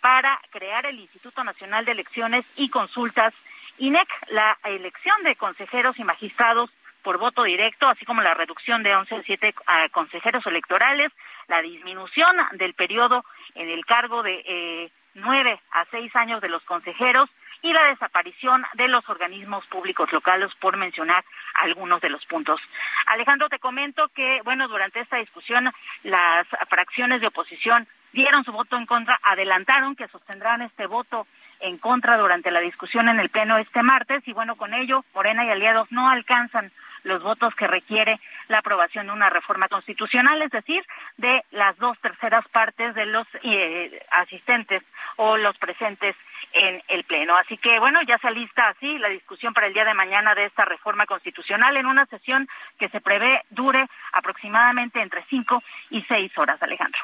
para 0.00 0.38
crear 0.50 0.84
el 0.84 0.98
Instituto 0.98 1.44
Nacional 1.44 1.84
de 1.84 1.92
Elecciones 1.92 2.44
y 2.56 2.68
Consultas 2.68 3.32
INEC, 3.78 4.08
la 4.28 4.58
elección 4.64 5.22
de 5.22 5.36
consejeros 5.36 5.98
y 5.98 6.04
magistrados 6.04 6.70
por 7.02 7.18
voto 7.18 7.44
directo, 7.44 7.88
así 7.88 8.04
como 8.04 8.22
la 8.22 8.34
reducción 8.34 8.82
de 8.82 8.94
11 8.94 9.14
a 9.14 9.22
7 9.22 9.54
consejeros 9.90 10.46
electorales, 10.46 11.10
la 11.48 11.62
disminución 11.62 12.36
del 12.52 12.74
periodo 12.74 13.24
en 13.54 13.68
el 13.68 13.84
cargo 13.86 14.22
de 14.22 14.42
eh, 14.46 14.90
9 15.14 15.60
a 15.72 15.84
6 15.86 16.16
años 16.16 16.40
de 16.40 16.48
los 16.48 16.62
consejeros 16.62 17.28
y 17.62 17.72
la 17.72 17.84
desaparición 17.84 18.64
de 18.74 18.88
los 18.88 19.08
organismos 19.08 19.64
públicos 19.66 20.12
locales, 20.12 20.52
por 20.56 20.76
mencionar 20.76 21.24
algunos 21.54 22.00
de 22.00 22.10
los 22.10 22.24
puntos. 22.26 22.60
Alejandro, 23.06 23.48
te 23.48 23.58
comento 23.58 24.08
que, 24.08 24.40
bueno, 24.44 24.68
durante 24.68 25.00
esta 25.00 25.16
discusión 25.16 25.70
las 26.02 26.46
fracciones 26.68 27.20
de 27.20 27.28
oposición 27.28 27.86
dieron 28.12 28.44
su 28.44 28.52
voto 28.52 28.76
en 28.76 28.86
contra, 28.86 29.18
adelantaron 29.22 29.96
que 29.96 30.08
sostendrán 30.08 30.62
este 30.62 30.86
voto 30.86 31.26
en 31.60 31.78
contra 31.78 32.18
durante 32.18 32.50
la 32.50 32.60
discusión 32.60 33.08
en 33.08 33.20
el 33.20 33.30
Pleno 33.30 33.56
este 33.56 33.82
martes 33.82 34.26
y 34.26 34.32
bueno, 34.32 34.56
con 34.56 34.74
ello 34.74 35.04
Morena 35.14 35.44
y 35.44 35.50
aliados 35.50 35.90
no 35.92 36.10
alcanzan 36.10 36.72
los 37.04 37.22
votos 37.22 37.54
que 37.54 37.66
requiere 37.66 38.20
la 38.48 38.58
aprobación 38.58 39.06
de 39.06 39.12
una 39.12 39.30
reforma 39.30 39.68
constitucional, 39.68 40.42
es 40.42 40.50
decir, 40.50 40.84
de 41.16 41.44
las 41.50 41.76
dos 41.78 41.98
terceras 42.00 42.46
partes 42.48 42.94
de 42.94 43.06
los 43.06 43.26
eh, 43.42 44.04
asistentes 44.10 44.82
o 45.16 45.36
los 45.36 45.56
presentes 45.58 46.16
en 46.52 46.82
el 46.88 47.04
Pleno. 47.04 47.36
Así 47.36 47.56
que, 47.56 47.78
bueno, 47.78 48.00
ya 48.02 48.18
se 48.18 48.28
alista 48.28 48.68
así 48.68 48.98
la 48.98 49.08
discusión 49.08 49.54
para 49.54 49.66
el 49.66 49.74
día 49.74 49.84
de 49.84 49.94
mañana 49.94 50.34
de 50.34 50.44
esta 50.44 50.64
reforma 50.64 51.06
constitucional 51.06 51.76
en 51.76 51.86
una 51.86 52.06
sesión 52.06 52.48
que 52.78 52.88
se 52.88 53.00
prevé 53.00 53.42
dure 53.50 53.86
aproximadamente 54.12 55.00
entre 55.00 55.24
cinco 55.24 55.62
y 55.90 56.02
seis 56.02 56.36
horas, 56.36 56.62
Alejandro. 56.62 57.00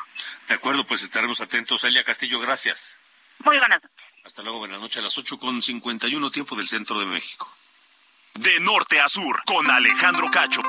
De 0.48 0.54
acuerdo, 0.54 0.84
pues 0.84 1.02
estaremos 1.02 1.40
atentos. 1.40 1.84
Elia 1.84 2.04
Castillo, 2.04 2.40
gracias. 2.40 2.98
Muy 3.44 3.58
buenas 3.58 3.82
noches. 3.82 3.98
Hasta 4.24 4.42
luego, 4.42 4.58
buenas 4.58 4.80
noches 4.80 4.98
a 4.98 5.02
las 5.02 5.16
ocho 5.16 5.38
con 5.38 5.62
cincuenta 5.62 6.06
y 6.06 6.14
uno 6.14 6.30
tiempo 6.30 6.54
del 6.54 6.66
centro 6.66 6.98
de 6.98 7.06
México. 7.06 7.50
De 8.38 8.60
norte 8.60 9.00
a 9.00 9.08
sur, 9.08 9.42
con 9.44 9.68
Alejandro 9.68 10.30
Cacho. 10.30 10.60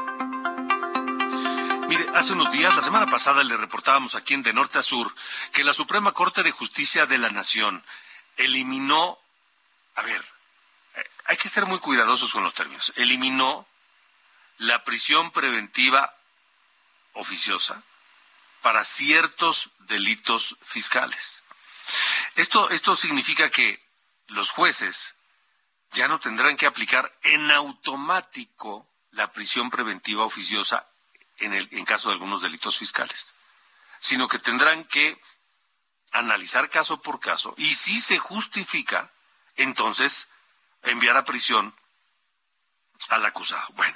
Mire, 1.88 2.08
hace 2.16 2.34
unos 2.34 2.52
días, 2.52 2.76
la 2.76 2.82
semana 2.82 3.06
pasada, 3.06 3.44
le 3.44 3.56
reportábamos 3.58 4.16
aquí 4.16 4.34
en 4.34 4.42
De 4.42 4.54
Norte 4.54 4.80
a 4.80 4.82
Sur 4.82 5.14
que 5.52 5.64
la 5.64 5.76
Suprema 5.76 6.12
Corte 6.12 6.42
de 6.42 6.50
Justicia 6.50 7.06
de 7.06 7.20
la 7.20 7.30
Nación 7.30 7.84
eliminó, 8.38 9.20
a 9.94 10.02
ver, 10.02 10.20
eh, 10.96 11.04
hay 11.26 11.38
que 11.38 11.48
ser 11.48 11.68
muy 11.68 11.78
cuidadosos 11.78 12.34
con 12.34 12.42
los 12.44 12.56
términos, 12.56 12.92
eliminó 12.96 13.68
la 14.58 14.84
prisión 14.84 15.30
preventiva 15.30 16.18
oficiosa 17.14 17.84
para 18.64 18.84
ciertos 18.84 19.70
delitos 19.82 20.58
fiscales. 20.64 21.44
Esto, 22.34 22.72
esto 22.72 22.96
significa 22.96 23.52
que 23.52 23.80
los 24.26 24.50
jueces 24.50 25.14
ya 25.92 26.08
no 26.08 26.20
tendrán 26.20 26.56
que 26.56 26.66
aplicar 26.66 27.12
en 27.24 27.50
automático 27.52 28.88
la 29.12 29.32
prisión 29.32 29.70
preventiva 29.70 30.24
oficiosa 30.24 30.88
en, 31.38 31.54
el, 31.54 31.68
en 31.72 31.86
caso 31.86 32.10
de 32.10 32.14
algunos 32.14 32.42
delitos 32.42 32.78
fiscales, 32.78 33.34
sino 34.00 34.28
que 34.28 34.40
tendrán 34.40 34.84
que 34.86 35.20
analizar 36.12 36.70
caso 36.70 37.02
por 37.02 37.20
caso 37.20 37.54
y 37.58 37.74
si 37.74 38.00
se 38.00 38.18
justifica, 38.18 39.12
entonces 39.56 40.28
enviar 40.84 41.18
a 41.18 41.26
prisión 41.26 41.76
al 43.10 43.26
acusado. 43.26 43.66
Bueno, 43.76 43.96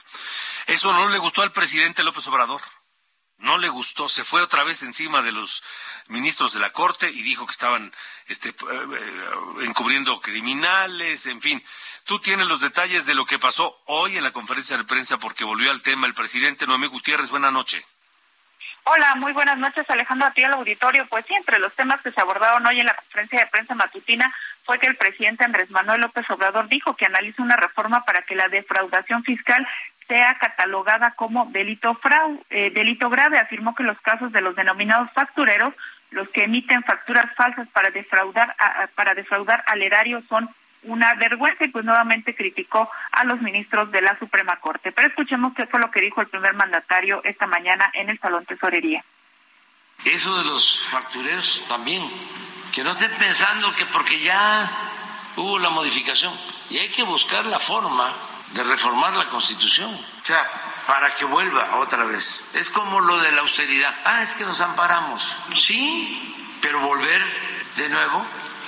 eso 0.68 0.94
no 0.94 1.10
le 1.10 1.18
gustó 1.18 1.42
al 1.42 1.52
presidente 1.52 2.04
López 2.04 2.28
Obrador. 2.28 2.62
No 3.44 3.58
le 3.58 3.68
gustó, 3.68 4.08
se 4.08 4.24
fue 4.24 4.42
otra 4.42 4.64
vez 4.64 4.84
encima 4.84 5.22
de 5.22 5.34
los 5.34 5.64
ministros 6.08 6.54
de 6.54 6.62
la 6.62 6.72
Corte 6.72 7.10
y 7.10 7.24
dijo 7.24 7.46
que 7.46 7.52
estaban 7.52 7.94
este, 8.28 8.50
eh, 8.50 8.54
eh, 8.62 9.66
encubriendo 9.66 10.22
criminales, 10.22 11.26
en 11.26 11.42
fin. 11.42 11.62
Tú 12.06 12.20
tienes 12.20 12.48
los 12.48 12.62
detalles 12.62 13.06
de 13.06 13.16
lo 13.16 13.26
que 13.26 13.40
pasó 13.40 13.82
hoy 13.88 14.16
en 14.16 14.24
la 14.24 14.32
conferencia 14.32 14.78
de 14.78 14.86
prensa 14.86 15.18
porque 15.18 15.44
volvió 15.44 15.72
al 15.72 15.84
tema 15.84 16.08
el 16.08 16.14
presidente 16.14 16.66
Noemí 16.66 16.88
Gutiérrez. 16.88 17.32
Buenas 17.32 17.52
noches. 17.52 17.84
Hola, 18.86 19.16
muy 19.16 19.34
buenas 19.34 19.58
noches 19.58 19.90
Alejandro, 19.90 20.28
a 20.28 20.32
ti 20.32 20.44
al 20.44 20.54
auditorio. 20.54 21.06
Pues 21.08 21.26
sí, 21.26 21.34
entre 21.34 21.60
los 21.60 21.74
temas 21.74 22.02
que 22.02 22.12
se 22.12 22.22
abordaron 22.22 22.66
hoy 22.66 22.80
en 22.80 22.86
la 22.86 22.96
conferencia 22.96 23.40
de 23.40 23.48
prensa 23.48 23.76
matutina 23.76 24.34
fue 24.66 24.80
que 24.80 24.88
el 24.88 24.96
presidente 24.96 25.44
Andrés 25.44 25.70
Manuel 25.70 26.02
López 26.02 26.30
Obrador 26.30 26.68
dijo 26.70 26.96
que 26.96 27.06
analiza 27.06 27.44
una 27.44 27.56
reforma 27.56 28.06
para 28.06 28.22
que 28.22 28.36
la 28.36 28.48
defraudación 28.48 29.24
fiscal 29.24 29.68
sea 30.08 30.38
catalogada 30.38 31.12
como 31.12 31.46
delito 31.48 32.00
eh, 32.50 32.72
delito 32.72 33.10
grave. 33.10 33.38
Afirmó 33.40 33.76
que 33.76 33.84
los 33.84 34.00
casos 34.02 34.32
de 34.32 34.42
los 34.42 34.56
denominados 34.56 35.12
factureros, 35.12 35.74
los 36.12 36.30
que 36.30 36.44
emiten 36.44 36.84
facturas 36.84 37.34
falsas 37.36 37.68
para 37.70 37.90
defraudar 37.90 38.56
para 38.96 39.14
defraudar 39.14 39.64
al 39.68 39.82
erario 39.82 40.22
son 40.30 40.50
una 40.84 41.14
vergüenza 41.16 41.66
y 41.66 41.70
pues 41.70 41.86
nuevamente 41.86 42.36
criticó 42.36 42.90
a 43.12 43.24
los 43.24 43.42
ministros 43.42 43.92
de 43.92 44.02
la 44.02 44.18
Suprema 44.20 44.58
Corte. 44.58 44.92
Pero 44.92 45.08
escuchemos 45.08 45.54
qué 45.54 45.66
fue 45.66 45.80
lo 45.80 45.92
que 45.92 46.02
dijo 46.02 46.22
el 46.22 46.28
primer 46.28 46.54
mandatario 46.54 47.22
esta 47.24 47.48
mañana 47.48 47.90
en 47.94 48.10
el 48.10 48.20
Salón 48.20 48.46
Tesorería. 48.46 49.04
Eso 50.06 50.38
de 50.38 50.46
los 50.46 50.90
factureros 50.90 51.64
también, 51.68 52.04
que 52.74 52.84
no 52.84 52.92
estén 52.92 53.12
pensando 53.12 53.74
que 53.76 53.86
porque 53.86 54.20
ya 54.20 54.70
hubo 55.38 55.58
la 55.60 55.70
modificación 55.70 56.38
y 56.70 56.78
hay 56.78 56.90
que 56.90 57.04
buscar 57.04 57.46
la 57.46 57.60
forma 57.60 58.14
de 58.54 58.64
reformar 58.64 59.14
la 59.16 59.30
Constitución, 59.30 59.94
o 59.94 60.26
sea, 60.26 60.46
para 60.88 61.14
que 61.16 61.26
vuelva 61.26 61.78
otra 61.78 62.06
vez. 62.06 62.46
Es 62.54 62.70
como 62.70 63.00
lo 63.00 63.20
de 63.20 63.32
la 63.32 63.42
austeridad. 63.42 63.94
Ah, 64.06 64.22
es 64.22 64.34
que 64.34 64.46
nos 64.46 64.62
amparamos. 64.62 65.38
Sí, 65.56 66.58
pero 66.62 66.80
volver 66.82 67.22
de 67.78 67.90
nuevo 67.90 68.26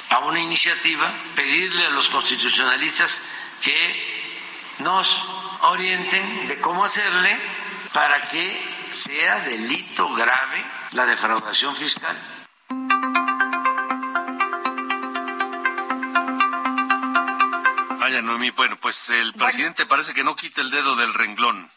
a 0.09 0.19
una 0.19 0.39
iniciativa, 0.39 1.11
pedirle 1.35 1.85
a 1.85 1.89
los 1.91 2.09
constitucionalistas 2.09 3.19
que 3.61 4.75
nos 4.79 5.23
orienten 5.61 6.47
de 6.47 6.59
cómo 6.59 6.83
hacerle 6.83 7.39
para 7.93 8.23
que 8.25 8.89
sea 8.91 9.39
delito 9.41 10.13
grave 10.13 10.65
la 10.91 11.05
defraudación 11.05 11.75
fiscal. 11.75 12.17
Noemí, 18.35 18.49
bueno, 18.49 18.75
pues 18.75 19.09
el 19.11 19.33
presidente 19.33 19.85
parece 19.85 20.13
que 20.13 20.25
no 20.25 20.35
quita 20.35 20.59
el 20.59 20.69
dedo 20.69 20.97
del 20.97 21.13
renglón. 21.13 21.69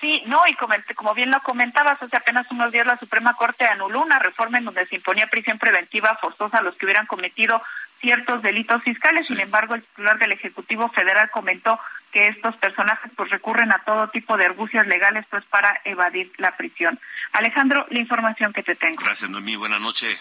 Sí, 0.00 0.22
no, 0.24 0.40
y 0.48 0.54
como, 0.56 0.74
como, 0.94 1.14
bien 1.14 1.30
lo 1.30 1.38
comentabas, 1.40 2.02
hace 2.02 2.16
apenas 2.16 2.50
unos 2.50 2.72
días 2.72 2.86
la 2.86 2.96
Suprema 2.96 3.34
Corte 3.34 3.66
anuló 3.66 4.00
una 4.00 4.18
reforma 4.18 4.56
en 4.56 4.64
donde 4.64 4.86
se 4.86 4.96
imponía 4.96 5.26
prisión 5.26 5.58
preventiva 5.58 6.16
forzosa 6.18 6.58
a 6.58 6.62
los 6.62 6.76
que 6.76 6.86
hubieran 6.86 7.04
cometido 7.06 7.62
ciertos 8.00 8.40
delitos 8.40 8.82
fiscales. 8.82 9.26
Sin 9.26 9.38
embargo, 9.38 9.74
el 9.74 9.82
titular 9.82 10.18
del 10.18 10.32
Ejecutivo 10.32 10.88
Federal 10.88 11.30
comentó 11.30 11.78
que 12.10 12.28
estos 12.28 12.56
personajes 12.56 13.12
pues 13.14 13.28
recurren 13.28 13.70
a 13.70 13.80
todo 13.80 14.08
tipo 14.08 14.38
de 14.38 14.46
argucias 14.46 14.86
legales 14.86 15.26
pues 15.28 15.44
para 15.44 15.78
evadir 15.84 16.32
la 16.38 16.56
prisión. 16.56 16.98
Alejandro, 17.32 17.86
la 17.90 17.98
información 17.98 18.54
que 18.54 18.62
te 18.62 18.76
tengo. 18.76 19.02
Gracias, 19.02 19.30
Noemí. 19.30 19.56
Buenas 19.56 19.80
noches. 19.80 20.18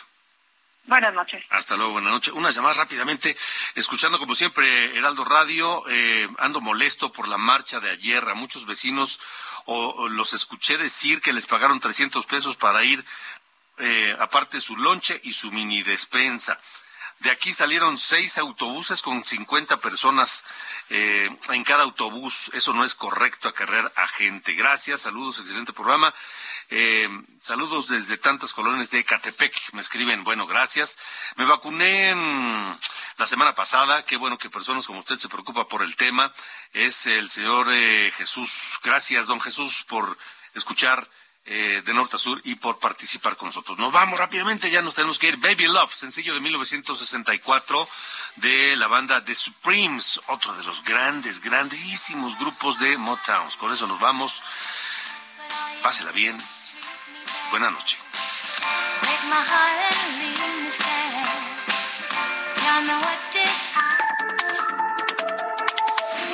Buenas 0.86 1.13
noches. 1.13 1.41
Hasta 1.49 1.77
luego, 1.77 1.93
buenas 1.93 2.11
noches. 2.11 2.34
Una 2.34 2.51
más 2.61 2.75
rápidamente, 2.75 3.36
escuchando 3.75 4.19
como 4.19 4.36
siempre 4.36 4.97
Heraldo 4.97 5.23
Radio, 5.23 5.84
eh, 5.89 6.27
ando 6.39 6.59
molesto 6.59 7.11
por 7.11 7.29
la 7.29 7.38
marcha 7.38 7.79
de 7.79 7.89
ayer. 7.89 8.27
A 8.27 8.34
muchos 8.34 8.65
vecinos 8.65 9.19
o, 9.65 10.09
los 10.09 10.34
escuché 10.34 10.77
decir 10.77 11.21
que 11.21 11.31
les 11.31 11.45
pagaron 11.45 11.79
300 11.79 12.25
pesos 12.25 12.57
para 12.57 12.84
ir, 12.84 13.03
eh, 13.77 14.15
aparte 14.19 14.59
su 14.59 14.75
lonche 14.75 15.21
y 15.23 15.31
su 15.31 15.51
mini 15.51 15.84
despensa. 15.84 16.59
De 17.24 17.32
aquí 17.32 17.53
salieron 17.53 17.97
seis 17.97 18.38
autobuses 18.38 19.01
con 19.01 19.24
50 19.24 19.78
personas 19.78 20.43
eh, 20.89 21.30
en 21.51 21.63
cada 21.63 21.84
autobús. 21.84 22.51
Eso 22.53 22.74
no 22.74 22.84
es 22.84 22.95
correcto 22.95 23.47
acarrear 23.47 23.93
a 23.95 24.09
gente. 24.09 24.51
Gracias, 24.51 25.03
saludos, 25.03 25.39
excelente 25.39 25.71
programa. 25.71 26.13
Eh, 26.69 27.07
saludos 27.39 27.88
desde 27.88 28.17
tantas 28.17 28.51
colonias 28.51 28.91
de 28.91 28.99
Ecatepec. 28.99 29.55
Me 29.71 29.80
escriben, 29.80 30.26
bueno, 30.26 30.45
gracias. 30.47 30.97
Me 31.38 31.45
vacuné 31.45 32.13
mm, 32.13 32.78
la 33.17 33.26
semana 33.26 33.55
pasada. 33.55 34.03
Qué 34.03 34.17
bueno 34.17 34.38
que 34.38 34.49
personas 34.49 34.86
como 34.86 34.99
usted 34.99 35.17
se 35.17 35.30
preocupa 35.30 35.65
por 35.65 35.82
el 35.82 35.95
tema. 35.95 36.34
Es 36.74 37.05
el 37.05 37.30
señor 37.30 37.67
eh, 37.71 38.11
Jesús. 38.17 38.80
Gracias, 38.84 39.28
don 39.28 39.39
Jesús, 39.39 39.86
por 39.88 40.17
escuchar 40.55 41.09
eh, 41.45 41.81
de 41.85 41.93
norte 41.93 42.15
a 42.15 42.19
sur 42.19 42.39
y 42.45 42.55
por 42.55 42.79
participar 42.79 43.35
con 43.35 43.47
nosotros. 43.47 43.77
Nos 43.77 43.91
vamos 43.91 44.17
rápidamente, 44.17 44.71
ya 44.71 44.81
nos 44.81 44.95
tenemos 44.95 45.19
que 45.19 45.27
ir. 45.27 45.37
Baby 45.37 45.67
Love, 45.67 45.93
sencillo 45.93 46.33
de 46.33 46.39
1964 46.39 47.89
de 48.37 48.77
la 48.77 48.87
banda 48.87 49.23
The 49.25 49.35
Supremes, 49.35 50.21
otro 50.27 50.55
de 50.55 50.63
los 50.63 50.83
grandes, 50.83 51.41
grandísimos 51.41 52.39
grupos 52.39 52.79
de 52.79 52.97
Motown. 52.97 53.49
Con 53.59 53.73
eso 53.73 53.87
nos 53.87 53.99
vamos. 53.99 54.41
Pásela 55.81 56.13
bien. 56.13 56.41
Buenas 57.51 57.73
noches. 57.73 57.99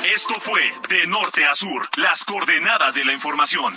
Esto 0.04 0.40
fue 0.40 0.72
De 0.88 1.06
Norte 1.08 1.46
a 1.46 1.54
Sur, 1.54 1.88
las 1.96 2.24
coordenadas 2.24 2.94
de 2.94 3.04
la 3.04 3.12
información 3.12 3.76